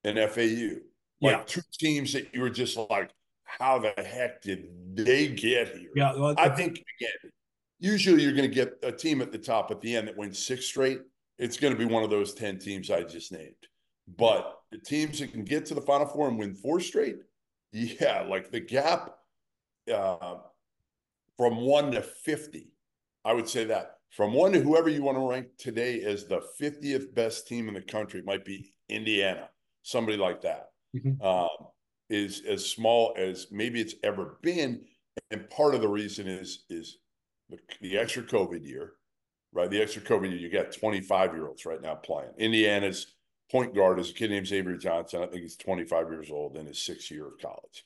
and 0.03 0.18
FAU, 0.18 0.82
like 1.22 1.38
Yeah. 1.38 1.43
two 1.45 1.61
teams 1.80 2.13
that 2.13 2.34
you 2.34 2.41
were 2.41 2.49
just 2.49 2.78
like, 2.89 3.11
how 3.43 3.80
the 3.80 3.93
heck 3.97 4.41
did 4.41 4.70
they 4.95 5.28
get 5.28 5.76
here? 5.78 5.91
yeah 5.95 6.16
well, 6.16 6.36
I 6.38 6.49
think 6.49 6.72
again, 6.99 7.32
usually 7.80 8.24
you're 8.24 8.34
going 8.34 8.49
to 8.49 8.53
get 8.53 8.74
a 8.84 8.91
team 8.91 9.22
at 9.22 9.32
the 9.32 9.38
top 9.38 9.72
at 9.72 9.82
the 9.82 9.95
end 9.95 10.07
that 10.07 10.18
wins 10.18 10.45
six 10.45 10.66
straight. 10.66 10.99
It's 11.38 11.57
going 11.57 11.74
to 11.74 11.80
be 11.80 11.86
one 11.86 12.03
of 12.03 12.09
those 12.09 12.34
10 12.34 12.59
teams 12.59 12.89
I 12.91 13.03
just 13.03 13.32
named. 13.32 13.55
But 14.18 14.57
the 14.72 14.78
teams 14.78 15.20
that 15.20 15.32
can 15.32 15.43
get 15.43 15.66
to 15.68 15.74
the 15.74 15.82
final 15.82 16.05
four 16.05 16.28
and 16.28 16.38
win 16.38 16.53
four 16.53 16.80
straight, 16.80 17.18
yeah, 17.72 18.22
like 18.22 18.51
the 18.51 18.59
gap 18.59 19.17
uh, 19.93 20.38
from 21.38 21.57
one 21.57 21.91
to 21.91 22.01
50, 22.01 22.72
I 23.26 23.34
would 23.34 23.47
say 23.47 23.65
that 23.65 23.97
from 24.09 24.34
one 24.34 24.51
to 24.51 24.59
whoever 24.59 24.89
you 24.89 25.03
want 25.03 25.17
to 25.17 25.28
rank 25.30 25.47
today 25.57 26.01
as 26.01 26.26
the 26.26 26.41
50th 26.59 27.13
best 27.13 27.47
team 27.47 27.67
in 27.67 27.74
the 27.74 27.82
country, 27.82 28.19
it 28.19 28.26
might 28.26 28.43
be 28.43 28.74
Indiana, 28.89 29.49
somebody 29.84 30.17
like 30.17 30.41
that. 30.41 30.72
Mhm. 30.95 31.22
Um, 31.24 31.67
is 32.09 32.41
as 32.45 32.69
small 32.69 33.13
as 33.17 33.47
maybe 33.51 33.80
it's 33.80 33.95
ever 34.03 34.38
been. 34.41 34.86
And 35.32 35.49
part 35.49 35.74
of 35.74 35.82
the 35.82 35.88
reason 35.88 36.28
is 36.28 36.65
is 36.69 36.97
the, 37.49 37.57
the 37.80 37.97
extra 37.97 38.22
COVID 38.22 38.65
year, 38.67 38.93
right? 39.53 39.69
The 39.69 39.82
extra 39.82 40.01
COVID 40.01 40.30
year, 40.30 40.39
you 40.39 40.49
got 40.49 40.74
25 40.74 41.34
year 41.34 41.47
olds 41.47 41.65
right 41.65 41.82
now 41.82 41.95
playing. 41.95 42.32
Indiana's 42.38 43.15
point 43.52 43.76
guard 43.76 43.99
is 43.99 44.10
a 44.10 44.14
kid 44.14 44.32
named 44.32 44.47
Xavier 44.47 44.78
Johnson. 44.78 45.22
I 45.22 45.28
think 45.28 45.41
he's 45.41 45.58
25 45.58 46.10
years 46.10 46.32
old 46.32 46.56
in 46.56 46.66
his 46.66 46.82
sixth 46.82 47.12
year 47.12 47.28
of 47.28 47.38
college. 47.41 47.84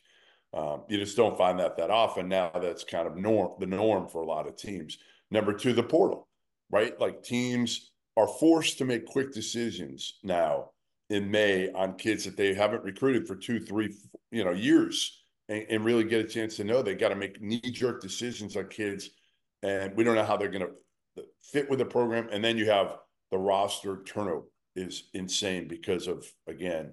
Um, 0.54 0.84
you 0.88 0.98
just 0.98 1.18
don't 1.18 1.38
find 1.38 1.60
that 1.60 1.76
that 1.78 1.90
often. 1.90 2.30
Now 2.30 2.52
that's 2.54 2.84
kind 2.84 3.08
of 3.08 3.18
norm, 3.18 3.54
the 3.60 3.66
norm 3.66 4.08
for 4.08 4.22
a 4.22 4.26
lot 4.26 4.48
of 4.48 4.56
teams. 4.56 4.98
Number 5.32 5.54
two, 5.54 5.74
the 5.74 5.84
portal, 5.84 6.28
right? 6.70 6.98
Like 7.00 7.24
teams 7.24 7.92
are 8.16 8.28
forced 8.28 8.78
to 8.78 8.86
make 8.86 9.06
quick 9.06 9.34
decisions 9.34 10.20
now 10.24 10.70
in 11.10 11.30
May 11.30 11.72
on 11.72 11.98
kids 11.98 12.24
that 12.24 12.38
they 12.38 12.54
haven't 12.54 12.84
recruited 12.84 13.28
for 13.28 13.36
two, 13.36 13.60
three, 13.60 13.94
you 14.32 14.46
know, 14.46 14.52
years, 14.52 15.24
and, 15.50 15.66
and 15.70 15.86
really 15.86 16.04
get 16.04 16.24
a 16.24 16.28
chance 16.28 16.56
to 16.58 16.64
know. 16.64 16.82
They 16.82 16.96
got 16.96 17.10
to 17.10 17.16
make 17.16 17.42
knee 17.42 17.60
jerk 17.60 18.02
decisions 18.02 18.56
on 18.56 18.68
kids, 18.68 19.10
and 19.62 19.96
we 19.96 20.04
don't 20.04 20.16
know 20.16 20.24
how 20.24 20.38
they're 20.38 20.48
going 20.48 20.68
to 20.68 21.24
fit 21.44 21.70
with 21.70 21.80
the 21.80 21.86
program. 21.86 22.30
And 22.32 22.44
then 22.44 22.58
you 22.58 22.70
have 22.70 22.98
the 23.32 23.38
roster 23.38 24.04
turnover 24.04 24.46
is 24.76 25.04
insane 25.14 25.68
because 25.68 26.08
of 26.08 26.26
again 26.48 26.92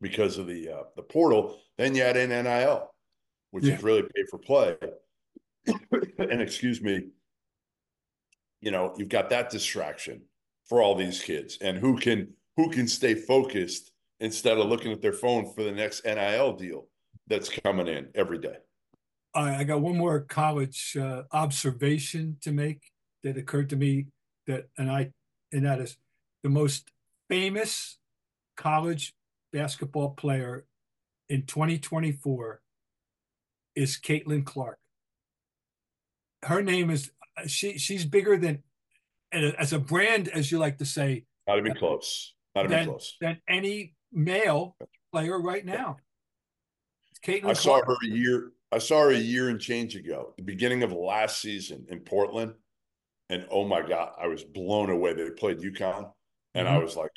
because 0.00 0.38
of 0.38 0.46
the 0.46 0.68
uh, 0.68 0.82
the 0.96 1.02
portal. 1.02 1.58
Then 1.76 1.94
you 1.94 2.02
add 2.02 2.16
in 2.16 2.30
NIL, 2.30 2.90
which 3.50 3.64
yeah. 3.64 3.74
is 3.74 3.82
really 3.82 4.02
pay 4.02 4.24
for 4.30 4.38
play. 4.38 4.76
and 6.18 6.40
excuse 6.40 6.80
me, 6.80 7.08
you 8.60 8.70
know, 8.70 8.94
you've 8.96 9.08
got 9.08 9.30
that 9.30 9.50
distraction 9.50 10.22
for 10.66 10.82
all 10.82 10.94
these 10.94 11.22
kids, 11.22 11.58
and 11.60 11.78
who 11.78 11.98
can 11.98 12.28
who 12.56 12.70
can 12.70 12.88
stay 12.88 13.14
focused 13.14 13.92
instead 14.20 14.58
of 14.58 14.66
looking 14.66 14.92
at 14.92 15.00
their 15.00 15.12
phone 15.12 15.52
for 15.54 15.62
the 15.62 15.72
next 15.72 16.04
NIL 16.04 16.52
deal 16.54 16.88
that's 17.28 17.48
coming 17.48 17.86
in 17.86 18.08
every 18.14 18.38
day. 18.38 18.56
I 19.34 19.62
got 19.62 19.80
one 19.80 19.96
more 19.96 20.20
college 20.20 20.96
uh, 21.00 21.22
observation 21.32 22.36
to 22.40 22.50
make 22.50 22.90
that 23.22 23.36
occurred 23.36 23.70
to 23.70 23.76
me 23.76 24.06
that, 24.46 24.68
and 24.76 24.90
I, 24.90 25.12
and 25.52 25.66
that 25.66 25.80
is 25.80 25.96
the 26.42 26.48
most 26.48 26.90
famous 27.28 27.98
college 28.56 29.14
basketball 29.52 30.10
player 30.10 30.66
in 31.28 31.42
2024 31.42 32.60
is 33.74 33.98
Caitlin 33.98 34.44
Clark. 34.44 34.78
Her 36.44 36.62
name 36.62 36.90
is 36.90 37.10
she. 37.46 37.78
She's 37.78 38.04
bigger 38.04 38.36
than 38.36 38.62
as 39.32 39.72
a 39.72 39.78
brand, 39.78 40.28
as 40.28 40.50
you 40.50 40.58
like 40.58 40.78
to 40.78 40.84
say. 40.84 41.24
Not 41.46 41.58
even 41.58 41.74
close. 41.74 42.34
Not 42.54 42.66
even 42.66 42.76
than, 42.76 42.86
close. 42.86 43.16
Than 43.20 43.38
any 43.48 43.94
male 44.12 44.76
player 45.12 45.40
right 45.40 45.64
now. 45.64 45.96
Caitlin 47.24 47.38
I 47.50 47.54
Clark. 47.54 47.56
saw 47.56 47.82
her 47.84 47.96
a 48.04 48.08
year. 48.08 48.52
I 48.70 48.78
saw 48.78 49.02
her 49.02 49.10
a 49.10 49.18
year 49.18 49.48
and 49.48 49.60
change 49.60 49.96
ago, 49.96 50.34
the 50.36 50.42
beginning 50.42 50.82
of 50.82 50.92
last 50.92 51.40
season 51.40 51.86
in 51.88 52.00
Portland, 52.00 52.52
and 53.30 53.46
oh 53.50 53.64
my 53.64 53.82
god, 53.82 54.12
I 54.20 54.26
was 54.26 54.44
blown 54.44 54.90
away. 54.90 55.14
They 55.14 55.30
played 55.30 55.58
UConn, 55.58 56.10
and 56.58 56.66
mm-hmm. 56.66 56.76
I 56.76 56.78
was 56.78 56.96
like, 56.96 57.10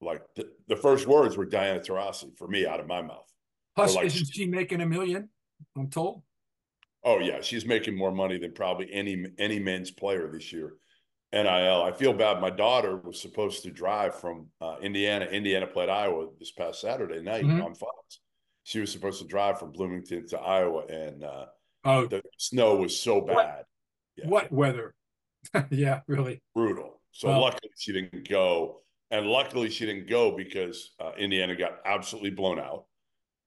like 0.00 0.22
the, 0.36 0.48
the, 0.68 0.76
first 0.76 1.06
words 1.06 1.36
were 1.36 1.44
Diana 1.44 1.80
Taurasi 1.80 2.36
for 2.38 2.46
me 2.46 2.66
out 2.66 2.78
of 2.78 2.86
my 2.86 3.02
mouth. 3.02 3.26
Plus, 3.74 3.96
like, 3.96 4.06
isn't 4.06 4.32
she 4.32 4.46
making 4.46 4.80
a 4.80 4.86
million? 4.86 5.28
I'm 5.76 5.90
told. 5.90 6.22
Oh 7.04 7.18
yeah, 7.18 7.40
she's 7.40 7.66
making 7.66 7.96
more 7.96 8.12
money 8.12 8.38
than 8.38 8.52
probably 8.52 8.92
any 8.92 9.26
any 9.38 9.58
men's 9.58 9.90
player 9.90 10.28
this 10.32 10.52
year. 10.52 10.74
NIL. 11.32 11.82
I 11.82 11.92
feel 11.92 12.12
bad. 12.12 12.40
My 12.40 12.50
daughter 12.50 12.96
was 12.96 13.20
supposed 13.20 13.62
to 13.64 13.70
drive 13.70 14.14
from 14.14 14.46
uh, 14.60 14.76
Indiana. 14.80 15.26
Indiana 15.26 15.66
played 15.66 15.88
Iowa 15.88 16.28
this 16.38 16.52
past 16.52 16.80
Saturday 16.80 17.20
night 17.20 17.44
mm-hmm. 17.44 17.60
on 17.60 17.74
Fox. 17.74 18.20
She 18.64 18.80
was 18.80 18.90
supposed 18.90 19.20
to 19.20 19.26
drive 19.26 19.58
from 19.58 19.72
Bloomington 19.72 20.26
to 20.28 20.38
Iowa, 20.38 20.86
and 20.86 21.24
uh, 21.24 21.46
oh, 21.84 22.06
the 22.06 22.22
snow 22.38 22.76
was 22.76 22.98
so 22.98 23.20
bad. 23.20 23.34
What, 23.34 23.66
yeah. 24.16 24.26
what 24.26 24.52
weather? 24.52 24.94
yeah, 25.70 26.00
really 26.06 26.42
brutal. 26.54 26.97
So 27.12 27.28
well, 27.28 27.40
luckily 27.40 27.70
she 27.76 27.92
didn't 27.92 28.28
go, 28.28 28.80
and 29.10 29.26
luckily 29.26 29.70
she 29.70 29.86
didn't 29.86 30.08
go 30.08 30.36
because 30.36 30.92
uh, 31.00 31.12
Indiana 31.18 31.56
got 31.56 31.78
absolutely 31.84 32.30
blown 32.30 32.58
out, 32.58 32.84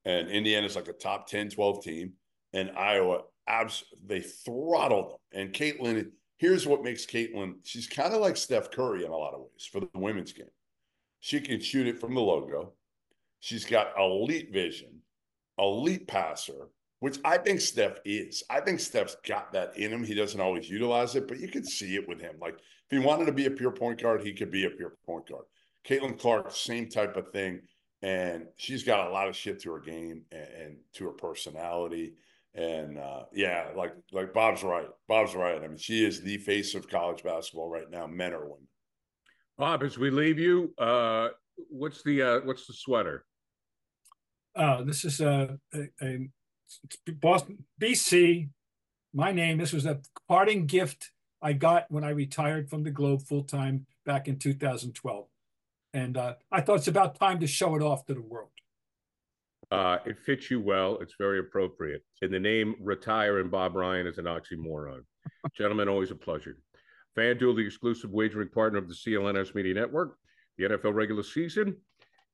and 0.06 0.30
Indiana's 0.30 0.76
like 0.76 0.88
a 0.88 0.94
top 0.94 1.28
10, 1.28 1.52
12 1.52 1.84
team, 1.84 2.14
and 2.54 2.72
Iowa 2.78 3.22
abs 3.48 3.84
they 4.06 4.22
throttled 4.22 5.12
them. 5.12 5.18
And 5.34 5.54
Caitlin 5.54 6.12
here's 6.42 6.66
what 6.66 6.84
makes 6.84 7.06
Caitlin, 7.06 7.54
she's 7.64 7.86
kind 7.86 8.16
of 8.16 8.20
like 8.20 8.36
Steph 8.36 8.72
Curry 8.72 9.06
in 9.06 9.12
a 9.12 9.16
lot 9.16 9.36
of 9.36 9.42
ways 9.42 9.70
for 9.72 9.80
the 9.80 9.88
women's 9.94 10.34
game. 10.34 10.48
She 11.20 11.40
can 11.40 11.62
shoot 11.62 11.86
it 11.86 12.00
from 12.00 12.16
the 12.16 12.20
logo. 12.20 12.74
She's 13.42 13.64
got 13.64 13.94
elite 13.96 14.52
vision, 14.52 15.02
elite 15.60 16.08
passer, 16.08 16.70
which 17.02 17.18
I 17.26 17.38
think 17.40 17.60
Steph 17.62 17.98
is. 18.06 18.44
I 18.48 18.62
think 18.62 18.80
Steph's 18.80 19.18
got 19.28 19.52
that 19.54 19.76
in 19.76 19.92
him. 19.92 20.04
He 20.04 20.14
doesn't 20.14 20.40
always 20.40 20.70
utilize 20.70 21.16
it, 21.16 21.28
but 21.28 21.40
you 21.40 21.48
can 21.48 21.66
see 21.66 21.96
it 21.96 22.08
with 22.08 22.22
him. 22.22 22.36
Like 22.40 22.54
if 22.54 22.92
he 22.92 23.00
wanted 23.00 23.26
to 23.26 23.32
be 23.32 23.48
a 23.48 23.52
pure 23.52 23.72
point 23.72 24.00
guard, 24.00 24.22
he 24.22 24.34
could 24.34 24.52
be 24.52 24.66
a 24.66 24.70
pure 24.70 24.94
point 25.04 25.28
guard. 25.28 25.46
Caitlin 25.84 26.18
Clark, 26.20 26.52
same 26.52 26.90
type 26.90 27.18
of 27.18 27.32
thing. 27.32 27.62
And 28.04 28.46
she's 28.56 28.84
got 28.84 29.08
a 29.08 29.12
lot 29.12 29.28
of 29.28 29.36
shit 29.36 29.60
to 29.62 29.72
her 29.74 29.80
game 29.80 30.22
and, 30.32 30.48
and 30.48 30.78
to 30.94 31.06
her 31.06 31.12
personality. 31.12 32.14
And 32.54 33.00
uh, 33.00 33.24
yeah, 33.34 33.70
like 33.76 33.94
like 34.12 34.32
Bob's 34.32 34.62
right. 34.62 34.88
Bob's 35.08 35.34
right. 35.34 35.56
I 35.56 35.68
mean, 35.68 35.78
she 35.78 36.06
is 36.06 36.22
the 36.22 36.38
face 36.38 36.76
of 36.76 36.88
college 36.88 37.24
basketball 37.24 37.70
right 37.70 37.90
now, 37.90 38.06
men 38.06 38.34
or 38.34 38.44
women. 38.44 38.68
Bob, 39.58 39.82
as 39.82 39.98
we 39.98 40.12
leave 40.12 40.38
you, 40.38 40.72
uh, 40.78 41.30
what's 41.56 42.04
the 42.04 42.22
uh, 42.22 42.40
what's 42.44 42.68
the 42.68 42.74
sweater? 42.74 43.26
Uh, 44.56 44.84
this 44.84 45.04
is 45.04 45.22
a, 45.22 45.58
a, 45.74 45.88
a 46.04 46.30
Boston, 47.20 47.66
BC. 47.80 48.50
My 49.14 49.32
name. 49.32 49.58
This 49.58 49.74
was 49.74 49.86
a 49.86 50.00
parting 50.28 50.66
gift 50.66 51.12
I 51.42 51.54
got 51.54 51.86
when 51.90 52.04
I 52.04 52.12
retired 52.12 52.70
from 52.70 52.84
the 52.84 52.92
Globe 52.92 53.22
full 53.24 53.44
time 53.44 53.86
back 54.06 54.28
in 54.28 54.38
2012, 54.38 55.28
and 55.94 56.18
uh, 56.18 56.36
I 56.52 56.62
thought 56.62 56.78
it's 56.78 56.88
about 56.88 57.20
time 57.20 57.40
to 57.40 57.48
show 57.48 57.76
it 57.76 57.82
off 57.82 58.06
to 58.06 58.14
the 58.14 58.22
world. 58.22 58.50
Uh, 59.72 60.00
it 60.06 60.20
fits 60.20 60.52
you 60.52 60.60
well. 60.60 60.98
It's 61.00 61.16
very 61.18 61.40
appropriate. 61.40 62.04
And 62.22 62.34
the 62.34 62.40
name 62.40 62.76
Retire 62.82 63.40
and 63.40 63.50
Bob 63.50 63.76
Ryan 63.76 64.06
is 64.06 64.18
an 64.18 64.26
oxymoron. 64.26 65.04
Gentlemen, 65.58 65.88
always 65.88 66.12
a 66.12 66.16
pleasure. 66.16 66.58
FanDuel, 67.18 67.56
the 67.56 67.66
exclusive 67.66 68.12
wagering 68.12 68.50
partner 68.50 68.80
of 68.80 68.88
the 68.88 68.94
CLNS 68.94 69.56
Media 69.56 69.74
Network. 69.74 70.18
The 70.58 70.66
NFL 70.66 70.94
regular 70.94 71.24
season 71.24 71.78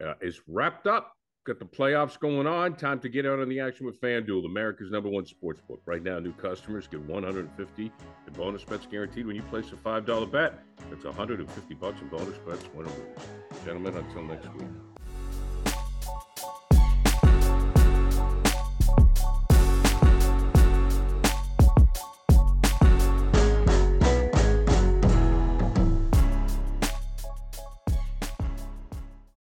uh, 0.03 0.13
is 0.21 0.41
wrapped 0.47 0.88
up. 0.88 1.16
Got 1.48 1.60
the 1.60 1.66
playoffs 1.66 2.20
going 2.20 2.45
on. 2.45 2.76
Time 2.76 3.00
to 3.00 3.08
get 3.08 3.26
out 3.26 3.39
on 3.39 3.48
the 3.48 3.62
action 3.62 3.86
with 3.86 4.02
FanDuel, 4.02 4.43
America's 4.43 4.91
number 4.91 5.08
one 5.08 5.26
sports 5.26 5.62
book. 5.62 5.82
Right 5.86 6.04
now, 6.04 6.20
new 6.20 6.34
customers 6.34 6.88
get 6.88 7.00
150 7.04 7.84
in 7.84 8.34
bonus 8.34 8.66
bets 8.66 8.86
guaranteed 8.86 9.26
when 9.26 9.38
you 9.38 9.43
place 9.43 9.72
a 9.72 9.78
$5 9.78 10.30
bet. 10.30 10.60
That's 10.89 11.06
150 11.06 11.74
bucks 11.76 12.02
in 12.02 12.10
bonus 12.10 12.38
bets, 12.39 12.66
win 12.74 12.86
or 12.86 12.89
lose. 12.89 13.64
Gentlemen, 13.64 13.95
until 13.95 14.24
next 14.24 14.54
week. 14.56 14.97